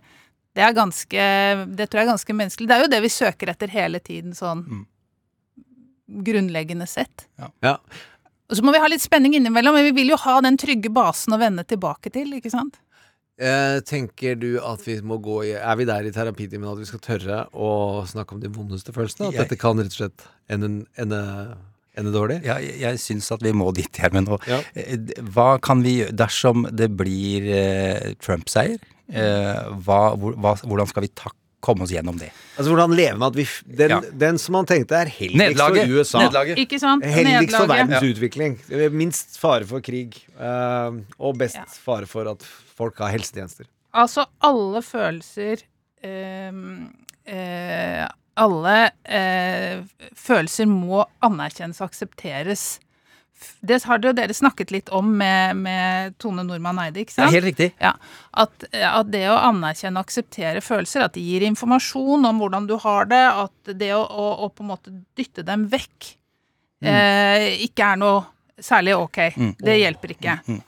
det 0.56 0.62
er 0.64 0.72
ganske 0.72 1.24
Det 1.76 1.84
tror 1.90 2.00
jeg 2.00 2.06
er 2.06 2.12
ganske 2.14 2.32
menneskelig. 2.38 2.66
Det 2.70 2.74
er 2.76 2.80
jo 2.86 2.92
det 2.94 3.00
vi 3.04 3.10
søker 3.12 3.50
etter 3.52 3.68
hele 3.68 3.98
tiden, 4.00 4.32
sånn 4.32 4.62
Mm. 4.64 4.86
grunnleggende 6.24 6.86
sett. 6.88 7.26
Ja. 7.62 7.76
Og 8.48 8.56
så 8.56 8.62
må 8.62 8.72
vi 8.72 8.78
ha 8.78 8.86
litt 8.88 9.02
spenning 9.02 9.34
innimellom, 9.34 9.74
men 9.74 9.88
vi 9.88 9.94
vil 10.02 10.12
jo 10.14 10.18
ha 10.22 10.36
den 10.40 10.56
trygge 10.56 10.88
basen 10.94 11.34
å 11.34 11.38
vende 11.40 11.64
tilbake 11.66 12.12
til, 12.14 12.30
ikke 12.38 12.52
sant? 12.52 12.78
Eh, 13.36 13.78
tenker 13.84 14.38
du 14.40 14.54
at 14.64 14.80
vi 14.86 14.94
må 15.04 15.18
gå 15.20 15.42
i 15.44 15.50
Er 15.58 15.76
vi 15.76 15.84
der 15.84 16.06
i 16.08 16.12
terapitimen 16.14 16.70
at 16.70 16.78
vi 16.80 16.86
skal 16.88 17.02
tørre 17.04 17.42
å 17.52 18.00
snakke 18.08 18.32
om 18.32 18.40
de 18.40 18.48
vondeste 18.48 18.94
følelsene? 18.96 19.28
At 19.28 19.34
Jeg- 19.34 19.42
dette 19.48 19.58
kan 19.60 19.76
rett 19.76 19.92
og 19.92 19.98
slett 19.98 20.24
ende, 20.48 20.86
ende, 20.96 21.20
ende 21.98 22.12
dårlig? 22.14 22.38
Ja, 22.48 22.56
jeg, 22.64 22.80
jeg 22.80 22.96
syns 23.02 23.30
at 23.32 23.42
vi 23.44 23.52
må 23.52 23.74
dit, 23.74 23.92
Gjermund. 24.00 24.28
Og 24.32 24.40
Ja. 24.48 24.62
eh, 24.74 24.96
hva 25.20 25.60
kan 25.60 25.82
vi 25.84 25.98
gjøre 26.00 26.16
dersom 26.16 26.64
det 26.74 26.96
blir 26.96 27.44
eh, 27.52 28.14
Trump-seier? 28.24 28.78
Eh, 29.12 29.68
hva, 29.84 30.16
hvor, 30.16 30.32
hva, 30.40 30.56
hvordan 30.64 30.88
skal 30.88 31.02
vi 31.04 31.08
ta, 31.14 31.28
komme 31.60 31.82
oss 31.86 31.90
gjennom 31.90 32.18
det? 32.20 32.30
Altså 32.56 32.70
hvordan 32.72 32.94
leve 32.96 33.16
med 33.18 33.26
at 33.26 33.36
vi 33.36 33.46
Den, 33.76 33.90
Ja. 33.90 34.00
den 34.12 34.38
som 34.38 34.52
man 34.52 34.66
tenkte 34.66 34.94
er 34.96 35.06
heldigst 35.10 35.58
for 35.60 35.92
USA. 35.96 36.18
Nedlaget. 36.24 36.58
Ikke 36.58 36.78
sant? 36.80 37.04
Heldigst 37.04 37.56
for 37.56 37.66
verdens 37.66 38.02
ja. 38.02 38.10
utvikling. 38.12 38.58
Minst 38.92 39.38
fare 39.38 39.64
for 39.66 39.80
krig. 39.80 40.18
eh, 40.38 40.90
og 41.18 41.38
best 41.38 41.56
Ja. 41.56 41.64
fare 41.66 42.06
for 42.06 42.28
at 42.30 42.42
folk 42.76 42.98
har 42.98 43.08
helsetjenester. 43.10 43.66
Altså, 43.94 44.26
alle 44.44 44.82
følelser 44.82 45.62
ehm, 46.04 46.92
eh, 47.26 48.06
Alle 48.36 48.90
eh, 49.08 49.80
følelser 50.14 50.66
må 50.68 51.06
anerkjennes 51.24 51.80
og 51.80 51.88
aksepteres. 51.88 52.78
Det 53.60 53.82
har 53.84 54.00
jo 54.00 54.12
dere 54.16 54.34
snakket 54.34 54.70
litt 54.72 54.88
om 54.96 55.10
med, 55.18 55.56
med 55.60 56.14
Tone 56.22 56.42
Normann 56.46 56.78
Eide, 56.82 57.02
ikke 57.04 57.18
Ja, 57.20 57.26
helt 57.30 57.44
riktig. 57.50 57.68
Ja, 57.82 57.92
at, 58.32 58.64
at 58.72 59.10
det 59.12 59.24
å 59.28 59.36
anerkjenne 59.50 60.00
og 60.00 60.06
akseptere 60.08 60.62
følelser, 60.64 61.04
at 61.04 61.14
det 61.18 61.24
gir 61.26 61.44
informasjon 61.48 62.24
om 62.30 62.40
hvordan 62.40 62.66
du 62.70 62.76
har 62.82 63.08
det, 63.10 63.22
at 63.44 63.74
det 63.76 63.92
å, 63.94 64.00
å, 64.02 64.26
å 64.46 64.48
på 64.48 64.64
en 64.64 64.70
måte 64.72 64.94
dytte 65.18 65.44
dem 65.46 65.66
vekk 65.72 66.12
eh, 66.82 67.60
ikke 67.66 67.90
er 67.92 68.00
noe 68.00 68.24
særlig 68.62 68.96
ok. 68.96 69.18
Mm. 69.36 69.52
Det 69.60 69.78
hjelper 69.82 70.14
ikke. 70.16 70.38
Mm. 70.48 70.62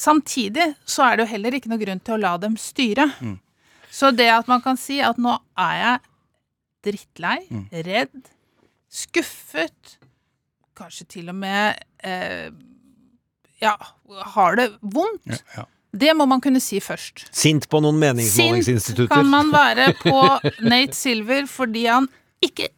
Samtidig 0.00 0.66
så 0.88 1.06
er 1.06 1.16
det 1.16 1.24
jo 1.26 1.32
heller 1.34 1.56
ikke 1.56 1.72
noe 1.72 1.80
grunn 1.80 2.00
til 2.04 2.16
å 2.18 2.20
la 2.20 2.34
dem 2.40 2.56
styre. 2.60 3.08
Mm. 3.20 3.38
Så 3.90 4.12
det 4.14 4.28
at 4.32 4.48
man 4.48 4.60
kan 4.64 4.76
si 4.78 5.00
at 5.02 5.18
nå 5.20 5.32
er 5.58 5.80
jeg 5.80 6.04
drittlei, 6.90 7.38
Mm. 7.50 7.64
redd, 7.84 8.28
skuffet, 8.90 9.96
kanskje 10.80 11.06
til 11.18 11.28
og 11.32 11.36
med 11.38 11.78
eh, 12.06 12.48
ja, 13.60 13.74
har 14.34 14.56
det 14.58 14.70
vondt. 14.80 15.28
Ja, 15.28 15.38
ja. 15.60 15.66
Det 15.90 16.12
må 16.14 16.22
man 16.30 16.38
kunne 16.40 16.60
si 16.62 16.78
først. 16.80 17.24
Sint 17.34 17.64
på 17.68 17.80
noen 17.82 17.96
meningsmålingsinstitutter. 17.98 19.10
Sint 19.10 19.10
kan 19.10 19.26
man 19.30 19.48
være 19.50 19.88
på 19.98 20.20
Nate 20.70 20.94
Silver 20.94 21.48
fordi 21.50 21.82
han 21.90 22.06
ikke 22.46 22.68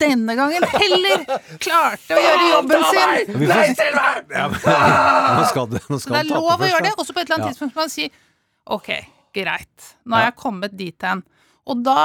denne 0.00 0.36
gangen 0.38 0.64
heller 0.70 1.24
klarte 1.60 2.16
å 2.16 2.20
gjøre 2.22 2.46
jobben 2.54 2.84
sin. 2.88 3.42
Nei, 3.42 3.64
Silver! 3.74 4.22
Ja, 4.32 4.46
Nå 5.40 5.48
skal 5.50 5.68
det, 5.74 5.82
nå 5.90 5.98
skal 6.00 6.14
Det 6.14 6.22
er 6.22 6.30
lov 6.30 6.54
å 6.54 6.70
gjøre 6.70 6.84
det. 6.86 6.94
også 6.96 7.16
på 7.16 7.20
et 7.20 7.26
eller 7.26 7.40
annet 7.40 7.52
tidspunkt 7.52 7.74
kan 7.74 7.82
man 7.84 7.92
si 7.92 8.06
ok, 8.70 8.90
greit, 9.36 9.90
nå 10.06 10.16
har 10.16 10.28
jeg 10.30 10.38
kommet 10.40 10.78
dit 10.78 11.06
hen. 11.10 11.24
Og 11.68 11.82
da 11.84 11.98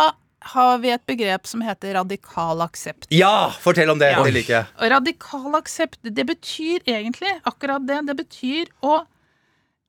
har 0.45 0.77
vi 0.83 0.91
et 0.93 1.05
begrep 1.09 1.47
som 1.49 1.63
heter 1.65 1.95
radikal 1.97 2.61
aksept. 2.65 3.07
Ja, 3.13 3.49
fortell 3.61 3.89
om 3.89 3.99
det. 4.01 4.11
Ja. 4.13 4.21
Det 4.25 4.33
liker 4.35 4.53
jeg. 4.59 4.69
Og 4.77 4.91
radikal 4.93 5.57
aksept, 5.57 5.99
det 6.03 6.25
betyr 6.29 6.85
egentlig 6.85 7.33
akkurat 7.49 7.85
det. 7.87 8.03
Det 8.09 8.17
betyr 8.19 8.69
å 8.85 8.99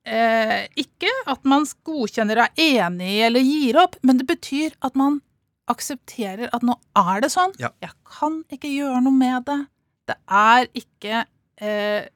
eh, 0.07 0.65
Ikke 0.79 1.11
at 1.29 1.45
man 1.45 1.67
godkjenner 1.85 2.47
er 2.47 2.61
enig 2.63 3.13
i 3.19 3.23
eller 3.27 3.45
gir 3.45 3.81
opp, 3.83 3.99
men 4.01 4.21
det 4.21 4.27
betyr 4.29 4.73
at 4.81 4.97
man 4.97 5.21
aksepterer 5.69 6.49
at 6.55 6.63
nå 6.65 6.77
er 6.97 7.21
det 7.21 7.31
sånn. 7.33 7.53
Ja. 7.61 7.73
Jeg 7.83 7.93
kan 8.07 8.41
ikke 8.53 8.71
gjøre 8.71 9.03
noe 9.05 9.13
med 9.13 9.45
det. 9.49 9.59
Det 10.07 10.15
er 10.31 10.69
ikke 10.79 11.25
eh, 11.59 12.07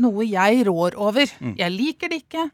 noe 0.00 0.28
jeg 0.28 0.62
rår 0.68 0.98
over. 1.00 1.32
Mm. 1.40 1.56
Jeg 1.58 1.74
liker 1.74 2.12
det 2.12 2.22
ikke. 2.26 2.46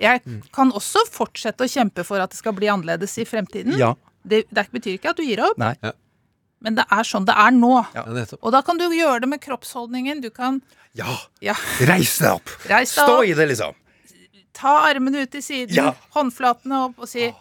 Jeg 0.00 0.22
kan 0.54 0.72
også 0.74 1.04
fortsette 1.12 1.66
å 1.66 1.70
kjempe 1.70 2.02
for 2.06 2.18
at 2.18 2.32
det 2.32 2.40
skal 2.40 2.56
bli 2.56 2.66
annerledes 2.72 3.14
i 3.22 3.26
fremtiden. 3.28 3.76
Ja. 3.78 3.92
Det, 4.26 4.44
det 4.50 4.66
betyr 4.72 4.94
ikke 4.98 5.10
at 5.10 5.16
du 5.16 5.22
gir 5.22 5.40
opp, 5.44 5.58
Nei. 5.60 5.74
men 6.64 6.74
det 6.78 6.84
er 6.90 7.04
sånn 7.04 7.26
det 7.28 7.34
er 7.36 7.50
nå. 7.52 7.74
Ja. 7.94 8.04
Og 8.40 8.52
da 8.52 8.62
kan 8.64 8.78
du 8.80 8.86
gjøre 8.88 9.20
det 9.20 9.28
med 9.28 9.40
kroppsholdningen. 9.44 10.22
Du 10.24 10.30
kan 10.30 10.62
Ja. 10.96 11.16
ja, 11.42 11.54
Reis 11.80 12.18
deg 12.18 12.30
opp. 12.38 12.48
reis 12.70 12.94
deg 12.94 13.04
Stå 13.04 13.18
opp, 13.18 13.24
i 13.28 13.34
det, 13.34 13.48
liksom. 13.50 13.74
ta 14.54 14.76
armene 14.88 15.22
ut 15.26 15.30
til 15.30 15.42
siden, 15.42 15.74
Ja. 15.74 15.92
håndflatene 16.14 16.84
opp 16.86 16.98
og 16.98 17.08
si 17.08 17.32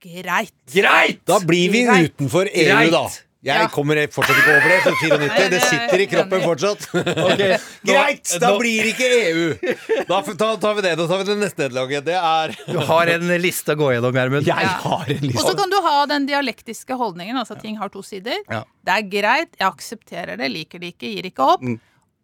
greit. 0.00 0.52
Greit! 0.72 1.24
Da 1.26 1.38
blir 1.40 1.70
vi 1.72 1.84
Greit. 1.86 2.12
utenfor 2.12 2.46
EU, 2.52 2.74
Greit. 2.76 2.92
da. 2.92 3.08
Jeg 3.46 3.62
Ja. 3.62 3.68
kommer 3.70 3.98
fortsatt 4.10 4.38
ikke 4.40 4.54
over 4.56 4.68
det. 4.72 4.78
For 4.82 4.96
94, 4.98 5.18
Nei, 5.28 5.36
det 5.38 5.50
det 5.54 5.60
sitter 5.62 6.02
i 6.02 6.06
kroppen 6.10 6.42
fortsatt. 6.42 6.86
Okay. 7.36 7.58
Greit! 7.86 8.32
Da 8.42 8.50
nå- 8.50 8.58
blir 8.58 8.82
det 8.82 8.92
ikke 8.96 9.10
EU! 9.30 9.44
Da 10.08 10.20
tar 10.58 10.74
vi 10.74 10.82
det. 10.82 10.92
Da 10.98 11.06
tar 11.06 11.18
vi 11.22 11.28
det 11.30 11.36
neste 11.38 11.62
nederlaget. 11.62 12.04
Det 12.08 12.16
er 12.18 12.56
Du 12.72 12.78
har 12.90 13.06
en 13.14 13.28
liste 13.40 13.76
å 13.76 13.78
gå 13.78 13.92
gjennom, 13.94 14.12
Gjermund. 14.18 14.46
Jeg 14.50 14.66
Ja. 14.66 14.74
har 14.82 15.04
en 15.14 15.22
liste. 15.22 15.38
Og 15.38 15.50
så 15.52 15.56
kan 15.56 15.70
du 15.70 15.78
ha 15.86 15.96
den 16.10 16.26
dialektiske 16.26 16.98
holdningen, 16.98 17.36
altså 17.38 17.54
at 17.56 17.62
ting 17.62 17.76
har 17.78 17.88
to 17.94 18.02
sider. 18.02 18.36
Ja. 18.50 18.64
Det 18.84 18.94
er 18.98 19.02
greit, 19.14 19.54
jeg 19.60 19.68
aksepterer 19.70 20.36
det, 20.42 20.50
liker 20.50 20.82
det 20.82 20.94
ikke, 20.96 21.14
gir 21.14 21.30
ikke 21.30 21.46
opp. 21.54 21.62
Mm. 21.62 21.78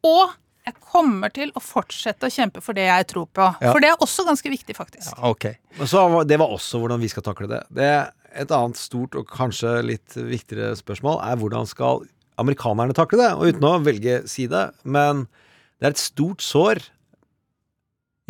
Og 0.05 0.35
jeg 0.67 0.75
kommer 0.93 1.31
til 1.35 1.51
å 1.59 1.61
fortsette 1.63 2.27
å 2.27 2.31
kjempe 2.31 2.61
for 2.63 2.73
det 2.75 2.85
jeg 2.87 3.07
tror 3.11 3.27
på. 3.35 3.47
Ja. 3.63 3.73
For 3.73 3.81
det 3.83 3.91
er 3.91 3.97
også 4.03 4.27
ganske 4.27 4.51
viktig, 4.51 4.75
faktisk. 4.79 5.15
Ok. 5.23 5.49
Men 5.79 5.87
så 5.91 6.03
det 6.27 6.39
var 6.39 6.49
også 6.55 6.79
hvordan 6.83 7.01
vi 7.03 7.09
skal 7.11 7.23
takle 7.27 7.49
det. 7.51 7.63
det. 7.75 7.95
Et 8.33 8.55
annet 8.55 8.79
stort 8.81 9.17
og 9.19 9.29
kanskje 9.31 9.77
litt 9.85 10.17
viktigere 10.17 10.77
spørsmål 10.79 11.21
er 11.27 11.39
hvordan 11.41 11.69
skal 11.69 12.05
amerikanerne 12.41 12.97
takle 12.97 13.21
det? 13.21 13.31
Og 13.37 13.53
uten 13.53 13.69
å 13.69 13.77
velge 13.85 14.23
side, 14.31 14.71
men 14.85 15.27
det 15.79 15.91
er 15.91 15.97
et 15.97 16.03
stort 16.03 16.45
sår 16.45 16.81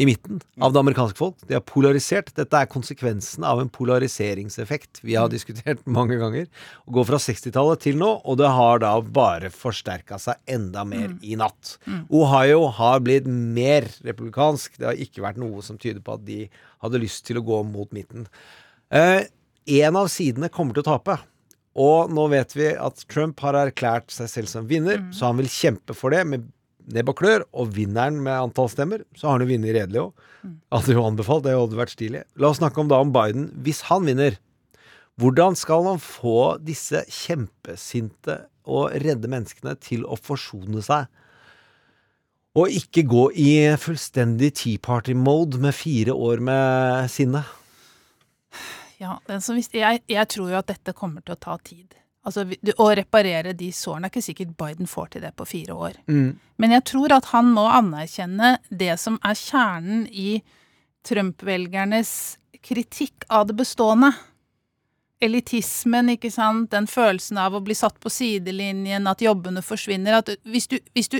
i 0.00 0.06
midten 0.08 0.40
av 0.62 0.72
det 0.72 0.80
amerikanske 0.80 1.18
folk. 1.18 1.36
De 1.46 1.56
er 1.56 1.64
polarisert. 1.68 2.30
Dette 2.36 2.58
er 2.58 2.70
konsekvensen 2.70 3.44
av 3.46 3.60
en 3.60 3.70
polariseringseffekt 3.72 5.02
vi 5.04 5.18
har 5.18 5.28
diskutert 5.32 5.82
mange 5.98 6.16
ganger. 6.20 6.48
Å 6.88 6.94
gå 6.96 7.04
fra 7.08 7.20
60-tallet 7.22 7.84
til 7.84 8.00
nå, 8.00 8.08
og 8.24 8.40
det 8.40 8.50
har 8.56 8.82
da 8.82 8.94
bare 9.04 9.52
forsterka 9.52 10.18
seg 10.22 10.40
enda 10.56 10.86
mer 10.88 11.12
i 11.20 11.36
natt. 11.38 11.76
Ohio 12.08 12.66
har 12.78 13.04
blitt 13.04 13.28
mer 13.28 13.86
republikansk. 14.06 14.80
Det 14.80 14.88
har 14.88 15.04
ikke 15.06 15.26
vært 15.26 15.42
noe 15.42 15.62
som 15.64 15.78
tyder 15.80 16.02
på 16.04 16.16
at 16.16 16.26
de 16.26 16.46
hadde 16.82 17.04
lyst 17.04 17.26
til 17.28 17.38
å 17.38 17.46
gå 17.46 17.62
mot 17.68 17.92
midten. 17.94 18.26
Eh, 18.92 19.28
en 19.66 19.98
av 19.98 20.10
sidene 20.12 20.50
kommer 20.52 20.76
til 20.76 20.84
å 20.84 20.90
tape. 20.94 21.18
Og 21.78 22.10
nå 22.12 22.26
vet 22.32 22.52
vi 22.56 22.72
at 22.76 23.04
Trump 23.08 23.40
har 23.44 23.56
erklært 23.56 24.12
seg 24.12 24.28
selv 24.28 24.50
som 24.50 24.66
vinner, 24.68 25.00
så 25.14 25.30
han 25.30 25.38
vil 25.40 25.48
kjempe 25.48 25.96
for 25.96 26.12
det 26.12 26.24
med 26.28 26.50
nebb 26.92 27.12
og 27.12 27.18
klør. 27.22 27.46
Og 27.56 27.72
vinneren 27.76 28.18
med 28.20 28.36
antall 28.36 28.68
stemmer, 28.72 29.06
så 29.16 29.28
har 29.28 29.38
han 29.38 29.46
jo 29.46 29.52
vunnet 29.54 29.76
redelig 29.78 30.02
òg. 30.02 30.28
Hadde 30.74 30.96
jo 30.96 31.06
anbefalt, 31.06 31.46
det 31.46 31.56
hadde 31.56 31.78
vært 31.78 31.94
stilig. 31.94 32.24
La 32.36 32.50
oss 32.50 32.60
snakke 32.60 32.82
om 32.82 32.90
da 32.90 33.00
om 33.00 33.14
Biden. 33.14 33.48
Hvis 33.64 33.84
han 33.88 34.04
vinner, 34.08 34.36
hvordan 35.20 35.56
skal 35.58 35.88
han 35.90 36.02
få 36.02 36.58
disse 36.64 37.04
kjempesinte 37.08 38.42
og 38.68 38.92
redde 39.02 39.30
menneskene 39.30 39.74
til 39.80 40.04
å 40.04 40.18
forsone 40.18 40.84
seg? 40.84 41.08
Og 42.58 42.68
ikke 42.68 43.06
gå 43.08 43.24
i 43.40 43.50
fullstendig 43.80 44.50
Tea 44.58 44.80
Party-mode 44.82 45.60
med 45.62 45.72
fire 45.72 46.12
år 46.12 46.42
med 46.44 47.08
sinne. 47.12 47.46
Ja, 49.02 49.16
den 49.26 49.42
som 49.42 49.58
visste, 49.58 49.80
jeg, 49.82 50.04
jeg 50.06 50.28
tror 50.30 50.52
jo 50.52 50.60
at 50.60 50.70
dette 50.70 50.94
kommer 50.94 51.24
til 51.26 51.34
å 51.34 51.40
ta 51.42 51.56
tid. 51.64 51.96
Altså, 52.22 52.44
Å 52.46 52.86
reparere 52.94 53.54
de 53.58 53.72
sårene 53.74 54.06
er 54.06 54.12
ikke 54.12 54.22
sikkert 54.22 54.52
Biden 54.60 54.86
får 54.86 55.08
til 55.14 55.24
det 55.24 55.32
på 55.34 55.46
fire 55.48 55.74
år. 55.74 55.96
Men 56.62 56.74
jeg 56.76 56.84
tror 56.92 57.14
at 57.16 57.32
han 57.32 57.50
må 57.50 57.64
anerkjenne 57.66 58.56
det 58.70 58.94
som 59.02 59.18
er 59.26 59.38
kjernen 59.38 60.04
i 60.06 60.36
Trump-velgernes 61.02 62.12
kritikk 62.62 63.26
av 63.26 63.48
det 63.48 63.56
bestående. 63.58 64.12
Elitismen, 65.22 66.12
ikke 66.14 66.30
sant. 66.30 66.70
Den 66.70 66.86
følelsen 66.90 67.40
av 67.42 67.58
å 67.58 67.62
bli 67.62 67.74
satt 67.74 67.98
på 68.02 68.10
sidelinjen, 68.10 69.10
at 69.10 69.22
jobbene 69.22 69.62
forsvinner. 69.66 70.20
At 70.22 70.30
hvis 70.46 70.70
du, 70.70 70.78
hvis 70.94 71.10
du 71.10 71.18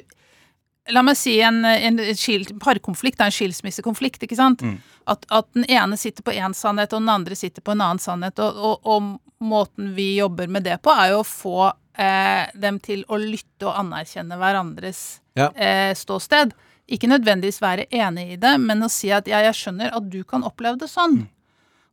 La 0.91 1.03
meg 1.07 1.15
si 1.17 1.37
en, 1.41 1.61
en 1.65 1.99
skil, 2.19 2.43
parkonflikt 2.59 3.21
er 3.23 3.31
en 3.31 3.35
skilsmissekonflikt, 3.37 4.23
ikke 4.27 4.35
sant? 4.37 4.65
At, 5.07 5.27
at 5.31 5.47
den 5.55 5.65
ene 5.71 5.95
sitter 5.97 6.23
på 6.27 6.33
én 6.35 6.55
sannhet, 6.59 6.93
og 6.93 7.05
den 7.05 7.09
andre 7.13 7.37
sitter 7.39 7.63
på 7.63 7.71
en 7.77 7.81
annen 7.85 8.01
sannhet. 8.03 8.39
Og, 8.43 8.57
og, 8.59 8.81
og 8.91 9.47
måten 9.47 9.93
vi 9.95 10.17
jobber 10.19 10.51
med 10.51 10.65
det 10.67 10.81
på, 10.83 10.91
er 10.91 11.13
jo 11.13 11.21
å 11.23 11.27
få 11.29 11.69
eh, 11.95 12.49
dem 12.59 12.81
til 12.83 13.05
å 13.09 13.19
lytte 13.21 13.69
og 13.71 13.79
anerkjenne 13.85 14.39
hverandres 14.41 15.21
Ja. 15.39 15.53
eh, 15.55 15.93
ståsted. 15.97 16.51
Ikke 16.93 17.07
nødvendigvis 17.09 17.61
være 17.63 17.87
enig 17.95 18.33
i 18.35 18.41
det, 18.43 18.57
men 18.61 18.83
å 18.83 18.91
si 18.91 19.13
at 19.15 19.31
ja, 19.31 19.39
jeg 19.47 19.55
skjønner 19.61 19.95
at 19.95 20.11
du 20.11 20.19
kan 20.29 20.43
oppleve 20.45 20.81
det 20.83 20.91
sånn. 20.91 21.23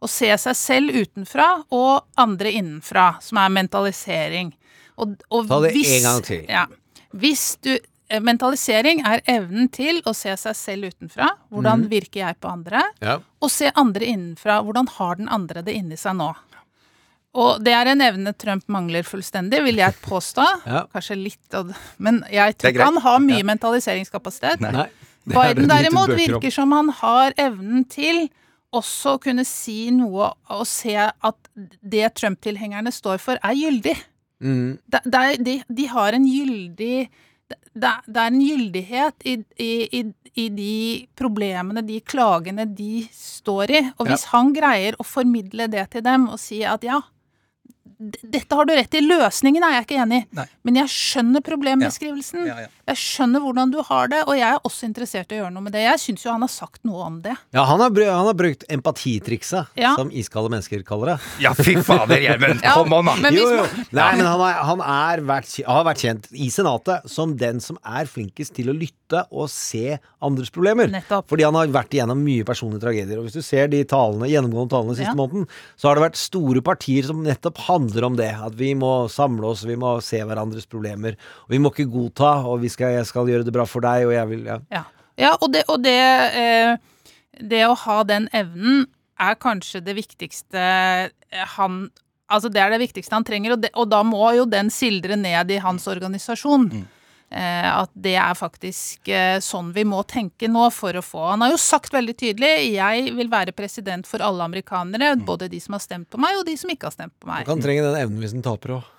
Å 0.02 0.08
se 0.10 0.32
seg 0.42 0.56
selv 0.58 0.98
utenfra 0.98 1.46
og 1.76 2.08
andre 2.20 2.52
innenfra, 2.58 3.12
som 3.22 3.38
er 3.38 3.54
mentalisering. 3.54 4.50
Og, 4.98 5.14
og 5.30 5.48
Ta 5.48 5.62
det 5.62 5.74
hvis- 5.78 5.94
en 6.00 6.04
gang 6.10 6.22
til. 6.26 6.44
Ja. 6.50 6.66
Hvis 7.14 7.52
du 7.62 7.76
Mentalisering 8.10 9.04
er 9.06 9.22
evnen 9.30 9.68
til 9.70 10.00
å 10.10 10.16
se 10.18 10.34
seg 10.42 10.58
selv 10.58 10.90
utenfra. 10.90 11.30
Hvordan 11.54 11.84
mm. 11.86 11.90
virker 11.92 12.24
jeg 12.24 12.38
på 12.42 12.50
andre? 12.50 12.82
Ja. 13.06 13.20
Og 13.40 13.52
se 13.54 13.70
andre 13.78 14.08
innenfra. 14.10 14.60
Hvordan 14.66 14.90
har 14.98 15.20
den 15.20 15.30
andre 15.30 15.62
det 15.66 15.76
inni 15.78 15.98
seg 16.00 16.18
nå? 16.18 16.32
Og 17.38 17.62
det 17.62 17.76
er 17.78 17.92
en 17.92 18.02
evne 18.02 18.34
Trump 18.34 18.66
mangler 18.74 19.06
fullstendig, 19.06 19.62
vil 19.68 19.82
jeg 19.82 19.98
påstå. 20.06 20.48
Ja. 20.70 20.84
Kanskje 20.94 21.16
litt 21.18 21.56
Men 22.02 22.24
jeg 22.30 22.58
tror 22.58 22.74
ikke 22.74 22.90
han 22.90 23.00
har 23.06 23.22
mye 23.24 23.46
mentaliseringskapasitet. 23.48 24.62
Nei. 24.66 24.90
Biden 25.30 25.70
derimot 25.70 26.14
virker 26.18 26.54
som 26.54 26.74
han 26.74 26.90
har 27.02 27.36
evnen 27.38 27.86
til 27.90 28.28
også 28.76 29.16
å 29.16 29.22
kunne 29.22 29.46
si 29.48 29.90
noe 29.94 30.32
og 30.54 30.66
se 30.70 30.96
at 30.98 31.38
det 31.82 32.12
Trump-tilhengerne 32.18 32.94
står 32.94 33.22
for, 33.22 33.42
er 33.42 33.58
gyldig. 33.58 33.96
Mm. 34.46 34.78
Er, 34.94 35.34
de, 35.42 35.56
de 35.66 35.88
har 35.90 36.16
en 36.16 36.28
gyldig 36.30 37.10
det, 37.50 37.94
det 38.08 38.22
er 38.22 38.32
en 38.32 38.42
gyldighet 38.42 39.28
i, 39.28 39.36
i, 39.58 39.72
i, 40.00 40.04
i 40.44 40.48
de 40.54 40.76
problemene, 41.20 41.84
de 41.86 42.00
klagene 42.02 42.66
de 42.66 43.06
står 43.16 43.76
i. 43.76 43.82
Og 43.98 44.10
hvis 44.10 44.28
han 44.34 44.54
greier 44.56 44.98
å 45.00 45.08
formidle 45.08 45.70
det 45.72 45.90
til 45.96 46.06
dem 46.06 46.30
og 46.30 46.40
si 46.42 46.62
at 46.68 46.86
ja, 46.88 47.02
dette 48.00 48.56
har 48.56 48.64
du 48.66 48.72
rett 48.78 48.94
i, 48.96 49.02
løsningen 49.04 49.64
er 49.68 49.74
jeg 49.76 49.86
ikke 49.86 49.98
enig 50.06 50.20
i, 50.22 50.26
Nei. 50.40 50.46
men 50.64 50.78
jeg 50.80 50.92
skjønner 50.94 51.44
problembeskrivelsen. 51.44 52.46
Ja, 52.48 52.56
ja. 52.64 52.68
Jeg 52.90 52.98
skjønner 53.02 53.44
hvordan 53.44 53.74
du 53.74 53.82
har 53.86 54.08
det, 54.10 54.22
og 54.26 54.38
jeg 54.40 54.48
er 54.48 54.62
også 54.66 54.88
interessert 54.88 55.34
i 55.34 55.36
å 55.36 55.42
gjøre 55.44 55.52
noe 55.54 55.66
med 55.66 55.76
det. 55.76 55.82
Jeg 55.84 56.00
syns 56.02 56.24
jo 56.24 56.32
han 56.32 56.46
har 56.46 56.50
sagt 56.54 56.80
noe 56.88 57.04
om 57.06 57.18
det. 57.26 57.36
Ja, 57.54 57.66
han 57.68 57.84
har, 57.84 57.92
bru- 57.94 58.08
han 58.08 58.26
har 58.30 58.38
brukt 58.40 58.64
empatitrikset, 58.72 59.68
Ja. 59.78 59.92
som 60.00 60.10
iskalde 60.16 60.50
mennesker 60.54 60.82
kaller 60.88 61.14
det. 61.14 61.18
Ja, 61.44 61.52
fy 61.54 61.76
fader, 61.84 62.18
Gjermund. 62.24 62.64
Ja, 62.70 62.74
Kom 62.80 62.94
on, 62.94 63.06
da. 63.22 63.30
Jo, 63.36 63.46
jo. 63.60 63.66
Nei, 63.92 64.08
men 64.18 64.26
han, 64.26 64.42
er, 64.48 64.64
han 64.72 64.82
er 64.86 65.22
vært, 65.28 65.52
har 65.68 65.84
vært 65.88 66.04
kjent 66.06 66.32
i 66.34 66.50
Senatet 66.54 67.06
som 67.12 67.36
den 67.40 67.60
som 67.64 67.78
er 67.84 68.08
flinkest 68.10 68.56
til 68.58 68.72
å 68.72 68.76
lytte 68.80 69.26
og 69.34 69.50
se 69.52 69.98
andres 70.24 70.52
problemer. 70.54 70.88
Nettopp. 70.94 71.28
Fordi 71.32 71.46
han 71.48 71.56
har 71.58 71.68
vært 71.74 71.94
igjennom 71.98 72.20
mye 72.24 72.46
personlige 72.48 72.84
tragedier. 72.88 73.20
Og 73.22 73.28
hvis 73.28 73.38
du 73.40 73.44
ser 73.46 73.68
de 73.72 73.84
talene, 73.90 74.28
gjennomgående 74.32 74.72
talene 74.74 74.96
siste 74.98 75.12
Ja. 75.12 75.18
måneden, 75.18 75.48
så 75.76 75.90
har 75.90 75.98
det 76.00 76.04
vært 76.08 76.20
store 76.22 76.62
partier 76.66 77.04
som 77.10 77.24
nettopp 77.26 77.58
handler 77.68 77.88
om 78.06 78.18
det. 78.20 78.30
At 78.46 78.56
vi 78.60 78.74
må 78.78 79.08
samle 79.12 79.52
oss, 79.52 79.66
vi 79.68 79.78
må 79.80 79.96
se 80.06 80.22
hverandres 80.26 80.70
problemer. 80.70 81.18
Og 81.48 81.56
vi 81.56 81.62
må 81.62 81.72
ikke 81.74 81.90
godta, 81.90 82.36
og 82.46 82.62
vi 82.64 82.72
skal, 82.72 82.98
jeg 82.98 83.08
skal 83.10 83.30
gjøre 83.30 83.48
det 83.48 83.56
bra 83.56 83.66
for 83.70 83.86
deg, 83.86 84.08
og 84.10 84.16
jeg 84.16 84.32
vil 84.32 84.46
ja. 84.50 84.60
Ja, 84.74 84.84
ja 85.20 85.34
og, 85.40 85.50
det, 85.54 85.66
og 85.68 85.82
det, 85.84 85.98
eh, 86.44 86.76
det 87.40 87.66
å 87.68 87.78
ha 87.86 88.04
den 88.08 88.30
evnen 88.36 88.86
er 89.20 89.36
kanskje 89.40 89.82
det 89.84 89.98
viktigste 89.98 90.62
han 91.58 91.90
Altså 92.30 92.46
det 92.54 92.62
er 92.62 92.70
det 92.70 92.78
viktigste 92.84 93.16
han 93.16 93.26
trenger, 93.26 93.56
og, 93.56 93.62
det, 93.64 93.72
og 93.74 93.88
da 93.90 94.04
må 94.06 94.28
jo 94.38 94.44
den 94.46 94.68
sildre 94.70 95.16
ned 95.18 95.50
i 95.50 95.56
hans 95.64 95.88
organisasjon. 95.90 96.68
Eh, 96.78 96.99
at 97.30 97.92
det 97.94 98.16
er 98.18 98.38
faktisk 98.38 99.10
eh, 99.14 99.38
sånn 99.44 99.70
vi 99.76 99.84
må 99.86 100.02
tenke 100.10 100.50
nå 100.50 100.66
for 100.74 100.98
å 100.98 101.04
få 101.06 101.28
Han 101.30 101.44
har 101.46 101.54
jo 101.54 101.60
sagt 101.62 101.94
veldig 101.94 102.16
tydelig 102.18 102.52
jeg 102.74 103.14
vil 103.18 103.30
være 103.30 103.54
president 103.54 104.10
for 104.10 104.24
alle 104.26 104.48
amerikanere, 104.48 105.14
både 105.28 105.50
de 105.52 105.60
som 105.62 105.78
har 105.78 105.84
stemt 105.84 106.10
på 106.10 106.22
meg, 106.22 106.40
og 106.40 106.48
de 106.50 106.58
som 106.58 106.72
ikke 106.74 106.90
har 106.90 106.96
stemt 106.96 107.14
på 107.20 107.30
meg. 107.30 107.46
Man 107.46 107.52
kan 107.54 107.66
trenge 107.66 107.86
den 107.86 108.00
evnen 108.00 108.24
hvis 108.24 108.34
han 108.34 108.46
taper 108.46 108.80
òg. 108.80 108.90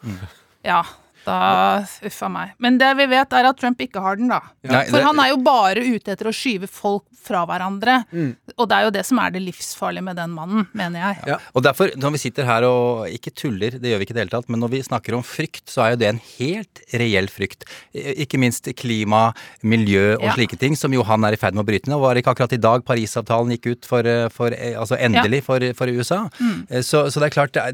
Ja, 0.67 0.85
da 1.27 1.85
Uffa 2.07 2.29
meg. 2.33 2.55
Men 2.59 2.79
det 2.81 2.91
vi 2.99 3.07
vet, 3.11 3.33
er 3.37 3.49
at 3.51 3.59
Trump 3.61 3.81
ikke 3.85 4.01
har 4.03 4.17
den, 4.17 4.29
da. 4.33 4.41
Ja. 4.67 4.83
For 4.91 5.03
han 5.05 5.19
er 5.21 5.29
jo 5.33 5.37
bare 5.45 5.83
ute 5.85 6.13
etter 6.15 6.31
å 6.31 6.35
skyve 6.35 6.69
folk 6.71 7.05
fra 7.21 7.43
hverandre. 7.47 7.99
Mm. 8.17 8.31
Og 8.57 8.69
det 8.71 8.77
er 8.79 8.87
jo 8.87 8.93
det 8.95 9.03
som 9.05 9.19
er 9.21 9.31
det 9.35 9.43
livsfarlige 9.45 10.03
med 10.07 10.17
den 10.17 10.33
mannen, 10.33 10.67
mener 10.73 11.03
jeg. 11.05 11.19
Ja. 11.35 11.37
Og 11.55 11.63
derfor, 11.67 11.93
når 12.01 12.15
vi 12.17 12.21
sitter 12.23 12.47
her 12.49 12.65
og 12.65 13.09
ikke 13.13 13.33
tuller, 13.37 13.77
det 13.77 13.93
gjør 13.93 14.01
vi 14.01 14.07
ikke 14.09 14.15
i 14.15 14.19
det 14.19 14.25
hele 14.25 14.33
tatt, 14.33 14.49
men 14.49 14.63
når 14.65 14.73
vi 14.73 14.81
snakker 14.87 15.17
om 15.19 15.25
frykt, 15.27 15.67
så 15.69 15.85
er 15.85 15.93
jo 15.95 16.01
det 16.01 16.09
en 16.15 16.23
helt 16.39 16.81
reell 16.97 17.29
frykt. 17.29 17.67
Eh, 17.95 18.15
Ikke 18.25 18.41
minst 18.41 18.67
klima, 18.81 19.35
miljø 19.63 20.15
og 20.17 20.25
Ja. 20.25 20.33
slike 20.35 20.59
ting, 20.59 20.75
som 20.77 20.93
jo 20.97 21.03
han 21.05 21.25
er 21.25 21.33
i 21.37 21.41
ferd 21.41 21.55
med 21.55 21.65
å 21.65 21.69
bryte 21.69 21.89
ned. 21.89 21.97
Og 21.97 22.03
var 22.09 22.15
ikke 22.17 22.33
akkurat 22.35 22.53
i 22.57 22.61
dag 22.61 22.85
Parisavtalen 22.89 23.53
gikk 23.57 23.71
ut 23.75 23.85
for, 23.87 24.01
eh, 24.07 24.29
for 24.33 24.49
eh, 24.57 24.75
altså 24.81 24.97
endelig 24.99 25.43
for, 25.45 25.61
for 25.77 25.87
USA? 25.93 26.23
Mm. 26.41 26.67
Så, 26.83 27.05
så 27.13 27.21
det 27.21 27.29
er 27.29 27.37
klart, 27.37 27.53
det 27.53 27.63
er, 27.63 27.73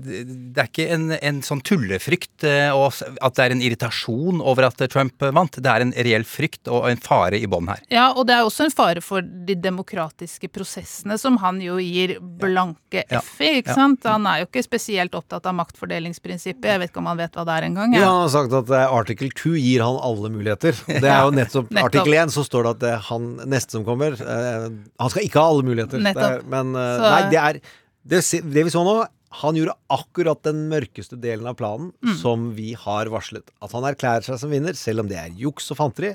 det 0.57 0.59
er 0.65 0.71
ikke 0.71 0.91
en, 0.93 1.07
en 1.23 1.41
sånn 1.47 1.63
tullefrykt 1.63 2.45
eh, 2.45 2.71
og 2.75 2.91
s- 2.93 3.05
at 3.37 3.41
det 3.43 3.45
er 3.51 3.55
en 3.55 3.61
irritasjon 3.67 4.39
over 4.41 4.65
at 4.71 4.81
Trump 4.91 5.21
vant. 5.21 5.59
Det 5.61 5.69
er 5.69 5.85
en 5.85 5.93
reell 5.93 6.25
frykt 6.25 6.69
og 6.73 6.87
en 6.89 6.97
fare 7.05 7.37
i 7.37 7.47
bånn 7.51 7.69
her. 7.69 7.83
Ja, 7.93 8.07
og 8.17 8.27
det 8.31 8.35
er 8.39 8.47
også 8.49 8.65
en 8.65 8.73
fare 8.73 9.03
for 9.05 9.21
de 9.21 9.55
demokratiske 9.61 10.49
prosessene, 10.53 11.19
som 11.21 11.37
han 11.43 11.61
jo 11.61 11.77
gir 11.83 12.17
blanke 12.21 13.05
Ja. 13.13 13.21
F 13.21 13.41
i, 13.45 13.59
ikke 13.61 13.75
Ja. 13.75 13.75
sant? 13.77 14.05
Han 14.09 14.25
er 14.27 14.41
jo 14.41 14.47
ikke 14.49 14.65
spesielt 14.65 15.13
opptatt 15.15 15.45
av 15.47 15.55
maktfordelingsprinsippet. 15.55 16.65
Jeg 16.65 16.81
vet 16.81 16.91
ikke 16.91 17.03
om 17.03 17.07
han 17.13 17.19
vet 17.21 17.33
hva 17.37 17.45
det 17.45 17.57
er 17.59 17.67
engang. 17.69 17.95
Ja, 17.95 18.01
Ja. 18.01 18.11
han 18.13 18.23
har 18.23 18.33
sagt 18.33 18.53
at 18.53 18.71
eh, 18.71 18.87
artikkel 18.93 19.31
2 19.31 19.55
gir 19.61 19.83
han 19.85 19.99
alle 20.01 20.31
muligheter. 20.33 20.73
Det 20.87 21.05
er 21.05 21.23
jo 21.25 21.31
nettopp 21.37 21.71
Nettopp. 21.71 21.85
artikkel 21.91 22.15
1, 22.15 22.33
så 22.33 22.45
står 22.47 22.63
det 22.65 22.71
at 22.71 22.79
det 22.81 22.93
er 22.95 23.03
han 23.11 23.37
neste 23.47 23.71
som 23.77 23.85
kommer 23.85 24.13
eh, 24.17 24.69
Han 25.01 25.11
skal 25.13 25.23
ikke 25.27 25.41
ha 25.43 25.51
alle 25.51 25.63
muligheter. 25.67 26.01
Det 26.03 26.17
er, 26.17 26.41
men 26.49 26.75
eh, 26.75 26.97
Så- 26.97 27.11
nei, 27.11 27.31
det 27.31 27.39
er 27.43 27.61
det, 28.07 28.23
det 28.55 28.65
vi 28.65 28.71
så 28.71 28.85
nå 28.87 28.97
han 29.31 29.55
gjorde 29.59 29.75
akkurat 29.91 30.43
den 30.47 30.69
mørkeste 30.71 31.19
delen 31.21 31.47
av 31.47 31.57
planen 31.57 31.93
Mm. 32.03 32.17
som 32.21 32.55
vi 32.55 32.73
har 32.75 33.07
varslet. 33.07 33.49
At 33.63 33.73
han 33.73 33.83
erklærer 33.83 34.23
seg 34.25 34.39
som 34.39 34.51
vinner, 34.51 34.75
selv 34.75 35.01
om 35.01 35.09
det 35.09 35.17
er 35.19 35.31
juks 35.37 35.71
og 35.71 35.77
fanteri. 35.77 36.15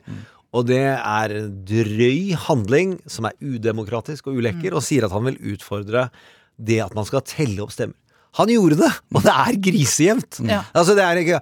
Og 0.53 0.66
det 0.68 0.80
er 0.84 1.32
en 1.32 1.66
drøy 1.66 2.34
handling 2.36 2.99
som 3.07 3.26
er 3.26 3.34
udemokratisk 3.41 4.28
og 4.28 4.34
Mm. 4.34 4.39
ulekker, 4.39 4.74
og 4.76 4.82
sier 4.84 5.05
at 5.05 5.12
han 5.12 5.24
vil 5.26 5.38
utfordre 5.55 6.09
det 6.62 6.80
at 6.82 6.93
man 6.95 7.05
skal 7.05 7.22
telle 7.22 7.59
opp 7.62 7.72
stemmer. 7.72 7.95
Han 8.36 8.47
gjorde 8.47 8.78
det, 8.78 8.91
og 9.14 9.24
det 9.24 9.32
er 9.32 9.55
grisejevnt. 9.59 10.39
Ja. 10.47 10.64
Altså, 10.74 10.95
det 10.95 11.03
er 11.03 11.16
ikke 11.20 11.41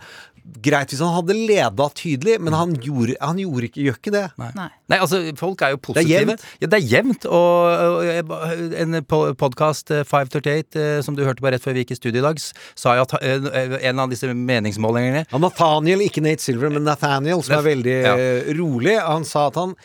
greit 0.66 0.89
hvis 0.93 1.02
han 1.04 1.14
hadde 1.16 1.36
leda 1.38 1.86
tydelig, 1.95 2.38
men 2.41 2.56
han 2.58 2.74
gjorde, 2.82 3.16
han 3.22 3.38
gjorde 3.41 3.70
ikke, 3.70 3.84
gjør 3.86 3.97
ikke 4.00 4.14
det. 4.16 4.24
Nei. 4.41 4.68
Nei, 4.89 4.97
altså, 4.97 5.20
folk 5.39 5.62
er 5.62 5.76
jo 5.76 5.78
er 5.80 5.84
positive. 5.86 6.10
jevnt. 6.16 6.45
Ja, 6.64 6.68
det 6.74 6.80
er 6.80 6.88
jevnt. 6.95 7.28
Og, 7.30 7.86
og 7.86 8.74
en 8.84 9.00
podkast 9.39 9.93
538 9.93 10.82
eh, 10.82 11.00
som 11.06 11.16
du 11.18 11.24
hørte 11.28 11.43
på 11.45 11.52
rett 11.54 11.64
før 11.64 11.78
vi 11.78 11.84
gikk 11.86 11.95
i 11.95 12.00
studio 12.00 12.24
i 12.24 12.26
dag, 12.26 12.41
sa 12.80 12.95
jo 12.97 13.06
at 13.06 13.16
eh, 13.22 13.78
en 13.91 14.04
av 14.04 14.12
disse 14.12 14.30
meningsmålingene 14.34 15.26
ja, 15.30 15.41
Nathaniel, 15.41 16.02
ikke 16.08 16.24
Nate 16.26 16.43
Silver, 16.43 16.72
men 16.74 16.86
Nathaniel, 16.88 17.41
som 17.45 17.60
er 17.60 17.66
veldig 17.70 17.97
Ja. 18.04 18.14
eh, 18.20 18.54
rolig. 18.60 18.97
Han 19.06 19.26
sa 19.28 19.47
at 19.52 19.58
han 19.60 19.76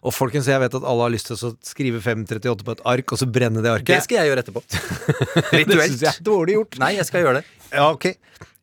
Og 0.00 0.14
folkens, 0.16 0.46
jeg 0.48 0.56
vet 0.62 0.72
at 0.78 0.84
alle 0.88 1.02
har 1.04 1.10
lyst 1.12 1.26
til 1.28 1.36
å 1.36 1.50
skrive 1.66 1.98
538 2.00 2.64
på 2.64 2.72
et 2.72 2.78
ark, 2.88 3.12
og 3.12 3.18
så 3.20 3.26
brenne 3.28 3.60
det 3.60 3.68
arket. 3.68 3.90
Det 3.92 3.98
skal 4.06 4.22
jeg 4.22 4.30
gjøre 4.30 4.44
etterpå. 4.46 4.62
Det 5.50 5.58
Rituelt. 5.58 5.90
syns 5.90 6.04
jeg 6.06 6.12
er 6.14 6.24
dårlig 6.24 6.54
gjort. 6.56 6.78
Nei, 6.80 6.94
jeg 6.96 7.04
skal 7.10 7.26
gjøre 7.26 7.42
det. 7.42 7.50
Ja, 7.74 7.90
ok. 7.92 8.06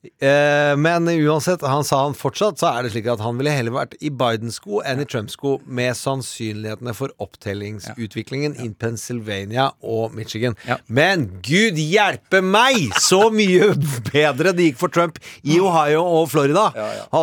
Eh, 0.05 0.77
men 0.77 1.07
uansett, 1.09 1.61
han 1.61 1.83
sa 1.83 2.03
han 2.03 2.15
fortsatt, 2.15 2.59
så 2.61 2.69
er 2.69 2.85
det 2.85 2.91
slik 2.93 3.07
at 3.11 3.21
han 3.23 3.39
ville 3.39 3.51
heller 3.51 3.73
vært 3.73 3.95
i 3.97 4.11
Biden-sko 4.13 4.81
enn 4.85 5.01
i 5.01 5.07
Trump-sko, 5.09 5.57
med 5.65 5.97
sannsynlighetene 5.97 6.93
for 6.95 7.13
opptellingsutviklingen 7.23 8.59
i 8.63 8.69
Pennsylvania 8.77 9.71
og 9.81 10.13
Michigan. 10.17 10.55
Ja. 10.69 10.77
Men 10.87 11.27
gud 11.45 11.81
hjelpe 11.81 12.43
meg! 12.45 12.93
Så 13.01 13.27
mye 13.33 13.73
bedre 14.11 14.53
det 14.55 14.69
gikk 14.69 14.79
for 14.83 14.93
Trump 14.93 15.17
i 15.41 15.57
Ohio 15.59 16.05
og 16.05 16.29
Florida. 16.31 16.69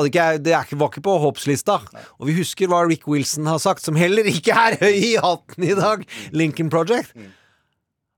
Ikke, 0.05 0.27
det 0.43 0.57
er 0.57 0.67
ikke, 0.67 0.81
var 0.83 0.93
ikke 0.93 1.07
på 1.07 1.17
håpslista. 1.23 1.79
Og 2.19 2.29
vi 2.31 2.37
husker 2.41 2.71
hva 2.71 2.83
Rick 2.89 3.07
Wilson 3.11 3.49
har 3.51 3.63
sagt, 3.63 3.85
som 3.87 3.99
heller 3.99 4.27
ikke 4.31 4.57
er 4.67 4.79
høy 4.83 4.93
i 5.15 5.15
hatten 5.23 5.71
i 5.71 5.79
dag. 5.79 6.05
Lincoln 6.35 6.73
Project. 6.75 7.15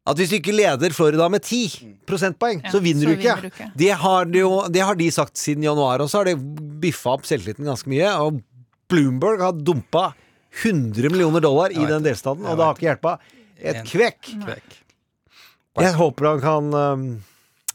At 0.06 0.20
hvis 0.20 0.30
du 0.30 0.36
ikke 0.38 0.54
leder 0.54 0.92
Florida 0.94 1.26
med 1.32 1.42
10 1.42 1.96
prosentpoeng, 2.06 2.60
Ja, 2.64 2.70
så 2.70 2.78
vinner 2.82 3.08
så 3.08 3.10
du 3.10 3.16
ikke. 3.18 3.36
du 3.42 3.48
ikke. 3.50 3.70
Det 3.76 3.90
har, 4.04 4.28
de 4.30 4.38
jo, 4.44 4.52
det 4.70 4.84
har 4.86 4.94
de 4.94 5.08
sagt 5.10 5.36
siden 5.40 5.64
januar, 5.66 6.00
og 6.04 6.10
så 6.12 6.20
har 6.20 6.30
det 6.30 6.36
biffa 6.82 7.16
opp 7.16 7.26
selvtilliten 7.26 7.66
ganske 7.66 7.90
mye. 7.90 8.12
Og 8.22 8.38
Bloomberg 8.88 9.42
har 9.42 9.52
dumpa 9.58 10.12
100 10.62 11.10
millioner 11.10 11.42
dollar 11.42 11.74
i 11.74 11.82
den 11.88 12.06
delstaten, 12.06 12.46
og 12.46 12.56
det 12.56 12.64
har 12.68 12.78
ikke 12.78 12.86
hjelpa 12.86 13.16
et 13.58 13.82
kvekk. 13.88 14.30
Kvekk. 14.44 14.78
Jeg 15.82 15.92
håper 15.98 16.30
han 16.30 16.40
kan 16.40 16.72
um, 16.72 17.02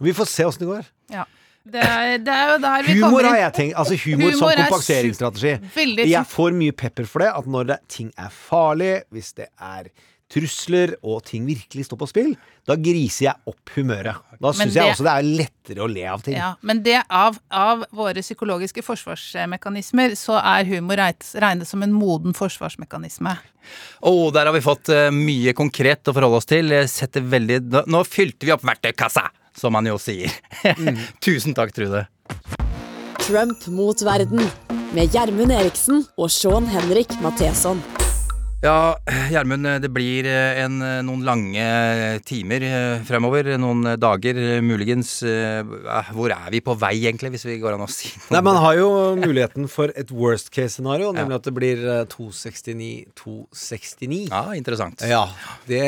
Vi 0.01 0.13
får 0.17 0.25
se 0.31 0.45
åssen 0.47 0.63
det 0.63 0.71
går. 0.71 0.87
Ja. 1.13 1.27
Det 1.61 1.77
er, 1.85 2.15
det 2.17 2.33
er 2.33 2.47
jo 2.49 2.61
der 2.63 2.85
vi 2.87 2.93
Humor 2.95 3.03
kommer 3.11 3.27
har 3.29 3.37
jeg 3.37 3.53
tenkt. 3.53 3.75
Altså 3.77 3.97
humor, 4.01 4.31
Humor 4.31 4.37
som 4.39 4.49
er 4.49 4.61
kompenseringsstrategi. 4.63 6.07
Jeg 6.09 6.23
får 6.31 6.55
mye 6.57 6.73
pepper 6.73 7.05
for 7.05 7.21
det. 7.21 7.27
At 7.37 7.45
når 7.53 7.67
det, 7.69 7.77
ting 7.93 8.07
er 8.17 8.31
farlig, 8.33 9.03
hvis 9.13 9.29
det 9.37 9.45
er 9.61 9.91
trusler 10.31 10.95
og 11.01 11.21
ting 11.27 11.45
virkelig 11.47 11.85
står 11.87 11.99
på 11.99 12.07
spill, 12.09 12.31
da 12.67 12.77
griser 12.79 13.25
jeg 13.27 13.51
opp 13.51 13.73
humøret. 13.75 14.21
Da 14.41 14.53
syns 14.55 14.77
jeg 14.77 14.93
også 14.93 15.05
det 15.05 15.13
er 15.13 15.29
lettere 15.41 15.83
å 15.83 15.89
le 15.91 16.05
av 16.07 16.23
ting. 16.25 16.37
Ja, 16.37 16.53
men 16.65 16.81
det 16.85 16.99
av, 17.07 17.37
av 17.47 17.85
våre 17.95 18.23
psykologiske 18.23 18.83
forsvarsmekanismer, 18.85 20.15
så 20.19 20.37
er 20.39 20.69
humor 20.71 21.01
regnet 21.01 21.67
som 21.69 21.83
en 21.83 21.95
moden 21.95 22.35
forsvarsmekanisme. 22.37 23.35
Oh, 23.99 24.31
der 24.33 24.49
har 24.49 24.55
vi 24.55 24.63
fått 24.65 24.89
eh, 24.93 25.11
mye 25.13 25.53
konkret 25.57 26.09
å 26.09 26.15
forholde 26.15 26.41
oss 26.41 26.49
til. 26.49 26.73
Setter 26.89 27.25
veldig 27.25 27.61
Nå, 27.67 27.85
nå 27.93 28.03
fylte 28.07 28.47
vi 28.47 28.55
opp 28.55 28.65
verktøykassa, 28.65 29.27
som 29.57 29.75
man 29.75 29.89
jo 29.89 29.99
sier. 30.01 30.33
Tusen 31.25 31.57
takk, 31.57 31.75
Trude. 31.75 32.07
Trump 33.21 33.67
mot 33.69 34.01
verden 34.01 34.41
med 34.95 35.13
Gjermund 35.13 35.53
Eriksen 35.53 36.05
og 36.17 36.31
Sean 36.33 36.67
Henrik 36.71 37.13
Matheson. 37.21 37.83
Ja, 38.61 38.93
Gjermund, 39.33 39.65
det 39.81 39.89
blir 39.89 40.21
eh, 40.29 40.59
en, 40.61 40.75
eh, 40.85 40.99
noen 41.01 41.23
lange 41.25 41.63
timer 42.29 42.61
eh, 42.61 42.99
fremover. 43.07 43.47
Noen 43.57 43.95
dager, 43.97 44.37
muligens. 44.61 45.23
Eh, 45.25 45.65
Hvor 46.13 46.29
er 46.35 46.51
vi 46.53 46.59
på 46.61 46.75
vei, 46.77 46.91
egentlig, 47.09 47.31
hvis 47.33 47.47
vi 47.49 47.55
går 47.63 47.73
an 47.73 47.81
å 47.87 47.89
si 47.89 48.11
noe? 48.13 48.29
Nei, 48.35 48.41
Man 48.45 48.59
har 48.61 48.75
jo 48.77 48.91
muligheten 49.17 49.65
for 49.71 49.89
et 49.97 50.11
worst 50.13 50.51
case-scenario, 50.53 51.09
Ja. 51.09 51.17
nemlig 51.23 51.39
at 51.39 51.45
det 51.49 51.55
blir 51.57 51.81
eh, 51.89 52.05
269-269. 52.13 54.29
Ja, 54.29 54.43
interessant. 54.53 55.01
Ja, 55.09 55.23
det, 55.65 55.81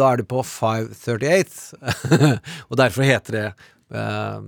da 0.00 0.04
er 0.08 0.16
du 0.16 0.24
på 0.32 0.40
538, 0.40 1.76
og 2.72 2.80
derfor 2.80 3.04
heter 3.12 3.32
det 3.36 3.44
eh, 3.92 4.40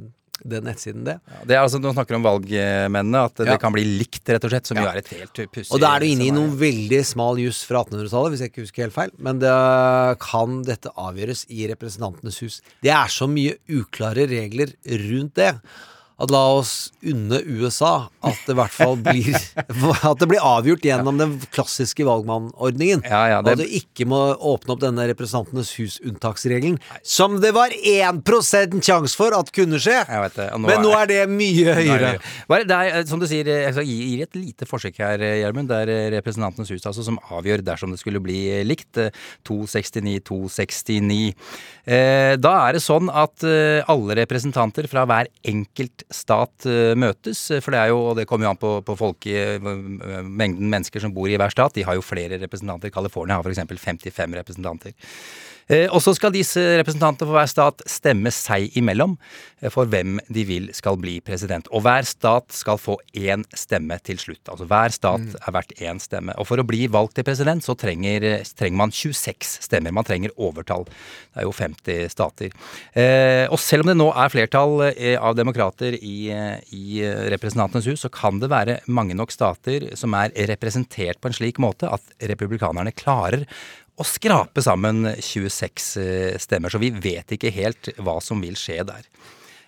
den 0.45 0.67
nettsiden 0.69 1.05
det. 1.07 1.15
Det 1.49 1.57
er 1.57 1.63
altså, 1.63 1.81
Nå 1.81 1.93
snakker 1.95 2.19
om 2.19 2.25
valgmennene, 2.27 3.25
at 3.25 3.39
Ja. 3.41 3.53
det 3.53 3.61
kan 3.63 3.73
bli 3.73 3.85
likt, 3.85 4.23
rett 4.29 4.45
og 4.45 4.51
slett. 4.53 4.67
Som 4.67 4.77
jo 4.79 4.85
er 4.85 4.99
et 5.01 5.09
helt 5.09 5.33
pussig 5.53 5.73
Og 5.73 5.81
da 5.81 5.95
er 5.97 6.01
du 6.01 6.07
inne 6.07 6.27
i 6.29 6.31
noen 6.35 6.57
veldig 6.59 7.03
smal 7.07 7.39
juss 7.41 7.63
fra 7.65 7.85
1800-tallet, 7.85 8.31
hvis 8.35 8.41
jeg 8.45 8.53
ikke 8.53 8.65
husker 8.67 8.83
helt 8.87 8.97
feil. 8.97 9.11
Men 9.19 9.39
det 9.39 9.55
kan 10.21 10.63
dette 10.67 10.93
avgjøres 10.97 11.47
i 11.49 11.67
Representantenes 11.73 12.41
hus. 12.45 12.61
Det 12.83 12.91
er 12.91 13.09
så 13.09 13.29
mye 13.31 13.57
uklare 13.69 14.27
regler 14.29 14.73
rundt 14.87 15.35
det. 15.35 15.53
At 16.17 16.31
la 16.33 16.41
oss 16.57 16.91
unne 17.05 17.43
USA 17.45 18.07
at 18.25 18.39
det 18.47 18.55
i 18.55 18.57
hvert 18.57 18.73
fall 18.73 18.95
blir 19.05 19.35
At 20.09 20.23
det 20.23 20.29
blir 20.31 20.41
avgjort 20.41 20.85
gjennom 20.87 21.19
den 21.21 21.35
klassiske 21.53 22.07
valgmannordningen. 22.09 23.03
Ja, 23.05 23.21
ja, 23.35 23.41
Og 23.43 23.51
at 23.53 23.61
du 23.61 23.67
ikke 23.69 24.07
må 24.09 24.21
åpne 24.35 24.73
opp 24.73 24.81
denne 24.81 25.05
Representantenes 25.11 25.75
hus-unntaksregelen. 25.77 26.79
Som 27.05 27.37
det 27.45 27.53
var 27.57 27.75
1 27.77 28.23
sjanse 28.81 29.13
for 29.19 29.37
at 29.37 29.53
kunne 29.53 29.77
skje! 29.83 29.99
Det, 30.37 30.49
nå 30.57 30.71
Men 30.71 30.83
nå 30.85 30.95
er- 30.97 31.11
det 31.11 31.19
mye 31.31 31.75
høyere. 31.77 32.15
Bare, 32.49 32.65
det 32.67 32.77
er, 32.81 33.05
som 33.09 33.21
du 33.21 33.27
sier, 33.29 33.47
jeg 33.47 33.77
skal 33.77 33.87
gi 33.87 33.99
gi 34.07 34.23
et 34.25 34.37
lite 34.39 34.67
forsøk 34.69 34.99
her, 35.03 35.21
Gjermund. 35.43 35.69
Det 35.71 35.83
er 35.85 35.93
eh, 35.93 36.09
Representantenes 36.17 36.73
hus 36.73 36.87
altså, 36.89 37.05
som 37.07 37.21
avgjør 37.37 37.63
dersom 37.67 37.93
det 37.93 38.01
skulle 38.01 38.23
bli 38.25 38.41
eh, 38.57 38.65
likt. 38.67 38.97
eh, 39.03 39.13
269-269. 39.47 41.35
Eh, 41.87 42.35
da 42.41 42.55
er 42.67 42.77
det 42.77 42.83
sånn 42.85 43.11
at 43.13 43.45
alle 43.47 44.17
representanter 44.19 44.89
fra 44.91 45.05
hver 45.09 45.29
enkelt 45.47 46.06
stat 46.13 46.67
eh, 46.71 46.95
møtes. 46.99 47.41
eh, 47.51 47.63
For 47.65 47.75
det 47.75 47.81
er 47.81 47.93
jo, 47.93 48.01
og 48.11 48.17
det 48.19 48.27
kommer 48.31 48.47
jo 48.47 48.53
an 48.55 48.61
på, 48.63 48.73
på 48.87 48.97
folk, 48.99 49.27
i 49.27 49.59
mengden 49.59 50.71
mennesker 50.71 51.03
som 51.03 51.15
bor 51.17 51.31
i 51.31 51.39
hver 51.39 51.53
stat. 51.55 51.75
De 51.77 51.87
har 51.87 51.99
jo 51.99 52.05
flere 52.05 52.39
representanter. 52.43 52.93
California 52.95 53.39
har 53.39 53.47
f.eks. 53.47 53.65
55 53.83 54.39
representanter. 54.41 54.95
Eh, 55.67 55.89
og 55.91 55.99
så 56.03 56.13
skal 56.15 56.31
disse 56.35 56.63
representantene 56.79 57.27
for 57.27 57.35
hver 57.35 57.49
stat 57.51 57.83
stemme 57.91 58.31
seg 58.35 58.71
imellom 58.79 59.17
eh, 59.59 59.71
for 59.73 59.91
hvem 59.91 60.21
de 60.31 60.45
vil 60.47 60.69
skal 60.77 60.99
bli 61.03 61.17
president. 61.27 61.67
Og 61.75 61.83
hver 61.83 62.07
stat 62.07 62.55
skal 62.55 62.79
få 62.79 62.95
én 63.19 63.43
stemme 63.57 63.99
til 64.07 64.21
slutt. 64.23 64.45
Altså 64.53 64.69
hver 64.71 64.95
stat 64.95 65.35
er 65.41 65.57
verdt 65.57 65.75
én 65.83 65.99
stemme. 66.03 66.37
Og 66.39 66.47
for 66.47 66.63
å 66.63 66.67
bli 66.67 66.85
valgt 66.93 67.17
til 67.19 67.27
president 67.27 67.67
så 67.67 67.75
trenger, 67.79 68.29
trenger 68.55 68.79
man 68.79 68.95
26 68.95 69.57
stemmer. 69.67 69.95
Man 69.97 70.07
trenger 70.07 70.35
overtall. 70.37 70.87
Det 70.87 71.43
er 71.43 71.49
jo 71.49 71.55
50 71.57 72.13
stater. 72.15 72.55
Eh, 72.95 73.45
og 73.51 73.59
selv 73.63 73.85
om 73.85 73.91
det 73.91 73.99
nå 73.99 74.07
er 74.15 74.31
flertall 74.33 74.77
eh, 74.93 75.17
av 75.19 75.35
demokrater 75.39 75.99
i, 75.99 76.31
eh, 76.31 76.61
i 76.77 77.01
eh, 77.03 77.25
Representantenes 77.35 77.91
hus, 77.91 78.05
så 78.07 78.13
kan 78.13 78.39
det 78.43 78.53
være 78.53 78.79
mange 78.87 79.19
nok 79.19 79.35
stater 79.35 79.91
som 79.99 80.15
er 80.15 80.31
representert 80.53 81.19
på 81.19 81.31
en 81.33 81.37
slik 81.37 81.59
måte 81.63 81.91
at 81.91 82.15
republikanerne 82.31 82.95
klarer 82.95 83.49
å 83.97 84.05
skrape 84.05 84.63
sammen 84.65 85.07
26 85.15 85.89
eh, 86.03 86.37
stemmer. 86.41 86.73
Så 86.73 86.81
vi 86.83 86.93
vet 86.93 87.33
ikke 87.33 87.55
helt 87.55 87.91
hva 87.97 88.19
som 88.25 88.43
vil 88.45 88.59
skje 88.61 88.83
der. 88.89 89.09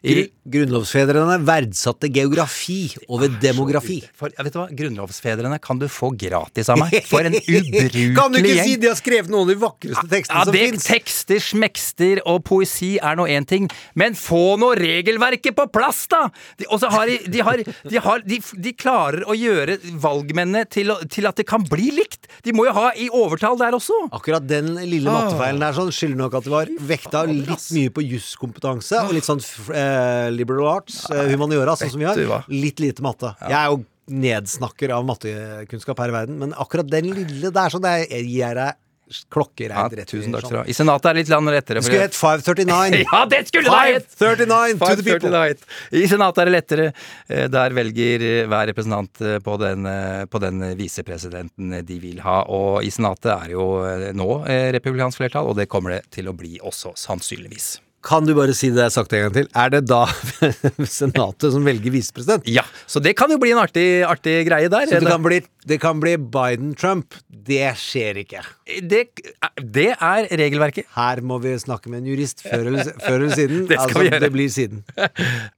I, 0.06 0.28
Grunnlovsfedrene 0.48 1.36
verdsatte 1.44 2.06
geografi 2.14 2.92
over 3.10 3.32
demografi. 3.42 3.98
For, 4.16 4.30
vet 4.38 4.54
du 4.54 4.58
hva? 4.60 4.66
Grunnlovsfedrene 4.78 5.58
kan 5.60 5.80
du 5.80 5.88
få 5.90 6.12
gratis 6.16 6.70
av 6.72 6.78
meg. 6.80 6.94
For 7.08 7.26
en 7.26 7.34
ubrukelig 7.40 8.04
Kan 8.16 8.32
du 8.32 8.38
ikke 8.38 8.52
gjeng. 8.54 8.68
si 8.68 8.76
de 8.80 8.88
har 8.92 8.98
skrevet 9.00 9.32
noen 9.32 9.48
av 9.48 9.50
de 9.50 9.56
vakreste 9.60 10.04
tekstene 10.12 10.38
Ja, 10.38 10.44
som 10.46 10.54
det, 10.54 10.62
fins? 10.70 10.86
tekster, 10.88 11.42
smekster 11.42 12.22
og 12.30 12.44
poesi 12.46 12.92
er 13.02 13.18
nå 13.18 13.26
én 13.28 13.46
ting, 13.50 13.66
men 13.98 14.14
få 14.18 14.56
nå 14.62 14.70
regelverket 14.78 15.56
på 15.58 15.66
plass, 15.74 16.04
da! 16.12 16.22
De, 16.60 16.68
og 16.70 16.78
så 16.82 16.92
har 16.94 17.10
de 17.10 17.18
de, 17.26 17.42
har, 17.44 17.60
de, 17.66 18.00
har, 18.06 18.22
de, 18.24 18.38
de 18.68 18.74
klarer 18.78 19.26
å 19.28 19.34
gjøre 19.36 19.78
valgmennene 20.00 20.62
til, 20.70 20.94
til 21.12 21.28
at 21.28 21.42
det 21.42 21.48
kan 21.50 21.66
bli 21.68 21.90
likt! 21.98 22.30
De 22.46 22.54
må 22.56 22.68
jo 22.68 22.76
ha 22.78 22.92
i 22.94 23.10
overtall 23.10 23.58
der 23.60 23.76
også! 23.76 23.98
Akkurat 24.16 24.46
den 24.48 24.76
lille 24.86 25.10
mattefeilen 25.10 25.60
der 25.66 25.76
sånn 25.76 25.92
skylder 25.92 26.22
nok 26.22 26.38
at 26.40 26.46
det 26.48 26.54
var 26.54 26.72
vekta 26.94 27.26
litt 27.28 27.68
mye 27.74 27.92
på 27.98 28.06
jusskompetanse 28.06 29.02
og 29.04 29.14
litt 29.18 29.26
sånn 29.28 29.42
eh, 29.74 29.84
liberal 30.34 30.68
arts, 30.78 31.04
eh, 31.10 31.28
humaniora, 31.34 31.76
sånn 31.78 31.90
som 31.94 32.02
vi 32.02 32.08
har. 32.10 32.44
Litt 32.48 32.80
lite 32.84 33.04
matte. 33.04 33.34
Jeg 33.44 33.58
er 33.60 33.70
jo 33.72 33.84
nedsnakker 34.08 34.90
av 34.96 35.04
mattekunnskap 35.04 35.98
her 36.00 36.08
i 36.08 36.18
verden, 36.18 36.38
men 36.40 36.52
akkurat 36.56 36.88
den 36.88 37.10
lille 37.12 37.50
der 37.52 37.68
sånn, 37.74 37.82
det 37.84 38.08
gir 38.24 38.54
deg 38.56 38.76
klokkereint 39.32 39.72
Ja, 39.92 39.98
rett 40.02 40.10
tusen 40.10 40.34
takk 40.34 40.42
sånn. 40.44 40.48
skal 40.50 40.56
du 40.56 40.58
ha. 40.60 40.64
I 40.68 40.74
Senatet 40.76 41.06
er 41.08 41.14
litt 41.16 41.30
land 41.32 41.48
lettere. 41.48 41.80
Det 41.80 41.86
skulle 41.88 42.02
hett 42.04 42.16
539. 42.16 42.98
Ja, 43.12 43.20
det 43.24 43.38
skulle 43.48 43.70
det 43.72 43.94
hett! 43.94 44.10
539 44.20 44.78
to 44.82 44.96
the 44.96 45.06
people. 45.06 45.38
I 45.96 46.02
Senatet 46.10 46.42
er 46.42 46.50
det 46.50 46.52
lettere. 46.52 46.88
Eh, 47.28 47.46
Der 47.48 47.70
velger 47.78 48.24
eh, 48.28 48.42
hver 48.52 48.66
representant 48.68 49.22
eh, 49.24 49.38
på 49.40 49.56
den, 49.64 49.86
eh, 49.88 50.26
på 50.28 50.40
den 50.44 50.60
visepresidenten 50.76 51.78
de 51.88 51.98
vil 52.04 52.20
ha. 52.20 52.42
Og 52.52 52.84
i 52.84 52.92
Senatet 52.92 53.32
er 53.32 53.54
jo 53.56 53.64
eh, 53.88 54.10
nå 54.12 54.28
eh, 54.44 54.68
republikansk 54.76 55.22
flertall, 55.24 55.48
og 55.48 55.56
det 55.56 55.70
kommer 55.72 55.96
det 55.96 56.02
til 56.12 56.28
å 56.28 56.36
bli 56.36 56.58
også, 56.60 56.92
sannsynligvis. 57.00 57.78
Kan 58.04 58.28
du 58.28 58.30
bare 58.36 58.54
si 58.54 58.68
det 58.70 58.78
jeg 58.78 58.86
har 58.86 58.94
sagt 58.94 59.14
en 59.16 59.24
gang 59.24 59.32
til? 59.34 59.48
Er 59.58 59.72
det 59.74 59.80
da 59.90 60.04
Senatet 60.98 61.50
som 61.50 61.64
velger 61.66 61.90
visepresident? 61.90 62.46
Ja, 62.46 62.62
så 62.86 63.02
det 63.02 63.16
kan 63.18 63.32
jo 63.32 63.40
bli 63.42 63.50
en 63.50 63.58
artig, 63.58 63.86
artig 64.06 64.36
greie 64.46 64.70
der. 64.70 64.86
Så 64.86 65.00
det 65.02 65.10
kan 65.10 65.24
bli, 65.24 65.40
bli 66.04 66.14
Biden-Trump. 66.38 67.18
Det 67.48 67.72
skjer 67.80 68.20
ikke. 68.22 68.44
det, 68.86 69.02
det 69.58 69.88
er 69.96 70.30
regelverket. 70.30 70.86
Her 70.94 71.24
må 71.26 71.40
vi 71.42 71.56
snakke 71.58 71.90
med 71.90 72.04
en 72.04 72.12
jurist 72.12 72.44
før 72.46 72.70
eller, 72.70 72.92
før 73.02 73.18
eller 73.18 73.34
siden. 73.34 73.66
Det 73.68 73.80
skal 73.80 73.88
altså, 73.88 74.04
vi 74.04 74.08
gjøre. 74.12 74.22
Det 74.22 74.32
blir 74.36 74.54
siden. 74.54 74.84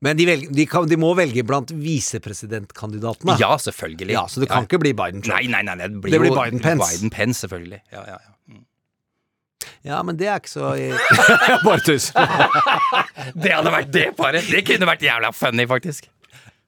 Men 0.00 0.16
de, 0.16 0.26
velger, 0.32 0.56
de, 0.56 0.68
kan, 0.70 0.88
de 0.88 1.00
må 1.00 1.12
velge 1.18 1.44
blant 1.46 1.76
visepresidentkandidatene. 1.76 3.36
Ja, 3.42 3.52
selvfølgelig. 3.60 4.16
Ja, 4.16 4.24
så 4.32 4.40
det 4.40 4.48
kan 4.50 4.64
ikke 4.64 4.80
bli 4.80 4.96
Biden-Trump. 4.96 5.36
Nei, 5.36 5.44
nei, 5.52 5.62
nei, 5.68 5.76
det 5.84 5.92
blir, 6.00 6.16
Det 6.16 6.24
blir 6.24 6.36
Biden-Pence. 6.40 6.88
Biden-Pence, 6.88 7.44
selvfølgelig. 7.44 7.84
Ja, 7.92 8.06
ja, 8.08 8.16
ja. 8.16 8.36
Ja, 9.84 10.02
men 10.06 10.16
det 10.20 10.28
er 10.28 10.38
ikke 10.40 10.50
så 10.52 10.72
Bare 11.66 11.80
tuss. 11.84 12.10
Det 13.44 13.52
hadde 13.52 13.72
vært 13.74 13.90
det 13.92 14.06
paret! 14.16 14.46
Det 14.50 14.64
kunne 14.68 14.86
vært 14.88 15.02
jævla 15.04 15.30
funny, 15.36 15.66
faktisk. 15.68 16.08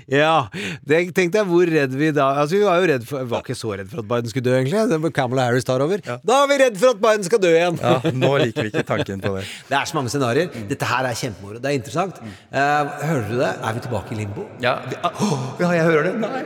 Ja, 0.08 0.48
det 0.88 1.00
tenkte 1.16 1.42
jeg 1.42 1.48
hvor 1.50 1.68
redd 1.68 1.92
vi 1.98 2.08
da 2.16 2.30
Altså 2.40 2.56
Vi 2.56 2.62
var 2.64 2.78
jo 2.80 2.86
redd 2.88 3.04
for 3.04 3.26
Var 3.28 3.42
ikke 3.44 3.56
så 3.58 3.74
redd 3.76 3.90
for 3.90 4.00
at 4.00 4.08
Biden 4.08 4.30
skulle 4.32 4.46
dø, 4.46 4.54
egentlig. 4.56 4.80
Det 4.88 4.98
var 5.02 5.12
Kamala 5.18 5.44
Harris 5.50 5.66
tar 5.68 5.84
over. 5.84 6.00
Da 6.00 6.38
er 6.42 6.48
vi 6.52 6.58
redd 6.62 6.78
for 6.80 6.94
at 6.94 7.02
Biden 7.04 7.26
skal 7.28 7.42
dø 7.42 7.52
igjen! 7.52 7.76
Ja, 7.82 7.98
nå 8.16 8.32
liker 8.42 8.64
vi 8.68 8.72
ikke 8.72 8.86
tanken 8.88 9.20
på 9.24 9.34
det. 9.36 9.44
Det 9.68 9.76
er 9.80 9.90
så 9.92 9.98
mange 9.98 10.12
scenarioer. 10.14 10.48
Dette 10.72 10.88
her 10.88 11.10
er 11.10 11.18
kjempemoro. 11.20 11.60
Det 11.60 11.68
er 11.72 11.76
interessant. 11.82 12.20
Eh, 12.48 12.94
hører 13.10 13.26
du 13.28 13.36
det? 13.42 13.52
Er 13.60 13.76
vi 13.76 13.84
tilbake 13.88 14.16
i 14.16 14.20
limbo? 14.22 14.46
Ja, 14.64 14.78
vi- 14.88 15.00
uh, 15.02 15.22
oh, 15.28 15.44
ja 15.60 15.74
jeg 15.76 15.84
hører 15.90 16.08
det. 16.10 16.14
Nei. 16.24 16.44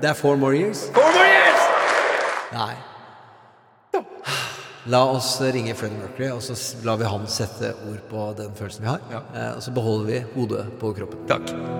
Det 0.00 0.14
er 0.14 0.16
four 0.16 0.40
more 0.40 0.56
years? 0.56 0.86
Four 0.96 1.10
more 1.12 1.28
years! 1.28 1.60
Nei. 2.56 2.72
La 4.88 5.04
oss 5.04 5.34
ringe 5.40 5.74
Freddie 5.76 6.00
Mercury, 6.00 6.30
og 6.32 6.40
så 6.42 6.56
lar 6.86 6.96
vi 7.00 7.10
han 7.10 7.26
sette 7.28 7.74
ord 7.90 8.00
på 8.10 8.30
den 8.38 8.56
følelsen 8.56 8.86
vi 8.86 8.92
har. 8.94 9.04
Ja. 9.12 9.52
og 9.52 9.62
så 9.62 9.76
beholder 9.76 10.08
vi 10.08 10.24
hodet 10.38 10.66
på 10.80 10.94
kroppen. 10.96 11.26
Takk. 11.28 11.79